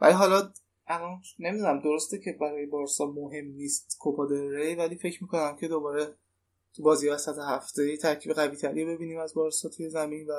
[0.00, 0.52] ولی حالا
[0.86, 6.14] الان نمی‌دونم درسته که برای بارسا مهم نیست کوپا ری ولی فکر می‌کنم که دوباره
[6.74, 10.32] تو بازی وسط هفته ترکیب قوی تری ببینیم از بارسا توی زمین و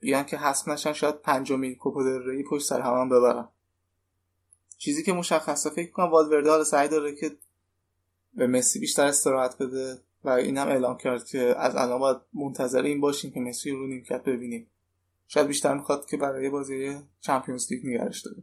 [0.00, 3.48] بیان که حذف نشن شاید پنجمین کوپا ری پشت سر هم, هم ببرن.
[4.80, 7.30] چیزی که مشخصه فکر کنم والورده حالا سعی داره که
[8.34, 12.82] به مسی بیشتر استراحت بده و این هم اعلام کرد که از الان باید منتظر
[12.82, 14.70] این باشیم که مسی رو نیمکت ببینیم.
[15.28, 18.42] شاید بیشتر می‌خواد که برای بازی چمپیونز لیگ نگرش داره.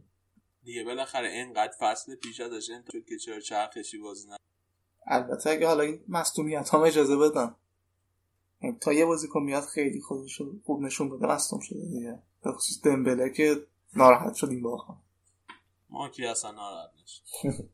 [0.64, 4.36] دیگه بالاخره اینقدر فصل پیش ازش شد که چرا چرخشی بازی نه
[5.06, 7.54] البته اگه حالا این مصدومیت هم اجازه بدن
[8.80, 12.18] تا یه بازیکن میاد خیلی خودش خوب نشون بده مصدوم شده دیگه.
[12.44, 13.66] به خصوص دمبله که
[13.96, 15.07] ناراحت شد این باخت
[15.90, 17.22] ما که اصلا ناراحت نشد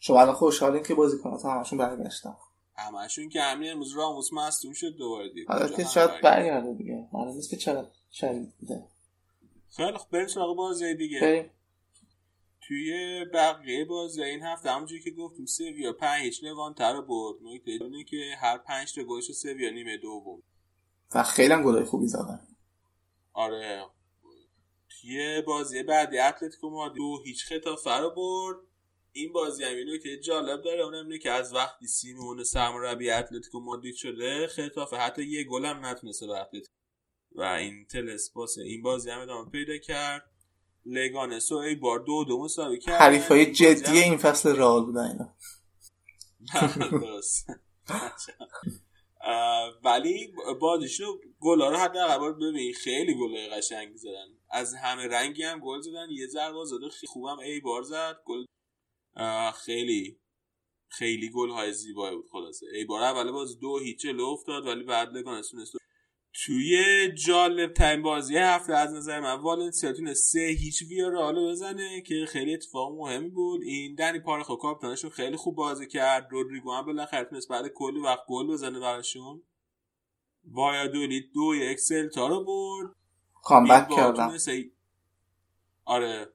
[0.00, 2.36] شما الان خوشحالین که بازیکنات همشون برگشتن.
[2.76, 5.46] همشون که همین امروز راموس مصدوم شد دوباره دیگه.
[5.48, 7.08] حالا که شاید؟ برگرده دیگه.
[7.12, 8.88] معلوم نیست که چرا شدید بوده
[9.76, 11.20] خیلی خب بریم سراغ بازی دیگه.
[11.20, 11.50] بریم.
[12.68, 17.36] توی بقیه بازی این هفته همونجوری که گفتیم سویا پنج هیچ لوانتر رو برد.
[17.42, 20.42] نکته اینه که هر پنج تا گلش رو سویا نیمه دوم.
[21.14, 22.40] و خیلی هم گلای خوبی زدن.
[23.32, 23.86] آره.
[25.00, 28.56] توی بازی بعدی اتلتیکو مادرید دو هیچ خطافه رو برد.
[29.12, 33.60] این بازی هم اینو که جالب داره اونم اینه که از وقتی سیمون سرمربی اتلتیکو
[33.60, 36.72] مادرید شده خطافه حتی یه گل هم نتونسته به اتلتیکو.
[37.34, 40.30] و این تلسپاس این بازی هم ادامه پیدا کرد.
[40.86, 43.00] لگانسو ای بار دو دو مساوی کرد.
[43.00, 45.34] حریف های این بازی جدی این فصل رئال بودن اینا.
[47.00, 47.46] درست.
[49.84, 54.28] ولی بازیشو گلا رو حداقل ببین خیلی گلای قشنگی زدن.
[54.50, 56.06] از همه رنگی هم گل زدن.
[56.10, 58.16] یه ضربه زده خیلی خوبم ای بار زد.
[58.24, 58.44] گل
[59.64, 60.20] خیلی.
[60.88, 62.66] خیلی گل های زیبایی بود خلاصه.
[62.74, 65.72] ای بار اول باز دو هیچ جلو افتاد ولی بعد لگانس تونست
[66.44, 66.82] توی
[67.12, 72.54] جالب ترین بازی هفته از نظر من والنسیا تونست سه هیچ ویارالو بزنه که خیلی
[72.54, 73.62] اتفاق مهمی بود.
[73.62, 76.28] این دنی پارخو کاپیتانشون خیلی خوب بازی کرد.
[76.30, 79.42] رودریگو هم بالاخره تونست بعد کلی وقت گل بزنه براشون.
[80.52, 82.94] وایادولید دو یک سلتا رو برد.
[83.42, 83.88] کامبک
[84.48, 84.70] ای-
[85.84, 86.28] آره.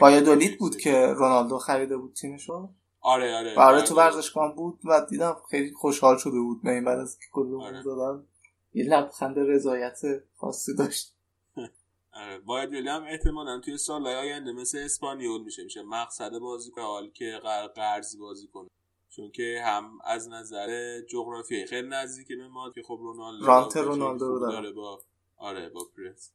[0.00, 0.58] وایادولید.
[0.58, 2.68] بود که رونالدو خریده بود تیمشو.
[3.00, 3.54] آره آره.
[3.56, 7.24] برای تو ورزشگاه بود و دیدم خیلی خوشحال شده بود به این بعد از که
[7.32, 7.82] گل آره.
[7.82, 8.26] دادن
[8.74, 9.98] یه لبخند رضایت
[10.36, 11.14] خاصی داشت.
[12.12, 12.38] آره.
[12.38, 17.40] باید ولی هم احتمالا توی سال آینده مثل اسپانیول میشه میشه مقصد بازی حال که
[17.42, 18.68] قر- قرضی بازی کنه.
[19.16, 24.38] چون که هم از نظر جغرافیایی خیلی نزدیکه به ما که خب رونالدو رانت رونالدو
[24.38, 24.72] داره.
[24.72, 25.00] با
[25.36, 26.32] آره با پرس.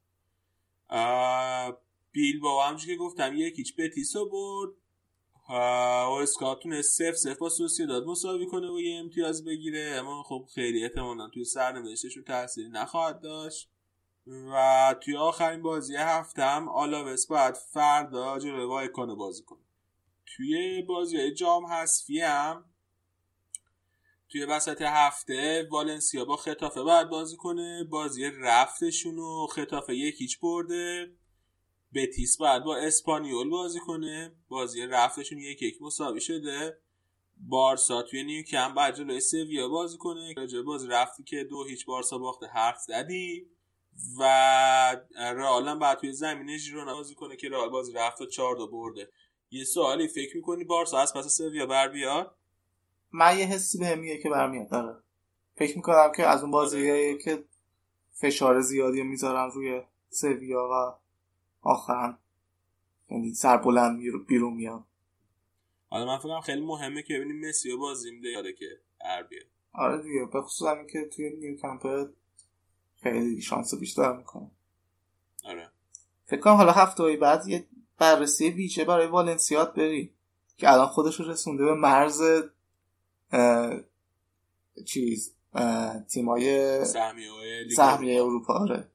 [2.11, 4.71] بیل با همونجور که گفتم یکیچ بتیسو برد.
[5.49, 5.53] و
[6.21, 9.95] اسکاتون سف سف با سوسیداد مساوی کنه و یه امتیاز بگیره.
[9.99, 13.69] اما خب خیلی احتمالا توی سرنوشتشون تاثیری نخواهد داشت.
[14.27, 19.59] و توی آخرین بازی هفته هم آلاوس باید فردا جلوی وایکانو بازی کنه.
[20.25, 22.65] توی بازی های جام حذفی هم
[24.29, 31.13] توی وسط هفته والنسیا با خطافه باید بازی کنه بازی رفتشون و خطافه یکیچ برده.
[31.93, 36.79] بتیس باید با اسپانیول بازی کنه بازی رفتشون یک یک مساوی شده.
[37.37, 40.33] بارسا توی نیوکمپ باید جلوی سویا بازی کنه.
[40.37, 43.47] راجع بازی رفتی که دو هیچ بارسا باخته حرف زدی.
[44.19, 44.23] و
[45.15, 48.67] رئال هم باید توی زمین ژیرونا بازی کنه که رئال بازی رفت و چهار دو
[48.67, 49.09] برده.
[49.51, 52.38] یه سوالی فکر می‌کنی بارسا از پس سویا بر بیاد؟
[53.11, 55.03] من یه حسی به میگه که برمیاد داره
[55.55, 57.43] فکر می‌کنم که از اون بازیایی که
[58.13, 60.99] فشار زیادی می‌ذارن روی سویا و
[61.61, 62.17] آخرا
[63.09, 64.85] یعنی سربلند بیرون میان.
[65.89, 68.65] حالا من فکرم خیلی مهمه که ببینیم مسی رو بازی میده یاده که
[68.99, 69.45] بر بیاد.
[69.73, 72.09] آره دیگه به خصوص همین که توی نیوکمپ
[73.03, 74.51] خیلی شانس بیشتر می‌کنه.
[75.45, 75.69] آره.
[76.25, 77.65] فکر کنم حالا هفته بعد یه
[77.97, 80.13] بررسی ویژه برای والنسیات بری
[80.57, 82.21] که الان خودش رو رسونده به مرز
[84.85, 85.35] چیز
[86.09, 86.85] تیمای
[87.75, 88.53] سهمیه اروپا.
[88.53, 88.91] آره.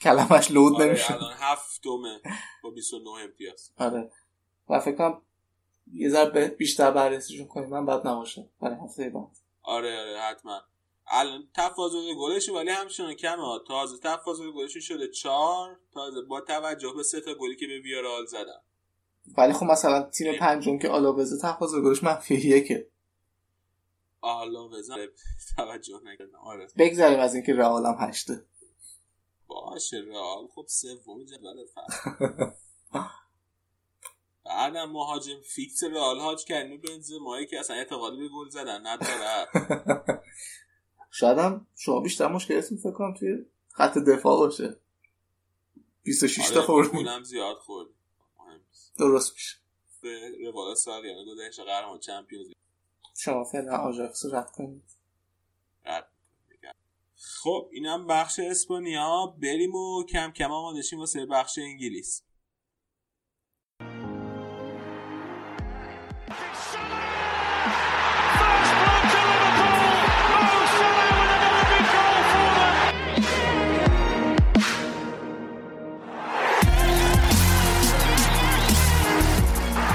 [0.00, 1.14] کلمش لود آره نمیشه.
[1.14, 2.20] الان هفتمه
[2.62, 3.70] با 29 امتیاز.
[3.78, 4.10] آره.
[4.68, 5.22] و فکر کنم
[5.92, 7.68] یه ذره بیشتر بررسیشون کنیم.
[7.68, 9.36] من بد نباشه برای هفته بعد.
[9.62, 10.60] آره آره حتما.
[11.10, 13.58] الان تفاضل گلش ولی همچنان کمه.
[13.68, 15.80] تازه تفاضل گلش شده چهار.
[15.92, 18.60] تازه با توجه به سه تا گلی که به ویارال زدن.
[19.38, 22.90] ولی خب مثلا تیم پنجم که آلاوزه تفاضل گلش منفی یکه.
[24.20, 24.96] حالا بزن.
[25.56, 26.38] توجه نکردم.
[26.38, 26.68] آره.
[26.78, 28.44] بگذاریم از اینکه رئال هم هشته.
[29.46, 30.48] باشه رئال.
[30.54, 32.10] خب سوم جدول فصل.
[34.44, 39.48] بعدم مهاجم فیکس رئال حاج کریمی بنزمایی که اصلا اعتقادی به گل زدن نداره.
[41.10, 44.80] شاید هم شما بیشتر مشکلتون فکر کنم توی خط دفاع باشه.
[46.02, 47.88] 26 تا آره خوردیم گلم زیاد خورد.
[48.98, 49.56] درست میشه.
[50.00, 52.46] به روال سالیانه گذشته قهرمان چمپیونز
[53.20, 54.82] شما فعلا آژاکس رو رد کنید
[55.84, 56.08] رد.
[57.42, 62.22] خب اینم بخش اسپانیا بریم و کم کم آماده شیم واسه بخش انگلیس.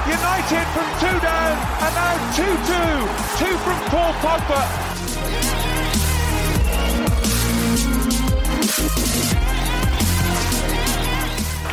[0.05, 2.43] United from two down and now 2-2.
[3.39, 4.61] Two from Paul Pogba.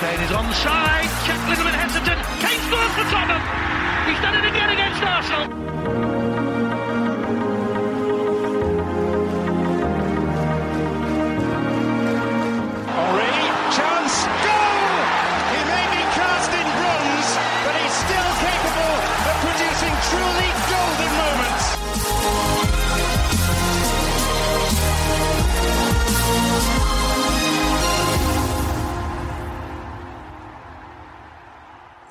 [0.00, 1.10] Kane is onside.
[1.26, 2.20] Check little bit hesitant.
[2.42, 3.42] Kane scores for Tottenham.
[4.08, 6.19] He's done it again against Arsenal.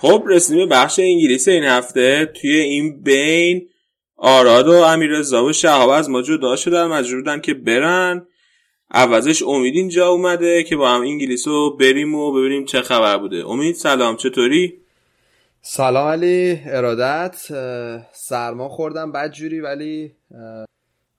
[0.01, 2.25] خب رسیدیم به بخش انگلیس این هفته.
[2.25, 3.69] توی این بین
[4.15, 8.27] آراد و امیررضا و شهاب از ما جدا شدن مجبور بودن که برن.
[8.91, 13.47] عوضش امید اینجا اومده که با هم انگلیس رو بریم و ببینیم چه خبر بوده.
[13.47, 14.73] امید سلام چطوری؟
[15.61, 17.35] سلام علی ارادت.
[18.13, 20.11] سرما خوردم بد جوری ولی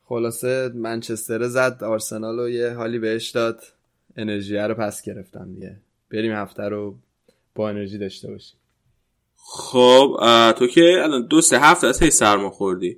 [0.04, 3.62] خلاصه منچستر زد آرسنال رو یه حالی بهش داد.
[4.16, 5.76] انرژی رو پس گرفتم دیگه.
[6.10, 6.94] بریم هفته رو
[7.54, 8.59] با انرژی داشته باشیم.
[9.52, 10.16] خب
[10.58, 12.96] تو که الان دو سه هفته از هی سرما خوردی.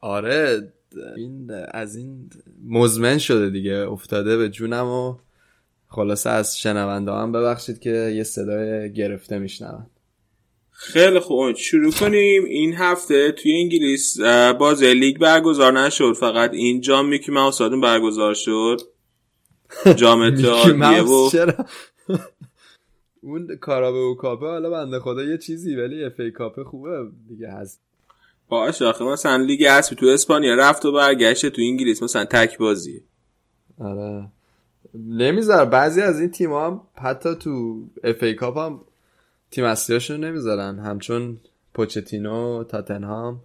[0.00, 0.72] آره
[1.16, 2.30] این از این
[2.68, 5.14] مزمن شده دیگه افتاده به جونم و
[5.88, 9.86] خلاصه از شنونده هم ببخشید که یه صدای گرفته میشنون
[10.70, 11.56] خیلی خوب.
[11.56, 12.44] شروع کنیم.
[12.44, 16.12] این هفته توی انگلیس اه، بازی لیگ برگزار نشد.
[16.20, 18.80] فقط این جام میکی ماوس برگزار شد.
[19.96, 21.30] جام اتحادیه و
[23.22, 27.50] اون کارابه و کاپه حالا بنده خدا یه چیزی ولی FA Cup ه خوبه دیگه
[27.50, 27.80] هست.
[28.48, 33.02] باشه آخه مثلا لیگ اسبی تو اسپانیا رفت و برگشته تو انگلیس مثلا تک بازی.
[33.78, 34.26] آره.
[34.94, 38.80] نمیذار بعضی از این تیم هم حتی تو FA Cup هم
[39.50, 40.78] تیم اصلیاشون نمی‌ذارن.
[40.78, 41.36] همچون
[41.74, 43.40] پوچتینو تاتنهام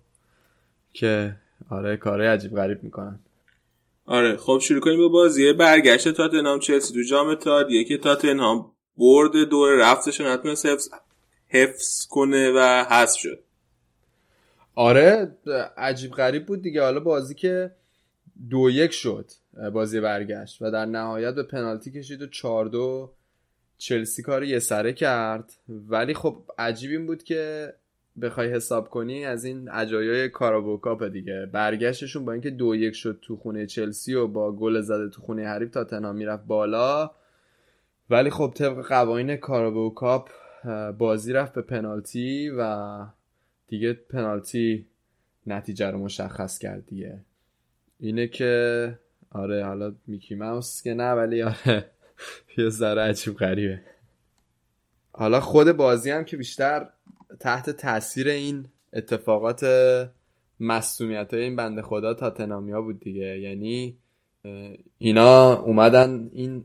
[0.94, 1.36] که
[1.70, 3.20] آره کارهای عجیب غریب می‌کنن.
[4.06, 5.54] آره خب شروع کنیم با بازی.
[5.54, 10.90] برگشت تاتنهام چلسی تو جام اتحادیه که تاتنهام برد دور رفتش نتونست حفظ,
[11.48, 13.40] حفظ کنه و حذف شد.
[14.76, 15.38] آره
[15.78, 16.82] عجیب غریب بود دیگه.
[16.82, 17.72] حالا بازی که
[18.50, 19.32] دو یک شد
[19.74, 23.12] بازی برگشت و در نهایت به پنالتی کشید و چار دو
[23.78, 25.54] چلسی کار یه سره کرد.
[25.70, 27.74] ولی خب عجیب این بود که
[28.22, 31.50] بخوای حساب کنی از این عجایای کارابوکاپ دیگه.
[31.52, 35.48] برگشتشون با اینکه دو یک شد تو خونه چلسی و با گل زده تو خونه
[35.48, 37.12] حریف تا می‌رفت بالا.
[38.10, 40.30] ولی خب طبق قوانین کارابوکاپ
[40.98, 42.88] بازی رفت به پنالتی و
[43.68, 44.86] دیگه پنالتی
[45.48, 47.20] نتیجه رو مشخص کرد دیگه.
[48.00, 49.00] اینه که
[49.32, 51.92] آره حالا میکی ماوس که نه ولی آره
[52.58, 53.82] یه ذره عجیب غریبه.
[55.12, 56.90] حالا خود بازی هم که بیشتر
[57.40, 59.66] تحت تاثیر این اتفاقات
[60.60, 63.40] مصومیت های این بنده خدا تاتنامیا بود دیگه.
[63.40, 63.98] یعنی
[64.98, 66.64] اینا اومدن این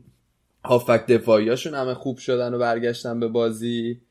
[0.65, 4.01] هافک دفاعیاشون همه خوب شدن و برگشتن به بازی.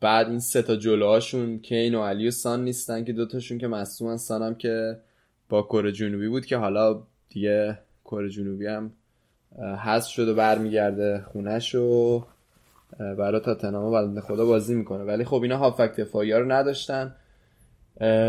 [0.00, 4.16] بعد این سه تا جلوهاشون کین و علی و سان نیستن که دوتاشون که مصومن
[4.16, 4.98] سانم که
[5.48, 8.92] با کره جنوبی بود که حالا دیگه کره جنوبی هم
[9.84, 12.24] حذف شد و برمیگرده خونش و
[12.98, 15.04] برای تاتنهام بنده خدا بازی می‌کنه.
[15.04, 17.14] ولی خب اینا هافک دفاعی ها رو نداشتن.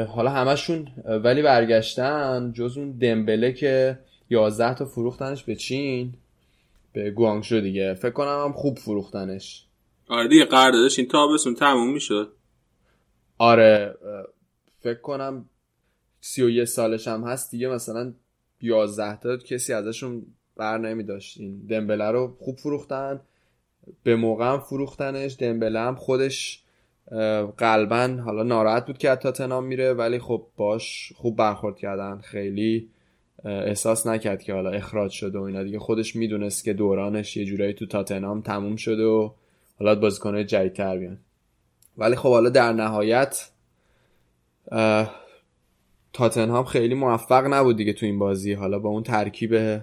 [0.07, 6.13] حالا همشون ولی برگشتن جز اون دمبله که 11 تا فروختنش به چین.
[6.93, 7.93] به گوانگژو دیگه.
[7.93, 9.65] فکر کنم هم خوب فروختنش.
[10.07, 12.33] آره دیگه قراردادش این تابستون تموم می‌شد
[13.37, 13.95] آره
[14.79, 15.49] فکر کنم
[16.21, 18.13] سی و یه سالش هم هست دیگه مثلا
[18.61, 20.25] 11 تا کسی ازشون
[20.57, 23.21] بر نمی داشت این دمبله رو خوب فروختن
[24.03, 26.63] به موقع هم فروختنش دمبله هم خودش
[27.57, 32.89] قلبا حالا ناراحت بود که تاتنام میره ولی خب باش خوب برخورد کردن خیلی
[33.45, 35.79] احساس نکرد که حالا اخراج شده و اینا دیگه.
[35.79, 39.31] خودش می‌دونست که دورانش یه جورایی تو تاتنام تموم شده و
[39.79, 41.17] حالا بازیکنهای جدیدتر بیان.
[41.97, 43.49] ولی خب حالا در نهایت
[46.13, 48.53] تاتنهام خیلی موفق نبود دیگه تو این بازی.
[48.53, 49.81] حالا با اون ترکیب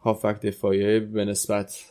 [0.00, 1.84] هافک دفاعی به نسبت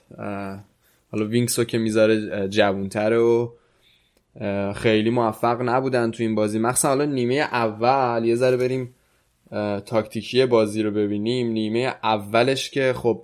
[1.11, 3.49] حالا وینکسو که می‌ذاره جوونتره و
[4.75, 6.59] خیلی موفق نبودن تو این بازی.
[6.59, 8.95] مخصوصا حالا نیمه اول یه ذره بریم
[9.85, 11.47] تاکتیکی بازی رو ببینیم.
[11.47, 13.23] نیمه اولش که خب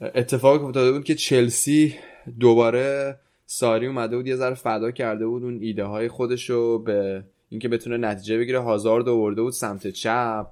[0.00, 1.94] اتفاقی افتاده بود که چلسی
[2.40, 7.24] دوباره ساری اومده بود یه ذره فدا کرده بود اون ایده های خودش رو به
[7.48, 8.58] اینکه بتونه نتیجه بگیره.
[8.58, 10.46] هازارد آورده بود سمت چپ.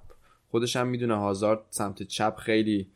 [0.51, 2.87] خودش هم می‌دونه هازارد سمت چپ خیلی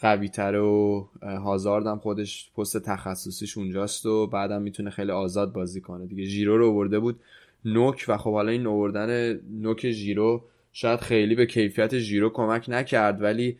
[0.00, 5.80] قوی تره و هازارد هم خودش پست تخصصیش اونجاست و بعدم می‌تونه خیلی آزاد بازی
[5.80, 6.06] کنه.
[6.06, 7.20] دیگه ژیرو رو آورده بود
[7.64, 10.44] نوک و خب حالا این آوردن نوک ژیرو
[10.78, 13.58] شاید خیلی به کیفیت ژیرو کمک نکرد ولی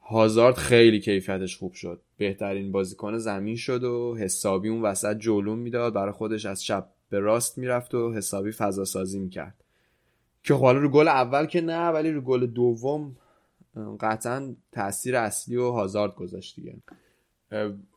[0.00, 2.02] هازارد خیلی کیفیتش خوب شد.
[2.16, 5.94] بهترین بازیکن زمین شد و حسابی اون وسط جلوم می‌داد.
[5.94, 9.64] برای خودش از چپ به راست می‌رفت و حسابی فضا سازی می‌کرد.
[10.42, 13.16] که خب حالا رو گل اول که نه ولی رو گل دوم
[14.00, 16.76] قطعا تاثیر اصلی و هازارد گذاشت دیگه.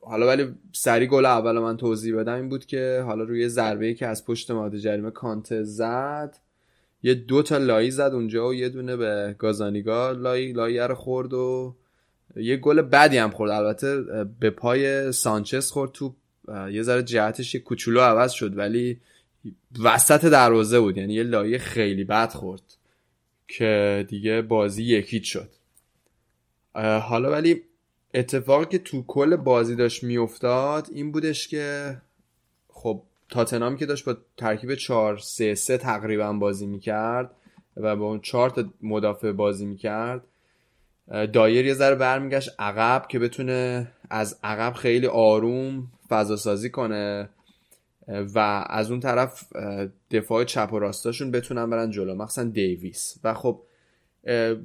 [0.02, 4.08] حالا ولی سری گل اول من توضیح بدم این بود که حالا روی ضربه که
[4.08, 6.38] از پشت ماده جریمه کانته زد.
[7.04, 11.34] یه دو تا لایی زد اونجا و یه دونه به گازانیگا لایی لایی رو خورد
[11.34, 11.76] و
[12.36, 13.52] یه گل بدی هم خورد.
[13.52, 14.04] البته
[14.40, 16.14] به پای سانچز خورد تو
[16.72, 19.00] یه ذره جهتش یه کوچولو عوض شد ولی
[19.84, 20.98] وسط دروازه بود.
[20.98, 22.62] یعنی یه لایه خیلی بد خورد
[23.48, 25.50] که دیگه بازی یکیت شد.
[26.76, 27.62] حالا ولی
[28.14, 31.98] اتفاقی که تو کل بازی داشت میافتاد این بودش که
[33.30, 37.32] خب تاتنام که داشت با ترکیب 4 3 3 تقریبا بازی می‌کرد
[37.78, 40.24] و با اون 4 تا مدافع بازی می‌کرد.
[41.34, 47.30] دایر یه ذره برمیگشت عقب که بتونه از عقب خیلی آروم فضا سازی کنه
[48.08, 49.54] و از اون طرف
[50.12, 53.16] دفاع چپ و راستاشون بتونن برن جلو مخصوصا دیویس.
[53.24, 53.62] و خب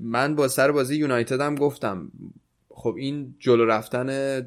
[0.01, 2.13] من با سر بازی یونایتد هم گفتم
[2.69, 4.41] خب این جلو رفتن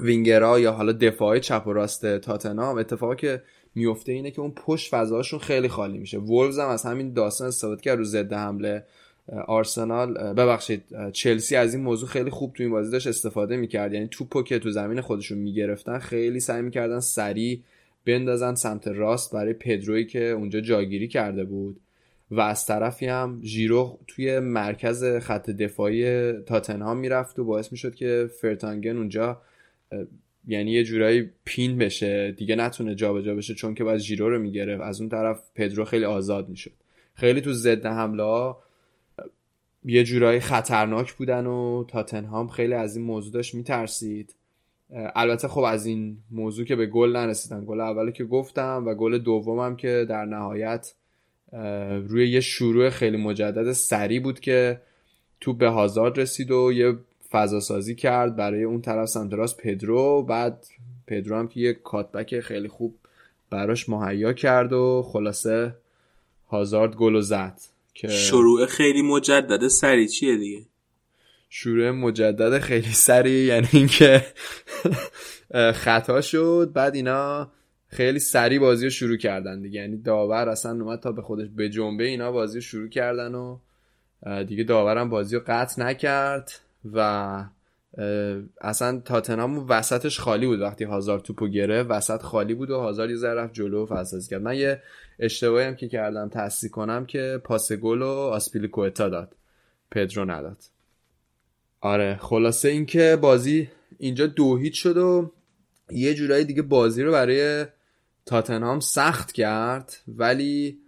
[0.00, 3.42] وینگرا یا حالا دفاع چپ و راست تاتنام اتفاقی که
[3.74, 6.18] میفته اینه که اون پشت فضاشون خیلی خالی میشه.
[6.18, 8.84] وولز هم از همین داستان استفاده کرد رو ضد حمله
[9.46, 10.14] آرسنال.
[10.14, 13.92] ببخشید چلسی از این موضوع خیلی خوب تو این بازی داشت استفاده می‌کرد.
[13.92, 17.60] یعنی توپو که تو زمین خودشون می‌گرفتن خیلی سعی می‌کردن سریع
[18.06, 21.80] بندازن سمت راست برای پدروی که اونجا جاگیری کرده بود.
[22.30, 28.30] و از طرفی هم ژیرو توی مرکز خط دفاعی تاتنهام می‌رفت و باعث می‌شد که
[28.40, 29.40] فرتانگن اونجا
[30.46, 32.32] یعنی یه جورایی پین بشه.
[32.32, 34.82] دیگه نتونه جابجا بشه چون که باید ژیرو رو می‌گرفت.
[34.82, 36.72] از اون طرف پدرو خیلی آزاد می‌شد.
[37.14, 38.62] خیلی تو ضد حمله ها
[39.84, 44.34] یه جورایی خطرناک بودن و تاتنهام خیلی از این موضوع داشت میترسید.
[44.90, 49.18] البته خب از این موضوع که به گل نرسیدن گل اولی که گفتم و گل
[49.18, 50.94] دومم که در نهایت
[52.08, 54.80] روی یه شروع خیلی مجدد سری بود که
[55.40, 56.94] تو به هازارد رسید و یه
[57.30, 60.22] فضا سازی کرد برای اون طرف سمت راست پدرو.
[60.22, 60.66] بعد
[61.06, 62.94] پدرو هم که یه کاتبک خیلی خوب
[63.50, 65.74] براش مهیا کرد و خلاصه
[66.48, 67.60] هازارد گل و زد
[67.94, 70.62] که شروع خیلی مجدد سری چیه دیگه؟
[71.50, 74.26] شروع مجدد خیلی سری یعنی اینکه
[75.84, 76.70] خطا شد.
[76.74, 77.50] بعد اینا
[77.88, 79.80] خیلی سری بازی رو شروع کردن دیگه.
[79.80, 83.58] یعنی داور اصلا اومد تا به خودش به جنبه اینا بازی رو شروع کردن و
[84.44, 86.60] دیگه داورم بازی رو قطع نکرد.
[86.84, 87.44] و
[88.60, 91.90] اصلا تاتنهام وسطش خالی بود وقتی هازار توپو گرفت.
[91.90, 94.42] وسط خالی بود و هازار یه ذره رفت جلو و کرد.
[94.42, 94.82] من یه
[95.18, 99.36] اشتباهی هم که کردم تصدیق کنم که پاس گل و آسپیلیکوتا داد.
[99.90, 100.62] پدرو نداد.
[101.80, 103.68] آره خلاصه اینکه بازی
[103.98, 105.32] اینجا دو هیچ شد و
[105.90, 107.66] یه جورایی دیگه بازی رو برای
[108.26, 109.96] تاتنهام سخت کرد.
[110.08, 110.78] ولی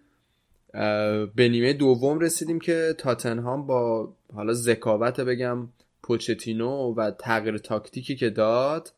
[1.35, 5.69] به نیمه دوم رسیدیم که تاتنهام با حالا ذکاوت بگم
[6.03, 8.93] پوچتینو و تغییر تاکتیکی که داد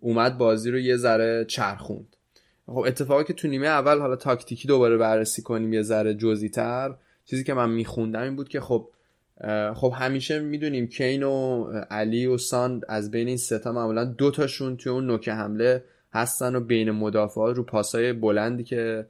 [0.00, 2.16] اومد بازی رو یه ذره چرخوند.
[2.66, 6.94] خب اتفاقی که تو نیمه اول حالا تاکتیکی دوباره بررسی کنیم یه ذره جزئی تر
[7.24, 8.88] چیزی که من میخوندم این بود که خب
[9.74, 14.76] خب همیشه می‌دونیم کین و علی و سان از بین این ستا معمولا دو تاشون
[14.76, 19.06] توی اون نوک حمله هستن و بین مدافعات رو پاسای بلندی که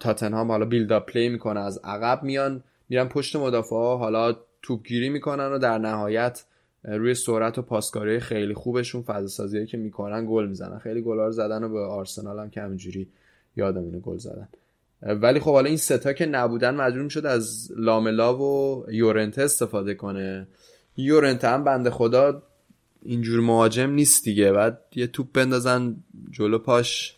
[0.00, 5.46] تاتنهام حالا بیلد اپ پلی می‌کنه از عقب میان میرن پشت مدافع حالا توپگیری می‌کنن
[5.46, 6.44] و در نهایت
[6.84, 10.78] روی سرعت و پاسکاری خیلی خوبشون فضا سازی که می‌کنن گل می‌زنن.
[10.78, 13.08] خیلی گلا رو زدن و به آرسنال هم که همینجوری
[13.56, 14.48] یادمونه گل زدن.
[15.02, 20.46] ولی خب حالا این ستا که نبودن مجبور شد از لاملا و یورنته استفاده کنه.
[20.96, 22.42] یورنته هم بنده خدا
[23.02, 24.52] اینجور مهاجم نیست دیگه.
[24.52, 25.96] بعد یه توپ بندازن
[26.30, 27.16] جلو پاش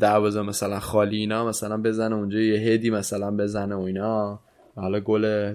[0.00, 4.40] دروازه مثلا خالی اینا مثلا بزنه اونجا یه هدی مثلا بزنه و اینا.
[4.76, 5.54] حالا گل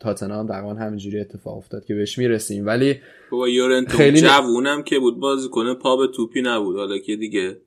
[0.00, 2.66] تاتنهام تقریبا همینجوری اتفاق افتاد که بهش می‌رسیم.
[2.66, 3.00] ولی
[3.30, 6.76] بابا یورنتو خیلی جوونم که بود بازی کنه پا به توپی نبود.
[6.76, 7.60] حالا که دیگه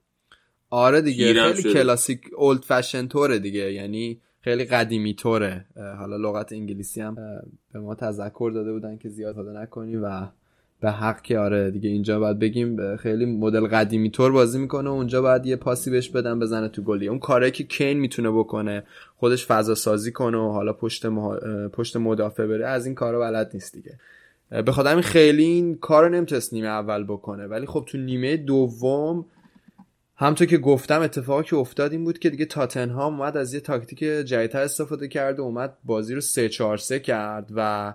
[0.70, 1.74] آره دیگه خیلی شده.
[1.74, 3.74] کلاسیک اولد فشن توره دیگه.
[3.74, 5.66] یعنی خیلی قدیمی توره.
[5.98, 7.16] حالا لغت انگلیسی هم
[7.74, 10.28] به ما تذکر داده بودن که زیاد حالا نکنی و
[10.82, 15.22] به حق که آره دیگه اینجا باید بگیم خیلی مدل قدیمی طور بازی می‌کنه اونجا
[15.22, 17.08] باید یه پاسی بهش بدن بزنه تو گلی.
[17.08, 18.84] اون کاره که کین می‌تونه بکنه
[19.18, 21.06] خودش فضا سازی کنه و حالا پشت,
[21.74, 24.00] پشت مدافع بره از این کارا بلد نیست دیگه.
[24.50, 27.48] به خاطر همین خیلی این کارو نمی‌تونست نیمه اول بکنه.
[27.48, 29.26] ولی خب تو نیمه دوم
[30.16, 34.00] همطور که گفتم اتفاقی که افتاد این بود که دیگه تاتنهام اومد از یه تاکتیک
[34.00, 37.94] جدیدتر استفاده کرد و اومد بازی رو 3 4 3 کرد و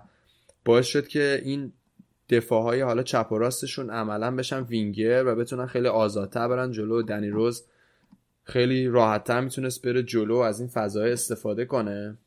[0.65, 1.71] باعث شد که این
[2.29, 7.01] دفاع های حالا چپ و راستشون عملا بشن وینگر و بتونن خیلی آزادتر برن جلو.
[7.01, 7.63] دنی روز
[8.43, 12.17] خیلی راحتتر می‌تونست بره جلو از این فضای استفاده کنه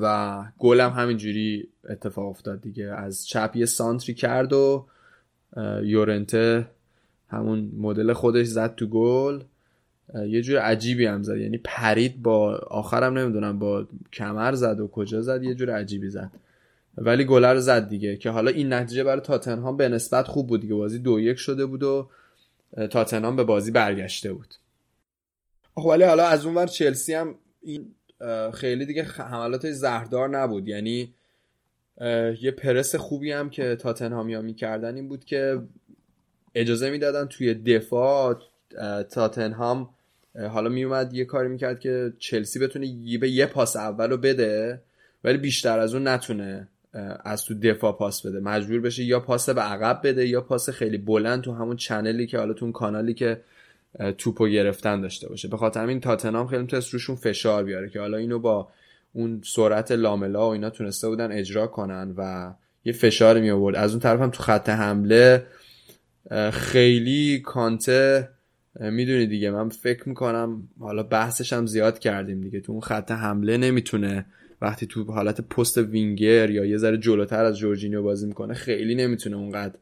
[0.00, 2.84] و گلم همینجوری اتفاق افتاد دیگه.
[2.84, 4.86] از چپ یه سانتری کرد و
[5.82, 6.66] یورنته
[7.28, 9.40] همون مدل خودش زد تو گل.
[10.26, 11.36] یه جور عجیبی هم زد.
[11.36, 16.30] یعنی پرید با آخرم نمی‌دونم با کمر زد و کجا زد یه جور عجیبی زد.
[16.96, 20.74] ولی گلر زد دیگه که حالا این نتیجه برای تاتنهام به نسبت خوب بود دیگه.
[20.74, 22.08] بازی دو یک شده بود و
[22.90, 24.54] تاتنهام به بازی برگشته بود.
[25.74, 27.94] خب ولی حالا از اون ور چلسی هم این
[28.54, 30.68] خیلی دیگه حملات زهردار نبود.
[30.68, 31.14] یعنی
[32.40, 35.62] یه پرس خوبی هم که تاتنهامیا می‌کردن این بود که
[36.54, 38.42] اجازه می‌دادن توی دفاع
[39.10, 39.88] تاتنهام
[40.50, 44.82] حالا میومد یه کاری می‌کرد که چلسی بتونه به یه پاس اول رو بده
[45.24, 46.68] ولی بیشتر از اون نتونه
[47.24, 48.40] از تو دفاع پاس بده.
[48.40, 52.38] مجبور بشه یا پاس به عقب بده یا پاس خیلی بلند تو همون چنلی که
[52.38, 53.40] حالا تو اون کانالی که
[54.18, 55.48] توپو گرفتن داشته باشه.
[55.48, 58.68] به خاطر همین تاتنام خیلی می‌تونست روشون فشار بیاره که حالا اینو با
[59.12, 62.52] اون سرعت لاملا و اینا تونسته بودن اجرا کنن و
[62.84, 65.46] یه فشار می آورد از اون طرف هم تو خط حمله
[66.52, 68.28] خیلی کانته
[68.80, 69.50] می‌دونی دیگه.
[69.50, 72.60] من فکر می‌کنم حالا بحثش هم زیاد کردیم دیگه.
[72.60, 74.26] تو اون خط حمله نمی‌تونه
[74.62, 79.36] وقتی تو حالت پست وینگر یا یه ذره جلوتر از جورجینیو بازی می‌کنه خیلی نمی‌تونه
[79.36, 79.78] اونقدر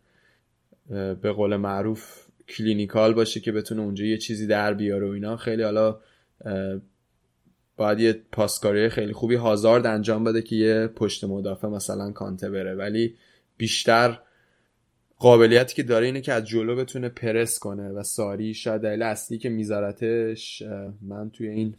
[1.22, 5.36] به قول معروف کلینیکال باشه که بتونه اونجا یه چیزی در بیاره و اینا.
[5.36, 5.98] خیلی حالا
[7.76, 12.74] باید یه پاسکاری خیلی خوبی هازارد انجام بده که یه پشت مدافع مثلا کانته بره.
[12.74, 13.14] ولی
[13.56, 14.18] بیشتر
[15.18, 19.38] قابلیتی که داره اینه که از جلو بتونه پرس کنه و ساری شاید دلیل اصلی
[19.38, 20.62] که میذارتش
[21.02, 21.74] من توی این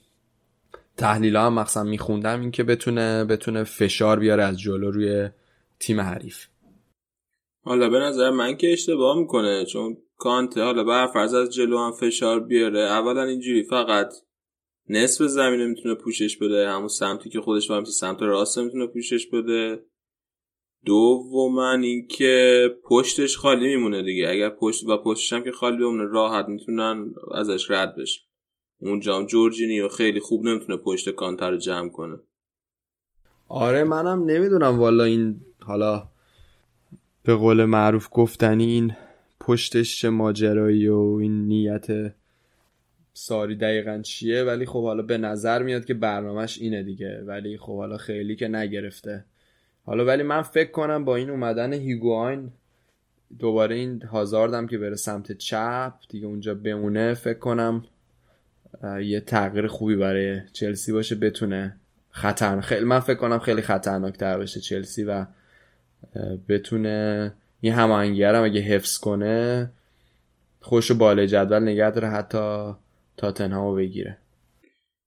[1.01, 5.29] تحلیل هم مقصد میخوندم این که بتونه بتونه فشار بیاره از جلو روی
[5.79, 6.45] تیم حریف.
[7.63, 11.91] حالا به نظر من که اشتباه می‌کنه چون کانته حالا بر فرض از جلو هم
[11.91, 14.13] فشار بیاره اولا اینجوری فقط
[14.89, 19.85] نصف زمین می‌تونه پوشش بده همون سمتی که خودش وای سمت راست می‌تونه پوشش بده.
[20.85, 26.45] دوما اینکه پشتش خالی میمونه دیگه اگر پشت و پشتش هم که خالی بمونه راحت
[26.47, 28.21] می‌تونن ازش رد بشه.
[28.81, 32.19] اونجا هم جورجینیو خیلی خوب نمی‌تونه پشت کانتر رو جمع کنه.
[33.47, 36.07] آره منم نمی‌دونم والا این حالا
[37.23, 38.95] به قول معروف گفتنی این
[39.39, 42.13] پشتش چه ماجرایی و این نیت
[43.13, 47.77] ساری دقیقا چیه ولی خب حالا به نظر میاد که برنامهش اینه دیگه ولی خب
[47.77, 49.25] حالا خیلی که نگرفته.
[49.85, 52.51] حالا ولی من فکر کنم با این اومدن هیگواین
[53.39, 57.83] دوباره این هازاردم که بره سمت چپ دیگه اونجا بمونه فکر کنم
[59.03, 61.75] یه تغییر خوبی برای چلسی باشه بتونه
[62.09, 65.25] خطر خیلی من فکر کنم خیلی خطرناک تر باشه چلسی و
[66.49, 67.31] بتونه
[67.61, 69.69] این هماهنگی هم اگه حفظ کنه
[70.61, 72.73] خوش بالای جدول نگه داره حتی
[73.17, 74.17] تاتنهامو بگیره.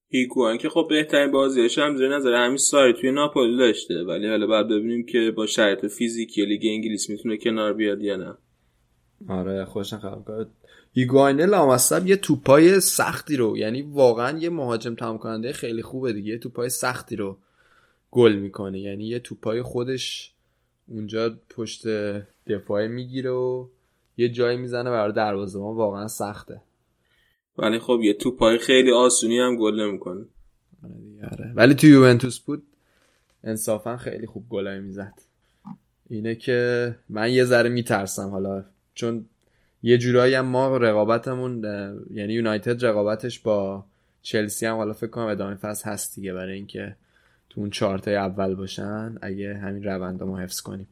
[0.09, 4.47] هیگوان که خب بهترین بازیش هم زیر نظر همین ساری توی ناپولی داشته ولی حالا
[4.47, 8.35] بعد ببینیم که با شرط فیزیکی لیگ انگلیس می‌تونه کنار بیاد یا نه.
[9.29, 10.47] آره خوشن خبر
[10.97, 16.33] هیگواین لامصب یه توپای سختی رو یعنی واقعا یه مهاجم تمام کننده خیلی خوبه دیگه.
[16.33, 17.39] یه توپای سختی رو
[18.11, 18.81] گل می‌کنه.
[18.81, 20.33] یعنی یه توپای خودش
[20.89, 21.87] اونجا پشت
[22.47, 23.67] دفاعی می‌گیره و
[24.17, 26.61] یه جایی می‌زنه برای دروازه واقعا سخته.
[27.59, 30.25] ولی خب یه توپای خیلی آسونی هم گل نمی‌کنه.
[31.33, 31.53] آره.
[31.55, 32.63] ولی تو یوونتوس بود
[33.45, 35.15] انصافا خیلی خوب گلای می‌زد.
[36.11, 38.65] اینه که من یه ذره میترسم حالا
[38.95, 39.27] چون
[39.85, 41.65] یه جورایی هم ما رقابتمون
[42.11, 43.85] یعنی یونایتد رقابتش با
[44.23, 46.97] چلسی هم حالا فکر کنم ادامه فصل هست دیگه برای اینکه
[47.51, 50.89] تو اون چهارتای اول باشن اگه همین روند ما حفظ کنیم.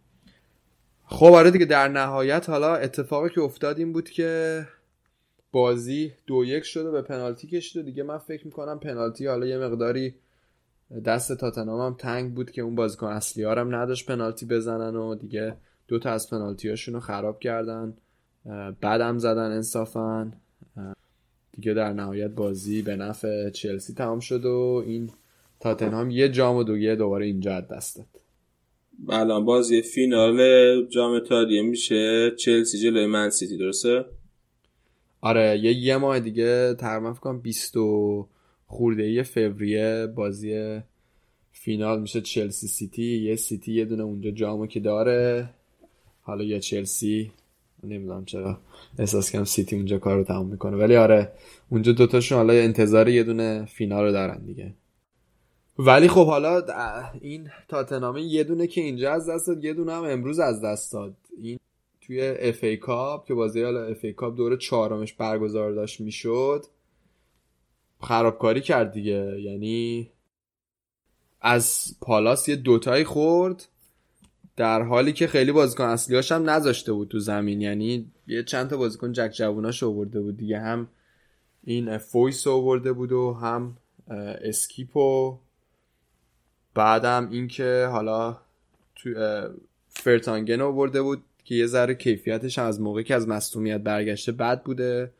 [1.04, 4.62] خب آره دیگه در نهایت حالا اتفاقی که افتاد این بود که
[5.52, 10.14] بازی دو یک شده به پنالتی کشیده دیگه من فکر می‌کنم پنالتی حالا یه مقداری
[11.04, 15.56] دست تاتنام هم تنگ بود که اون بازیکن اصلی هم نداشت پنالتی بزنن و دیگه
[15.88, 17.94] دو تا از پنالتی هاشون رو خراب کردن.
[18.80, 20.32] بعدم زدن انصافا.
[21.52, 25.10] دیگه در نهایت بازی به نفع چلسی تمام شد و این
[25.60, 28.06] تاتنهام یه جام و دوگیه دوباره اینجا دست داد.
[29.08, 30.38] الان بازی فینال
[30.88, 32.30] جام اتحادیه میشه.
[32.30, 34.04] چلسی جلوی من سیتی درسته؟
[35.20, 37.74] آره یه یه ماه دیگه تقریبا کنم 20
[38.66, 40.80] خورده فوریه بازی
[41.52, 43.18] فینال میشه چلسی سیتی.
[43.18, 45.50] یه سیتی یه دونه اونجا جامو که داره.
[46.20, 47.32] حالا یا چلسی
[47.82, 48.58] نمی‌دونم چرا.
[48.98, 50.76] احساس کنم سیتی اونجا کار رو تمام می‌کنه.
[50.76, 51.32] ولی آره
[51.70, 54.74] اونجا دوتاشون حالا انتظار یه دونه فینال رو دارن دیگه.
[55.78, 56.62] ولی خب حالا
[57.20, 60.92] این تاتنهامه یه دونه که اینجا از دست داد یه دونه هم امروز از دست
[60.92, 61.16] داد.
[61.42, 61.58] این
[62.00, 66.64] توی FA Cup که بازی حالا FA Cup دور چهارمش برگزار داشت می‌شد
[68.00, 69.40] خرابکاری کرد دیگه.
[69.40, 70.10] یعنی
[71.40, 73.68] از پالاس یه دوتایی خورد.
[74.56, 77.60] در حالی که خیلی بازیکن اصلیاش هم نذاشته بود تو زمین.
[77.60, 80.58] یعنی یه چند تا بازیکن جک جووناش آورده بود دیگه.
[80.58, 80.88] هم
[81.64, 83.76] این فویس آورده بود و هم
[84.44, 85.38] اسکیپ و
[86.74, 88.36] بعدم اینکه حالا
[88.96, 89.10] تو
[89.88, 95.10] ورتونگن آورده بود که یه ذره کیفیتش از موقعی که از مصدومیت برگشته بد بوده.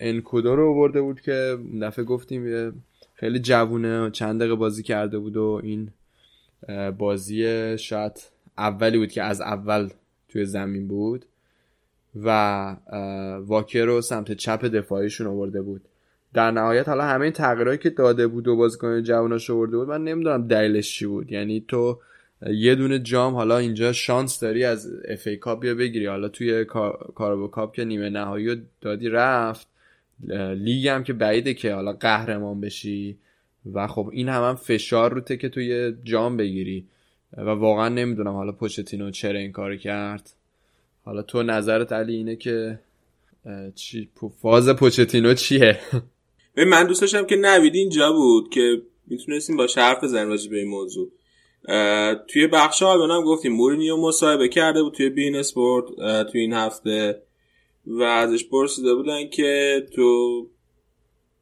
[0.00, 2.72] انکودو رو آورده بود که دفعه گفتیم
[3.14, 5.90] خیلی جوونه چند دقیقه بازی کرده بود و این
[6.98, 8.22] بازی شاید
[8.58, 9.88] اولی بود که از اول
[10.28, 11.24] توی زمین بود
[12.24, 12.76] و
[13.40, 15.80] واکر رو سمت چپ دفاعیشون آورده بود.
[16.34, 20.04] در نهایت حالا همه این تغییرهایی که داده بود و بازیکن جواناش آورده بود من
[20.04, 21.32] نمی‌دونم دلیلش چی بود.
[21.32, 21.98] یعنی تو
[22.50, 26.06] یه دونه جام حالا اینجا شانس داری از اف ای کاپ بیا بگیری.
[26.06, 26.64] حالا توی
[27.14, 29.66] کارابو کاپ که نیمه نهایی دادی رفت.
[30.56, 33.18] لیگ هم که بعیده که حالا قهرمان بشی.
[33.72, 36.86] و خب این هم, هم فشار روته که توی جام بگیری.
[37.36, 40.30] و واقعا نمی‌دونم حالا پوچتینو چرا این کار کرد.
[41.04, 42.78] حالا تو نظرت علی اینه که
[43.74, 44.08] چی
[44.42, 45.80] فاز پوچتینو چیه؟
[46.56, 50.68] من دوست داشتم که نوید اینجا بود که می‌تونستیم با حرف بزنیم راجع به این
[50.68, 51.10] موضوع.
[52.28, 55.84] توی بخش هم گفتیم مورینیو مصاحبه کرده بود توی بین اسپورت
[56.32, 57.22] توی این هفته.
[57.86, 60.46] و ازش پرسیده بودن که تو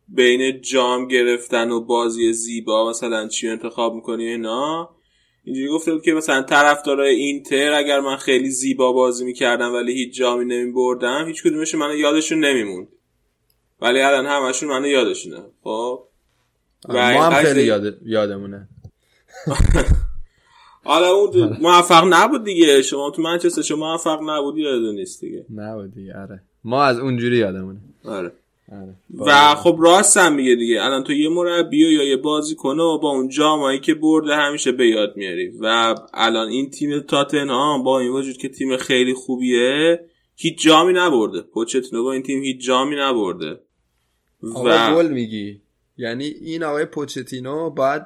[0.09, 4.91] بین جام گرفتن و بازی زیبا مثلا چی انتخاب می‌کنی اینا.
[5.45, 10.15] اینجوری گفته بود که مثلا طرفدارای اینتر اگر من خیلی زیبا بازی می‌کردم ولی هیچ
[10.15, 12.89] جامی نمیبردم هیچ کدومش منو یادشون نمیموند.
[13.81, 16.09] ولی الان همشون منو یادشونه خب؟
[16.89, 17.99] ما هم خیلی یاد...
[18.07, 18.69] یادمونه.
[20.85, 22.83] حالا اون موفق نبود دیگه.
[22.83, 25.47] شما تو منچستر شما موفق نبودی یاد نیست دیگه.
[25.55, 26.43] نبود دیگه آره.
[26.65, 27.81] ما از اونجوری یادمونه.
[28.05, 28.33] آره.
[29.19, 30.83] و خب راست هم میگه دیگه.
[30.83, 34.73] الان تو یه مربی یا یه بازی کنه و با اون جامایی که برده همیشه
[34.73, 35.49] به یاد میاری.
[35.61, 40.01] و الان این تیم تاتنهام با این وجود که تیم خیلی خوبیه
[40.37, 41.43] هیچ جامی نبرده.
[41.43, 43.61] پوچتینو با این تیم هیچ جامی نبرده.
[44.43, 45.61] و گل میگی.
[45.99, 48.03] یعنی این آقای پوچتینو باید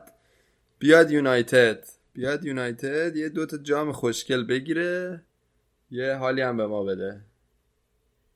[0.78, 1.85] بیاد یونایتد.
[2.12, 5.23] بیاد یونایتد یه دوتا جام خوشگل بگیره
[5.91, 7.20] یه حالی هم به ما بده.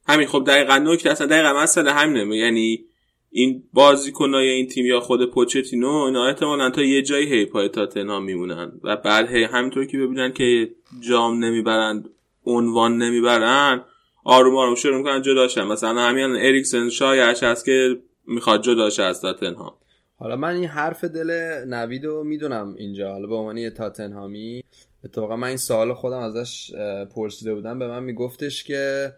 [0.06, 2.36] همین خب دقیقا نکته اصلا دقیقا مسئله همینه.
[2.36, 2.84] یعنی
[3.30, 8.24] این بازیکنای این تیم یا خود پوچتینو اینا احتمالا تا یه جایی هی پای تاتنهام
[8.24, 8.72] میمونن.
[8.82, 10.70] و بعد هی همینطور که ببینن که
[11.00, 12.10] جام نمی‌برند
[12.46, 13.84] عنوان نمی‌برن
[14.24, 15.64] آروم آروم شروع می‌کنن جداشن.
[15.64, 19.72] مثلا همین اریکسن شایش هست که می‌خواد جداشه از تاتنهام.
[20.16, 21.30] حالا من این حرف دل
[21.68, 23.12] نوید رو می‌دونم اینجا.
[23.12, 24.64] حالا به عنوان یه تاتنهامی
[25.04, 26.70] اتفاقا من این سوال خودم ازش
[27.14, 27.78] پرسیده بودم.
[27.78, 29.12] به من میگفتش که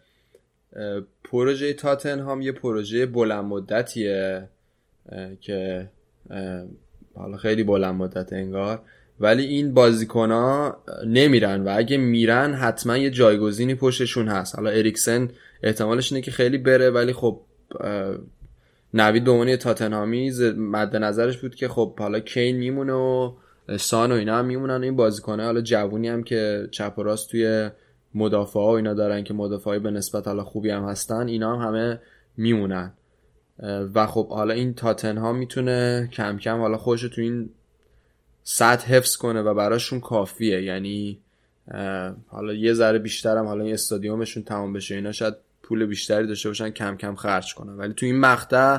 [1.25, 4.49] پروژه تاتنهام یه پروژه بلند مدتیه
[5.41, 5.89] که
[7.15, 8.83] حالا خیلی بلند مدت انگار.
[9.21, 14.57] ولی این بازیکن ها نمیرن و اگه میرن حتما یه جایگزینی پشتشون هست.
[14.57, 15.29] حالا اریکسن
[15.63, 17.41] احتمالش اینه که خیلی بره ولی خب
[18.95, 23.33] نوید به عنوان تاتنهامی مد نظرش بود که خب حالا کین میمونه و
[23.77, 24.83] سان و اینا هم میمونن.
[24.83, 27.71] این بازیکنه حالا جوونی هم که چپ و راست توی
[28.17, 31.69] مدافع ها و اینا دارن که مدافعی به نسبت حالا خوبی هم هستن اینا هم
[31.69, 32.01] همه
[32.37, 32.93] میمونن.
[33.95, 37.51] و خب حالا این تاتن ها می‌تونه کم کم حالا خوش تو این
[38.43, 40.63] سطح حفظ کنه و براشون کافیه.
[40.63, 41.19] یعنی
[42.27, 46.71] حالا یه ذره بیشترم حالا این استادیومشون تمام بشه اینا شاید پول بیشتری داشته باشن
[46.71, 47.77] کم کم خرج کنن.
[47.77, 48.79] ولی تو این مقطع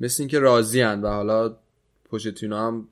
[0.00, 1.56] مثل اینکه راضی و حالا
[2.04, 2.88] پوچتینو هم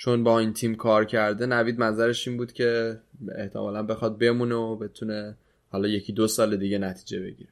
[0.00, 3.00] چون با این تیم کار کرده نوید منظرش این بود که
[3.38, 5.36] احتمالا بخواد بمونه و بتونه
[5.72, 7.50] حالا یکی دو سال دیگه نتیجه بگیره.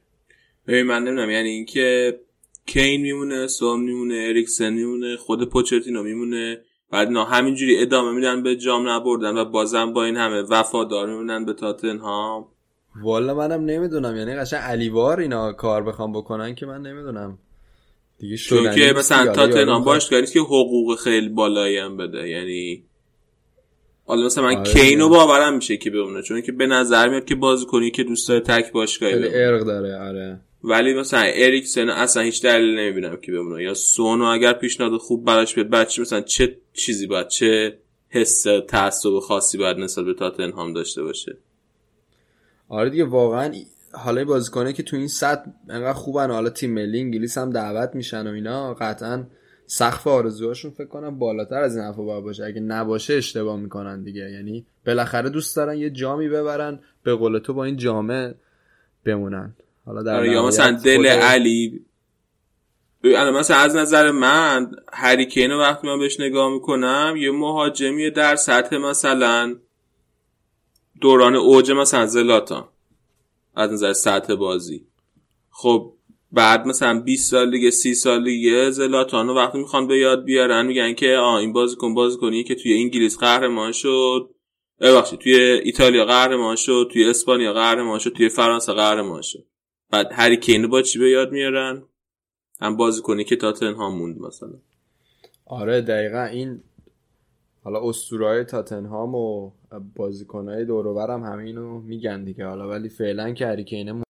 [0.67, 1.29] ببین من نمی‌دونم.
[1.29, 2.19] یعنی اینکه
[2.65, 6.61] کین میمونه سوم میمونه اریکسن میمونه خود پوچتینو میمونه.
[6.91, 11.45] بعد اینا همینجوری ادامه میدن به جام نبردن و بازم با این همه وفادار میمونن
[11.45, 12.45] به تاتنهام.
[13.03, 14.15] والا منم نمی‌دونم.
[14.15, 17.37] یعنی قشنگ علیوار اینا کار بخوام بکنن که من نمی‌دونم.
[18.19, 22.29] دیگه چون که مثلا تاتنهام باش نیست که حقوق خیلی بالایی هم بده.
[22.29, 22.83] یعنی
[24.05, 27.37] حالا مثلا من آره کینو باورم میشه که بمونه چون که به نظر میاد که
[27.67, 30.39] کنی که دوست داره تک باشگاهی خیلی ارق داره آره.
[30.63, 33.63] ولی مثلا اریکسن اصلا هیچ دلیل نمی‌بینم که بمونه.
[33.63, 37.77] یا سونو اگر پیشنهاد خوب براش بیاد بچه مثلا چه چیزی باید چه
[38.09, 41.37] حس تعصب خاصی باید نسبت به تاتنهام داشته باشه؟
[42.69, 43.53] آره دیگه واقعا
[43.91, 46.31] حالا بازیکنه که تو این سطح انقدر خوبن.
[46.31, 48.73] حالا تیم ملی انگلیس هم دعوت میشن و اینا.
[48.73, 49.23] قطعا
[49.65, 52.43] سقف آرزوهاشون فکر کنم بالاتر از این حرفا باید باشه.
[52.43, 54.31] اگه نباشه اشتباه می‌کنن دیگه.
[54.31, 58.35] یعنی بالاخره دوست دارن یه جامی ببرن به قول تو با این جامه
[59.05, 59.55] بمونن.
[59.85, 61.85] حالا در آره، یا مثلا دل علی.
[63.03, 68.77] الان مثلا از نظر من هریکینو وقتی من بهش نگاه می‌کنم یه مهاجمی در سطح
[68.77, 69.55] مثلا
[71.01, 72.63] دوران اوج مثلا زلاتان.
[73.59, 74.87] از نظر سطح بازی.
[75.49, 75.93] خب
[76.31, 80.93] بعد مثلا 20 سال دیگه 30 سال دیگه زلاتانو وقتی می‌خوان به یاد بیارن میگن
[80.93, 84.29] که آ این بازیکن بازیکنی که توی انگلیس قهرمان شد.
[84.81, 85.33] ببخشید توی
[85.63, 89.45] ایتالیا قهرمان شد توی اسپانیا قهرمان شد توی فرانسه قهرمان شد.
[89.91, 91.83] بعد هری کین با چی به یاد میارن؟
[92.61, 94.59] هم بازیکنی که تاتنهام موند مثلا.
[95.45, 96.63] آره دقیقا این
[97.69, 99.51] حالا اسطورهای تاتنهام و
[99.95, 102.45] بازیکنهای دور هم همینو میگن دیگه.
[102.45, 104.03] حالا ولی فعلا که هریکینه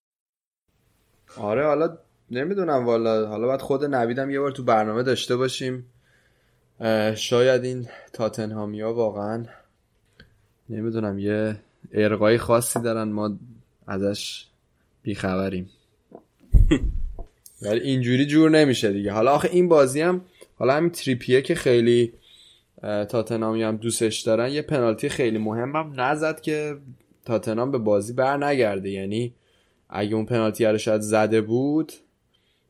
[1.38, 1.98] آره حالا
[2.31, 3.27] نمی‌دونم والا.
[3.27, 5.86] حالا باید خود نویدم یه بار تو برنامه داشته باشیم.
[7.15, 9.45] شاید این تاتنهامی ها واقعا
[10.69, 11.56] نمی‌دونم یه
[11.94, 13.38] ارقای خاصی دارن ما
[13.88, 14.48] ازش
[15.03, 15.69] بیخبریم.
[17.61, 19.11] ولی اینجوری جور نمیشه دیگه.
[19.11, 20.22] حالا آخه این بازی هم
[20.56, 22.14] حالا همین تریپیه که خیلی
[22.81, 24.49] تاتنامی هم دوستش دارن.
[24.49, 26.77] یه پنالتی خیلی مهمم نزد که
[27.26, 28.89] تاتنام به بازی بر نگرده.
[28.89, 29.34] یعنی
[29.89, 31.93] اگه اون پنالتی رو شاید زده بود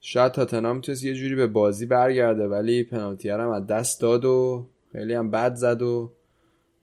[0.02, 4.66] شاید تاتنام می‌تونست یه جوری به بازی برگرده ولی پنالتی هم از دست داد و
[4.92, 6.12] خیلی هم بد زد و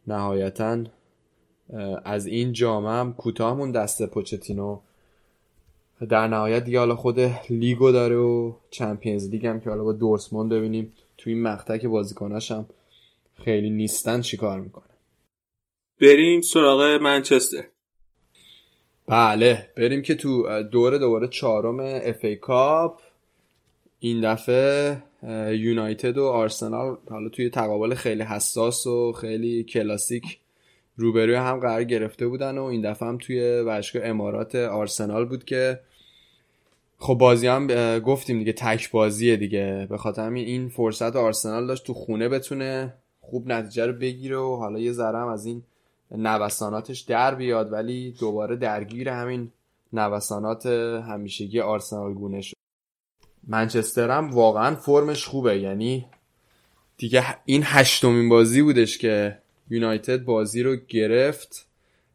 [0.07, 0.85] نهایتا
[2.05, 4.79] از این جامعه هم کوتاه دست پوچتینو.
[6.09, 7.21] در نهایت دیگه حالا خود
[7.51, 10.93] لیگو داره و Champions League هم که حالا با دورتموند ببینیم.
[11.19, 12.53] تو این مقطع که بازیکناش
[13.45, 14.85] خیلی نیستن چیکار می‌کنه؟
[16.01, 17.65] بریم سراغ منچستر.
[19.09, 23.01] بله بریم که تو دور دوباره چهارم FA Cup
[23.99, 25.03] این دفعه
[25.53, 30.41] یونایتد و آرسنال حالا توی تقابل خیلی حساس و خیلی کلاسیک
[30.97, 35.81] روبروی هم قرار گرفته بودن و این دفعه هم توی ورزشگاه امارات آرسنال بود که
[36.99, 39.87] خب بازی هم گفتیم دیگه تک بازیه دیگه.
[39.91, 42.95] به خاطر همین این فرصت آرسنال داشت تو خونه بتونه
[43.31, 45.63] خوب نتیجه رو بگیره و حالا یه ذره از این
[46.11, 49.51] نوساناتش در بیاد ولی دوباره درگیر همین
[49.93, 52.57] نوسانات همیشگی آرسنال گونه شد.
[53.47, 55.59] منچستر هم واقعا فرمش خوبه.
[55.61, 56.07] یعنی
[56.97, 59.39] دیگه این هشتمین بازی بودش که
[59.71, 61.67] یونایتد بازی رو گرفت.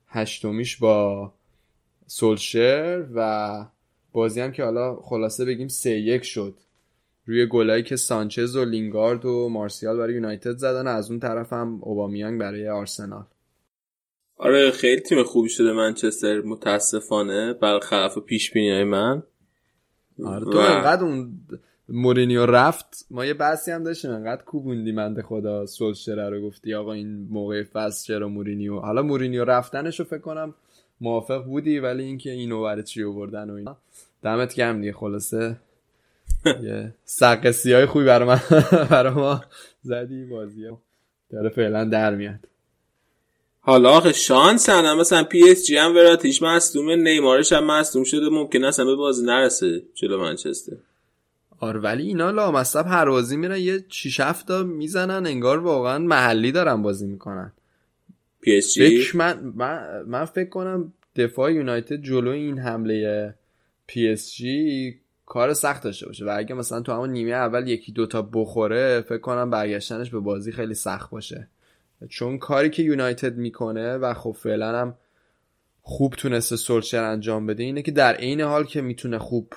[0.08, 1.34] هشتمیش با
[2.08, 3.66] سولشر و
[4.12, 6.58] بازی هم که حالا خلاصه بگیم سه یک شد.
[7.26, 11.80] روی گلایی که سانچز و لینگارد و مارسیال برای یونایتد زدن از اون طرف هم
[11.82, 13.26] اوبامیانگ برای آرسنال.
[14.38, 17.54] آره خیلی تیم خوبی شده منچستر متاسفانه.
[17.54, 19.24] برخلاف پیش بینی های من.
[20.26, 21.32] آره تو انقدر اون
[21.90, 23.06] مورینیو رفت.
[23.12, 27.64] ما یه بحثی هم داشتیم انقدر کوبوندی بنده خدا سولشر رو گفتی آقا این موقع
[27.64, 30.54] فصل چرا مورینیو؟ حالا مورینیو رفتنش رو فکر کنم
[31.02, 33.78] موافق بودی ولی اینکه اینو برای چی آوردن و اینا.
[34.24, 35.58] دمت گرم دیگه خلاصه.
[36.64, 38.42] یه سقسی های خوبی برای من
[38.92, 39.42] برای ما
[39.82, 40.68] زدی بازی
[41.30, 42.40] داره فعلا در میاد.
[43.60, 48.30] حالا آخه شانس هم مثلا پی اس جی هم وراتیش مصدومه نیمارش هم مصدوم شده
[48.30, 50.78] ممکن اصلا به بازی نرسه جلو منچستر.
[51.60, 56.52] آره ولی اینا لامصب هر بازی میرن یه 6 7 تا می‌زنن انگار واقعا محلی
[56.52, 57.52] دارن بازی می‌کنن.
[58.42, 63.34] پی اس جی؟ من, من, من فکر کنم دفاع یونایتد جلو این حمله
[63.88, 65.01] پی اس جی
[65.32, 66.26] کار سخت داشته باشه.
[66.26, 70.52] و اگه مثلا تو همون نیمه اول یکی دوتا بخوره فکر کنم برگشتنش به بازی
[70.52, 71.48] خیلی سخت باشه.
[72.10, 74.96] چون کاری که یونایتد می‌کنه و خب فعلا هم
[75.82, 79.54] خوب تونسته سولشر انجام بده اینه که در عین حال که می‌تونه خوب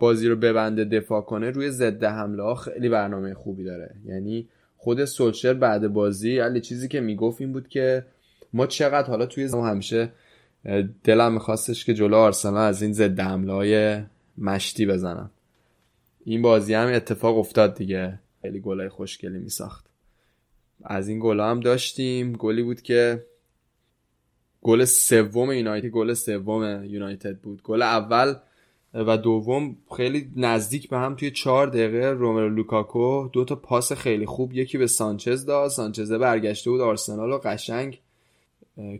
[0.00, 3.94] بازی رو ببنده دفاع کنه روی ضد حمله ها خیلی برنامه خوبی داره.
[4.06, 8.04] یعنی خود سولشر بعد بازی علی چیزی که می‌گفت این بود که
[8.52, 10.08] ما چقدر حالا توی همیشه
[11.04, 14.02] دلم میخواستش که جلو آرسنال از این ضد حمله های
[14.40, 15.30] مشتی بزنم.
[16.24, 18.18] این بازی هم اتفاق افتاد دیگه.
[18.42, 19.86] خیلی گلای خوشگلی میساخت.
[20.84, 22.32] از این گل هم داشتیم.
[22.32, 23.26] گلی بود که
[24.62, 27.62] گل سوم یونایتد گل سوم یونایتد بود.
[27.62, 28.34] گل اول
[28.94, 33.28] و دوم خیلی نزدیک به هم توی چهار دقیقه رومرو لوکاکو.
[33.32, 34.52] دو تا پاس خیلی خوب.
[34.52, 35.70] یکی به سانچز داد.
[35.70, 38.00] سانچزه برگشته بود آرسنال و قشنگ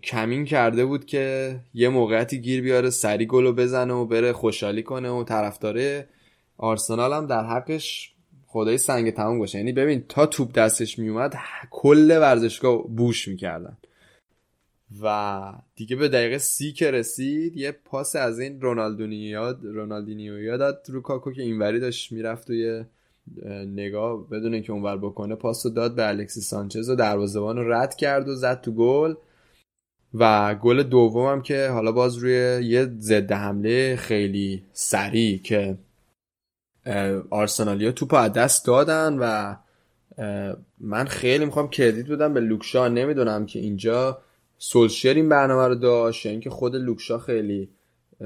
[0.03, 5.11] کمین کرده بود که یه موقعیتی گیر بیاره سری گلو بزنه و بره خوشحالی کنه
[5.11, 6.05] و طرفدار
[6.57, 8.15] آرسنال هم در حقش
[8.47, 9.59] خدای سنگ تمام باشه.
[9.59, 11.35] یعنی ببین تا توپ دستش میومد
[11.71, 13.77] کل ورزشگاه بوش می‌کردن.
[15.03, 21.01] و دیگه به دقیقه سی که رسید یه پاس از این رونالدونیو رونالدینیو داد رو
[21.01, 22.87] کاکو که اینوری داشت می‌رفت یه
[23.67, 27.95] نگاه بدون اینکه اونور بکنه پاس رو داد به الکسی سانچز و دروازه‌بان رو رد
[27.95, 29.15] کرد و زد تو گل.
[30.15, 35.79] و گل دومم که حالا باز روی یه ضد حمله خیلی سریع که
[37.31, 39.57] آرسنالیا توپ از دست دادن و
[40.81, 42.89] من خیلی می‌خوام کردیت بدم به لوکشا.
[42.89, 44.19] نمی‌دونم که اینجا
[44.59, 47.69] سولشر این برنامه رو داشت یا اینکه خود لوکشا خیلی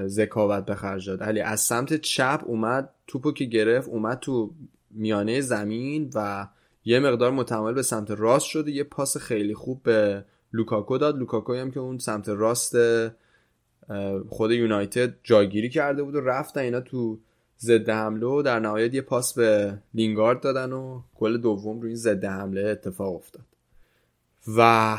[0.07, 1.21] ذکاوت به خرج داد.
[1.21, 4.51] ولی از سمت چپ اومد توپو که گرفت اومد تو
[4.91, 6.49] میانه زمین و
[6.85, 8.69] یه مقدار متمایل به سمت راست شد.
[8.69, 11.19] یه پاس خیلی خوب به لوکاکو داد.
[11.19, 12.77] لوکاکو هم که اون سمت راست
[14.29, 17.19] خود یونایتد جایگیری کرده بود و رفتن اینا تو
[17.61, 22.25] ضد حمله و در نهایت یه پاس به لینگارد دادن و گل دوم روی ضد
[22.25, 23.45] حمله اتفاق افتاد.
[24.57, 24.97] و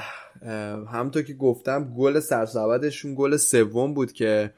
[0.88, 4.54] همونطور که گفتم گل سرسبدشون گل سوم بود که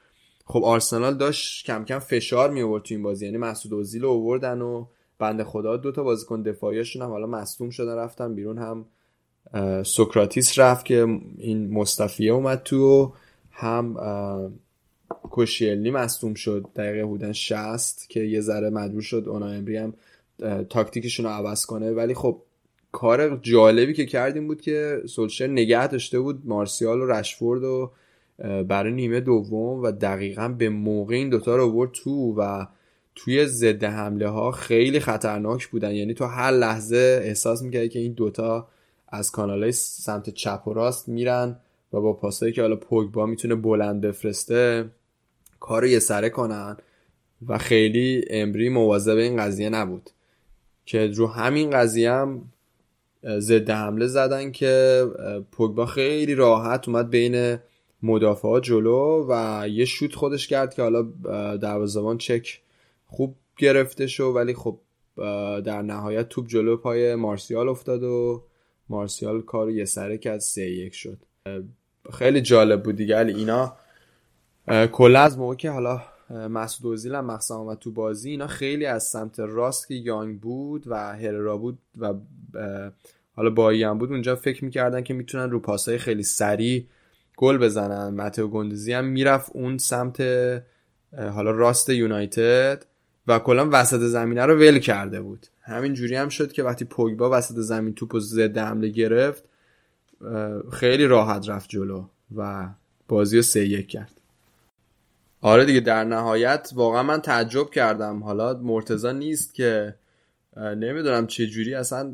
[0.45, 3.25] خب آرسنال داشت کم کم فشار می آورد تو این بازی.
[3.25, 4.85] یعنی مسعود اوزیل رو آوردن و
[5.19, 8.85] بنده خدا دو تا بازیکن دفاعیشون هم حالا مصدوم شدن رفتن بیرون هم
[9.83, 11.07] سوکراتیس رفت که
[11.37, 13.13] این مصطفیه اومد تو
[13.51, 13.95] هم
[15.23, 16.65] کوشیلی مصدوم شد.
[16.75, 19.93] دقیقه بودن 60 که یه ذره مجبور شد اونا امری هم
[20.69, 21.91] تاکتیکشون رو عوض کنه.
[21.91, 22.41] ولی خب
[22.91, 27.91] کار جالبی که کردیم بود که سولشر نگه داشته بود مارسیال و رشفورد و
[28.67, 32.65] برای نیمه دوم و دقیقا به موقع این دوتا رو برد تو و
[33.15, 35.91] توی ضد حمله ها خیلی خطرناک بودن.
[35.91, 38.67] یعنی تو هر لحظه احساس می‌کردی که این دوتا
[39.15, 41.59] از کانال های سمت چپ و راست میرن
[41.93, 44.89] و با پاسایی که حالا پوگبا می‌تونه بلند بفرسته
[45.59, 46.77] کار یه سره کنن
[47.47, 50.09] و خیلی امری مواظب این قضیه نبود.
[50.85, 52.51] که رو همین قضیه هم
[53.39, 55.05] ضد حمله زدن که
[55.51, 57.57] پوگبا خیلی راحت اومد بین
[58.03, 61.01] مدافعات جلو و یه شوت خودش کرد که حالا
[61.57, 62.61] دروازه‌بان چک
[63.07, 64.79] خوب گرفته شو ولی خب
[65.65, 68.43] در نهایت توپ جلو پای مارسیال افتاد و
[68.89, 71.17] مارسیال کار یه سره که از سه یک شد.
[72.13, 73.17] خیلی جالب بود دیگه.
[73.17, 73.77] اینا
[74.91, 79.39] کلا از موقع که حالا مسعود اوزیل هم آمد تو بازی اینا خیلی از سمت
[79.39, 82.13] راست که یانگ بود و هررا بود و
[83.35, 86.85] حالا بایی هم بود اونجا فکر می‌کردن که می‌تونن رو پاسای خیلی سریع
[87.37, 88.13] گل بزنن.
[88.13, 90.21] متو گندزی هم می‌رفت اون سمت
[91.17, 92.85] حالا راست یونایتد
[93.27, 95.47] و کلا وسط زمینه رو ول کرده بود.
[95.65, 99.43] همین جوری هم شد که وقتی پوگبا وسط زمین توپ و ضد حمله گرفت
[100.71, 102.05] خیلی راحت رفت جلو
[102.35, 102.69] و
[103.07, 104.11] بازی رو سه یک کرد.
[105.41, 108.23] آره دیگه در نهایت واقعا من تعجب کردم.
[108.23, 109.95] حالا مرتزا نیست که
[110.57, 112.13] نمی‌دونم چه جوری اصلا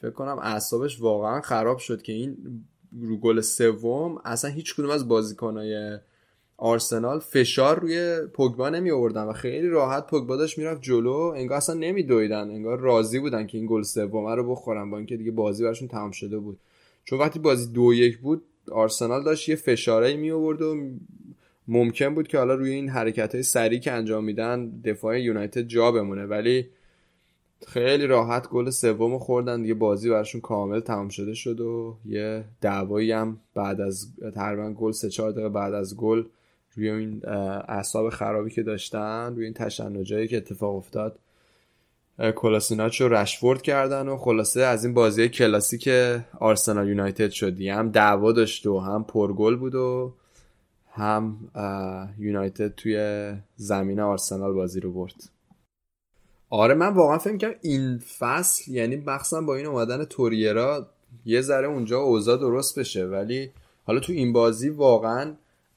[0.00, 2.36] فکر کنم اعصابش واقعا خراب شد که این
[3.00, 5.98] رو گل سوم اصلا هیچ کدوم از بازیکنای
[6.56, 11.32] آرسنال فشار روی پوگبا نمی آوردن و خیلی راحت پوگبا داشت می‌رفت جلو.
[11.36, 12.50] انگار اصلا نمی دویدن.
[12.50, 16.10] انگار راضی بودن که این گل سوم رو بخورن با اینکه دیگه بازی براشون تمام
[16.10, 16.58] شده بود.
[17.04, 20.76] چون وقتی بازی دو یک بود آرسنال داشت یه فشاره می آورد و
[21.68, 25.92] ممکن بود که حالا روی این حرکت های سریع که انجام میدن دفاع یونایتد جا
[25.92, 26.26] بمونه.
[26.26, 26.68] ولی
[27.66, 29.62] خیلی راحت گل سوم خوردن.
[29.62, 34.92] دیگه بازی براشون کامل تمام شده شد و یه دعوایی هم بعد از تقریبا گل
[34.92, 36.24] سه چهار دقیقه بعد از گل
[36.76, 37.22] روی این
[37.68, 41.18] اعصاب خرابی که داشتن روی این تشنجایی که اتفاق افتاد
[42.36, 45.88] کلاسیناچ رو رشورد کردن و خلاصه از این بازی کلاسیک
[46.40, 47.68] آرسنال یونایتد شدی.
[47.68, 50.14] هم دعوا داشت و هم پرگل بود و
[50.92, 51.36] هم
[52.18, 55.14] یونایتد توی زمین آرسنال بازی رو برد.
[56.50, 60.90] آره من واقعا فکر کنم این فصل یعنی مخصوصا با این اومدن توریرا
[61.24, 63.06] یه ذره اونجا اوضاع درست بشه.
[63.06, 63.50] ولی
[63.84, 65.34] حالا تو این بازی واقعا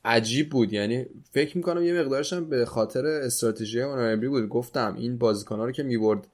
[0.08, 0.74] عجیب بود.
[0.74, 4.50] یعنی فکر می‌کنم یه مقدارش هم به خاطر استراتژی اونایبری بود.
[4.50, 6.28] گفتم این بازیکن‌ها رو که می‌برد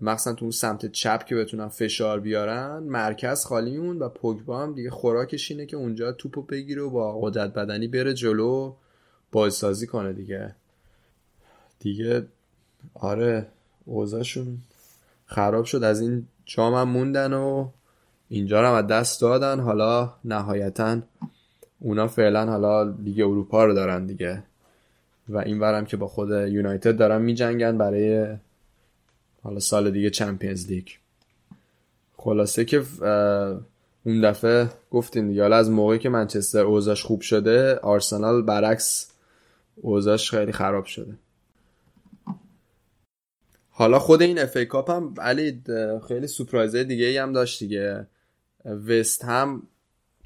[0.00, 4.74] مخصوصا تو اون سمت چپ که بتونن فشار بیارن مرکز خالی مون و پوگبا هم
[4.74, 8.74] دیگه خوراکش اینه که اونجا توپو بگیره و با قدرت بدنی بره جلو
[9.32, 10.54] بازسازی کنه دیگه.
[11.78, 12.26] دیگه
[12.94, 13.46] آره
[13.84, 14.58] اوضاعشون
[15.26, 15.84] خراب شد.
[15.84, 17.68] از این جام موندن و
[18.28, 19.60] اینجا رو از دست دادن.
[19.60, 20.98] حالا نهایتا
[21.84, 24.42] اونا فعلا حالا لیگ اروپا رو دارن دیگه.
[25.28, 28.36] و این ورم که با خود یونایتد دارن میجنگن برای
[29.42, 30.88] حالا سال دیگه چمپیونز لیگ.
[32.16, 32.84] خلاصه که
[34.04, 35.42] اون دفعه گفتیم دیگه.
[35.42, 39.10] حالا از موقعی که منچستر اوضاعش خوب شده آرسنال برعکس
[39.76, 41.14] اوضاعش خیلی خراب شده.
[43.70, 45.62] حالا خود این FA Cup هم علی
[46.08, 48.06] خیلی سورپرایزه دیگه هم داشت دیگه.
[48.64, 49.62] وست هم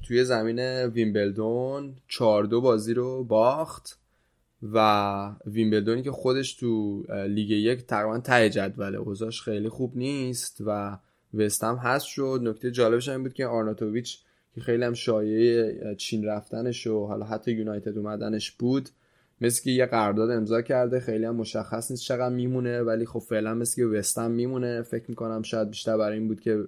[0.07, 3.99] توی زمین ویمبلدون 4 دو بازی رو باخت
[4.73, 10.97] و ویمبلدونی که خودش تو لیگ یک تقریبا ته جدوله اوضاعش خیلی خوب نیست و
[11.33, 12.39] وستم هست شد.
[12.43, 14.19] نکته جالبش این بود که آرناتوویچ
[14.55, 18.89] که خیلی هم شایعه چین رفتنش و حالا حتی یونایتد اومدنش بود
[19.41, 20.99] مثل که یه قرارداد امضا کرده.
[20.99, 24.81] خیلی هم مشخص نیست چقدر میمونه ولی خب فعلا مثل که وستهم میمونه.
[24.81, 26.63] فکر می‌کنم شاید بیشتر برای این بود که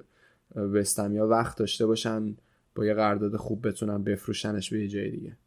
[0.55, 2.35] وستهم وقت داشته باشن.
[2.75, 5.37] با یه قرارداد خوب بتونن بفروشنش به یه جای دیگه.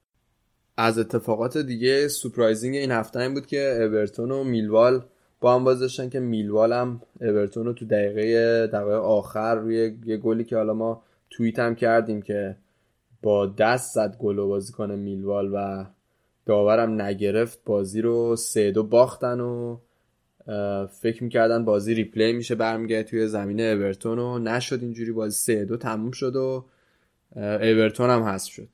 [0.77, 5.05] از اتفاقات دیگه surprising این هفته این بود که اورتون و میلوال
[5.41, 10.57] با هم که میلوال هم اورتون رو تو دقیقه دقیقه آخر روی یه گلی که
[10.57, 12.57] حالا ما توییت هم کردیم که
[13.23, 15.85] با دست زد گل بازیکن میلوال و
[16.47, 19.79] داورم نگرفت بازی رو سه دو باختن و
[21.01, 25.77] فکر می‌کردن بازی replay میشه برمیگرده توی زمین اورتون و نشد اینجوری بازی سه دو
[25.77, 26.65] تموم شد و
[27.37, 28.69] اورتون هم هست شد.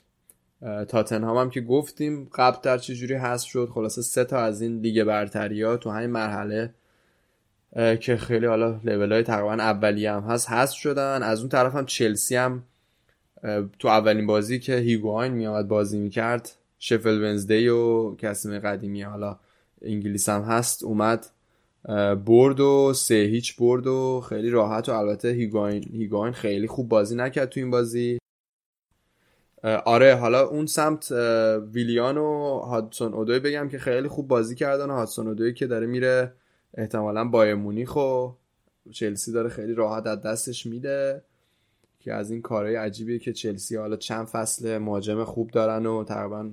[0.89, 5.05] تاتنهام هم که گفتیم قبل تر چجوری هست شد؟ خلاصه سه تا از این لیگ
[5.05, 6.74] برتری ها تو همین مرحله
[8.01, 11.23] که خیلی حالا لیول های تقریبا اولیه هم هست هست شدن.
[11.23, 12.62] از اون طرف هم چلسی هم
[13.78, 19.39] تو اولین بازی که هیگواین میامد بازی می‌کرد شفل ونزدی و کسیم قدیمی حالا
[19.82, 21.27] انگلیس هم هست اومد
[22.27, 27.16] برد و سه هیچ برد و خیلی راحت و البته هیگواین, هیگواین خیلی خوب بازی
[27.16, 28.19] نکرد تو این بازی.
[29.65, 31.12] آره حالا اون سمت
[31.73, 35.87] ویلیان و هادسون اودوی بگم که خیلی خوب بازی کردن و هادسون اودوی که داره
[35.87, 36.32] میره
[36.74, 38.28] احتمالا بایرن مونیخ و
[38.91, 41.23] چلسی داره خیلی راحت از دستش میده
[42.01, 46.51] که از این کارهای عجیبیه که چلسی حالا چند فصل مهاجم خوب دارن و تقریبا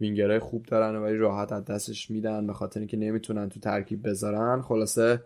[0.00, 4.62] وینگرهای خوب دارن ولی راحت از دستش میدن به خاطر اینکه نمی‌تونن تو ترکیب بذارن.
[4.62, 5.22] خلاصه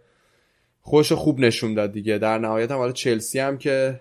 [0.81, 2.19] خودش خوب نشون داد دیگه.
[2.19, 4.01] در نهایت هم حالا چلسی هم که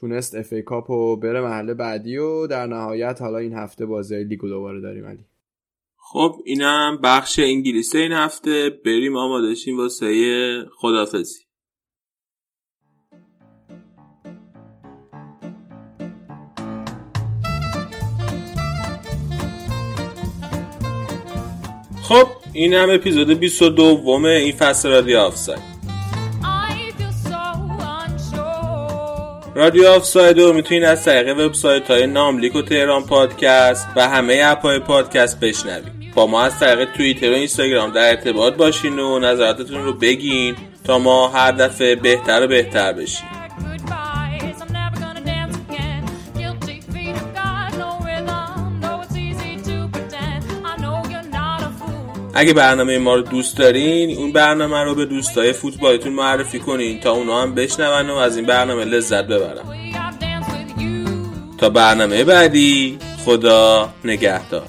[0.00, 4.48] تونست FA Cup و بره مرحله بعدی و در نهایت حالا این هفته بازی لیگو
[4.48, 5.24] دوباره داریم علی.
[5.96, 8.70] خب اینم بخش انگلیسی این هفته.
[8.84, 11.40] بریم آماده شیم واسه خدافزی
[22.02, 25.69] خب این هم اپیزود 22 این فصل رادیو آفساید
[29.60, 34.62] رادیو آفساید رو می‌تونید از طریق وبسایت های ناملیک و تهران پادکست و همه اپ
[34.62, 36.14] های پادکست بشنوید.
[36.14, 40.98] با ما از طریق توییتر و اینستاگرام در ارتباط باشین و نظراتتون رو بگین تا
[40.98, 43.39] ما هر دفعه بهتر و بهتر بشیم.
[52.34, 57.12] اگه برنامه ما رو دوست دارین اون برنامه رو به دوستای فوتبالتون معرفی کنین تا
[57.12, 59.62] اونا هم بشنون و از این برنامه لذت ببرن.
[61.58, 64.66] تا برنامه بعدی خدا نگهدار.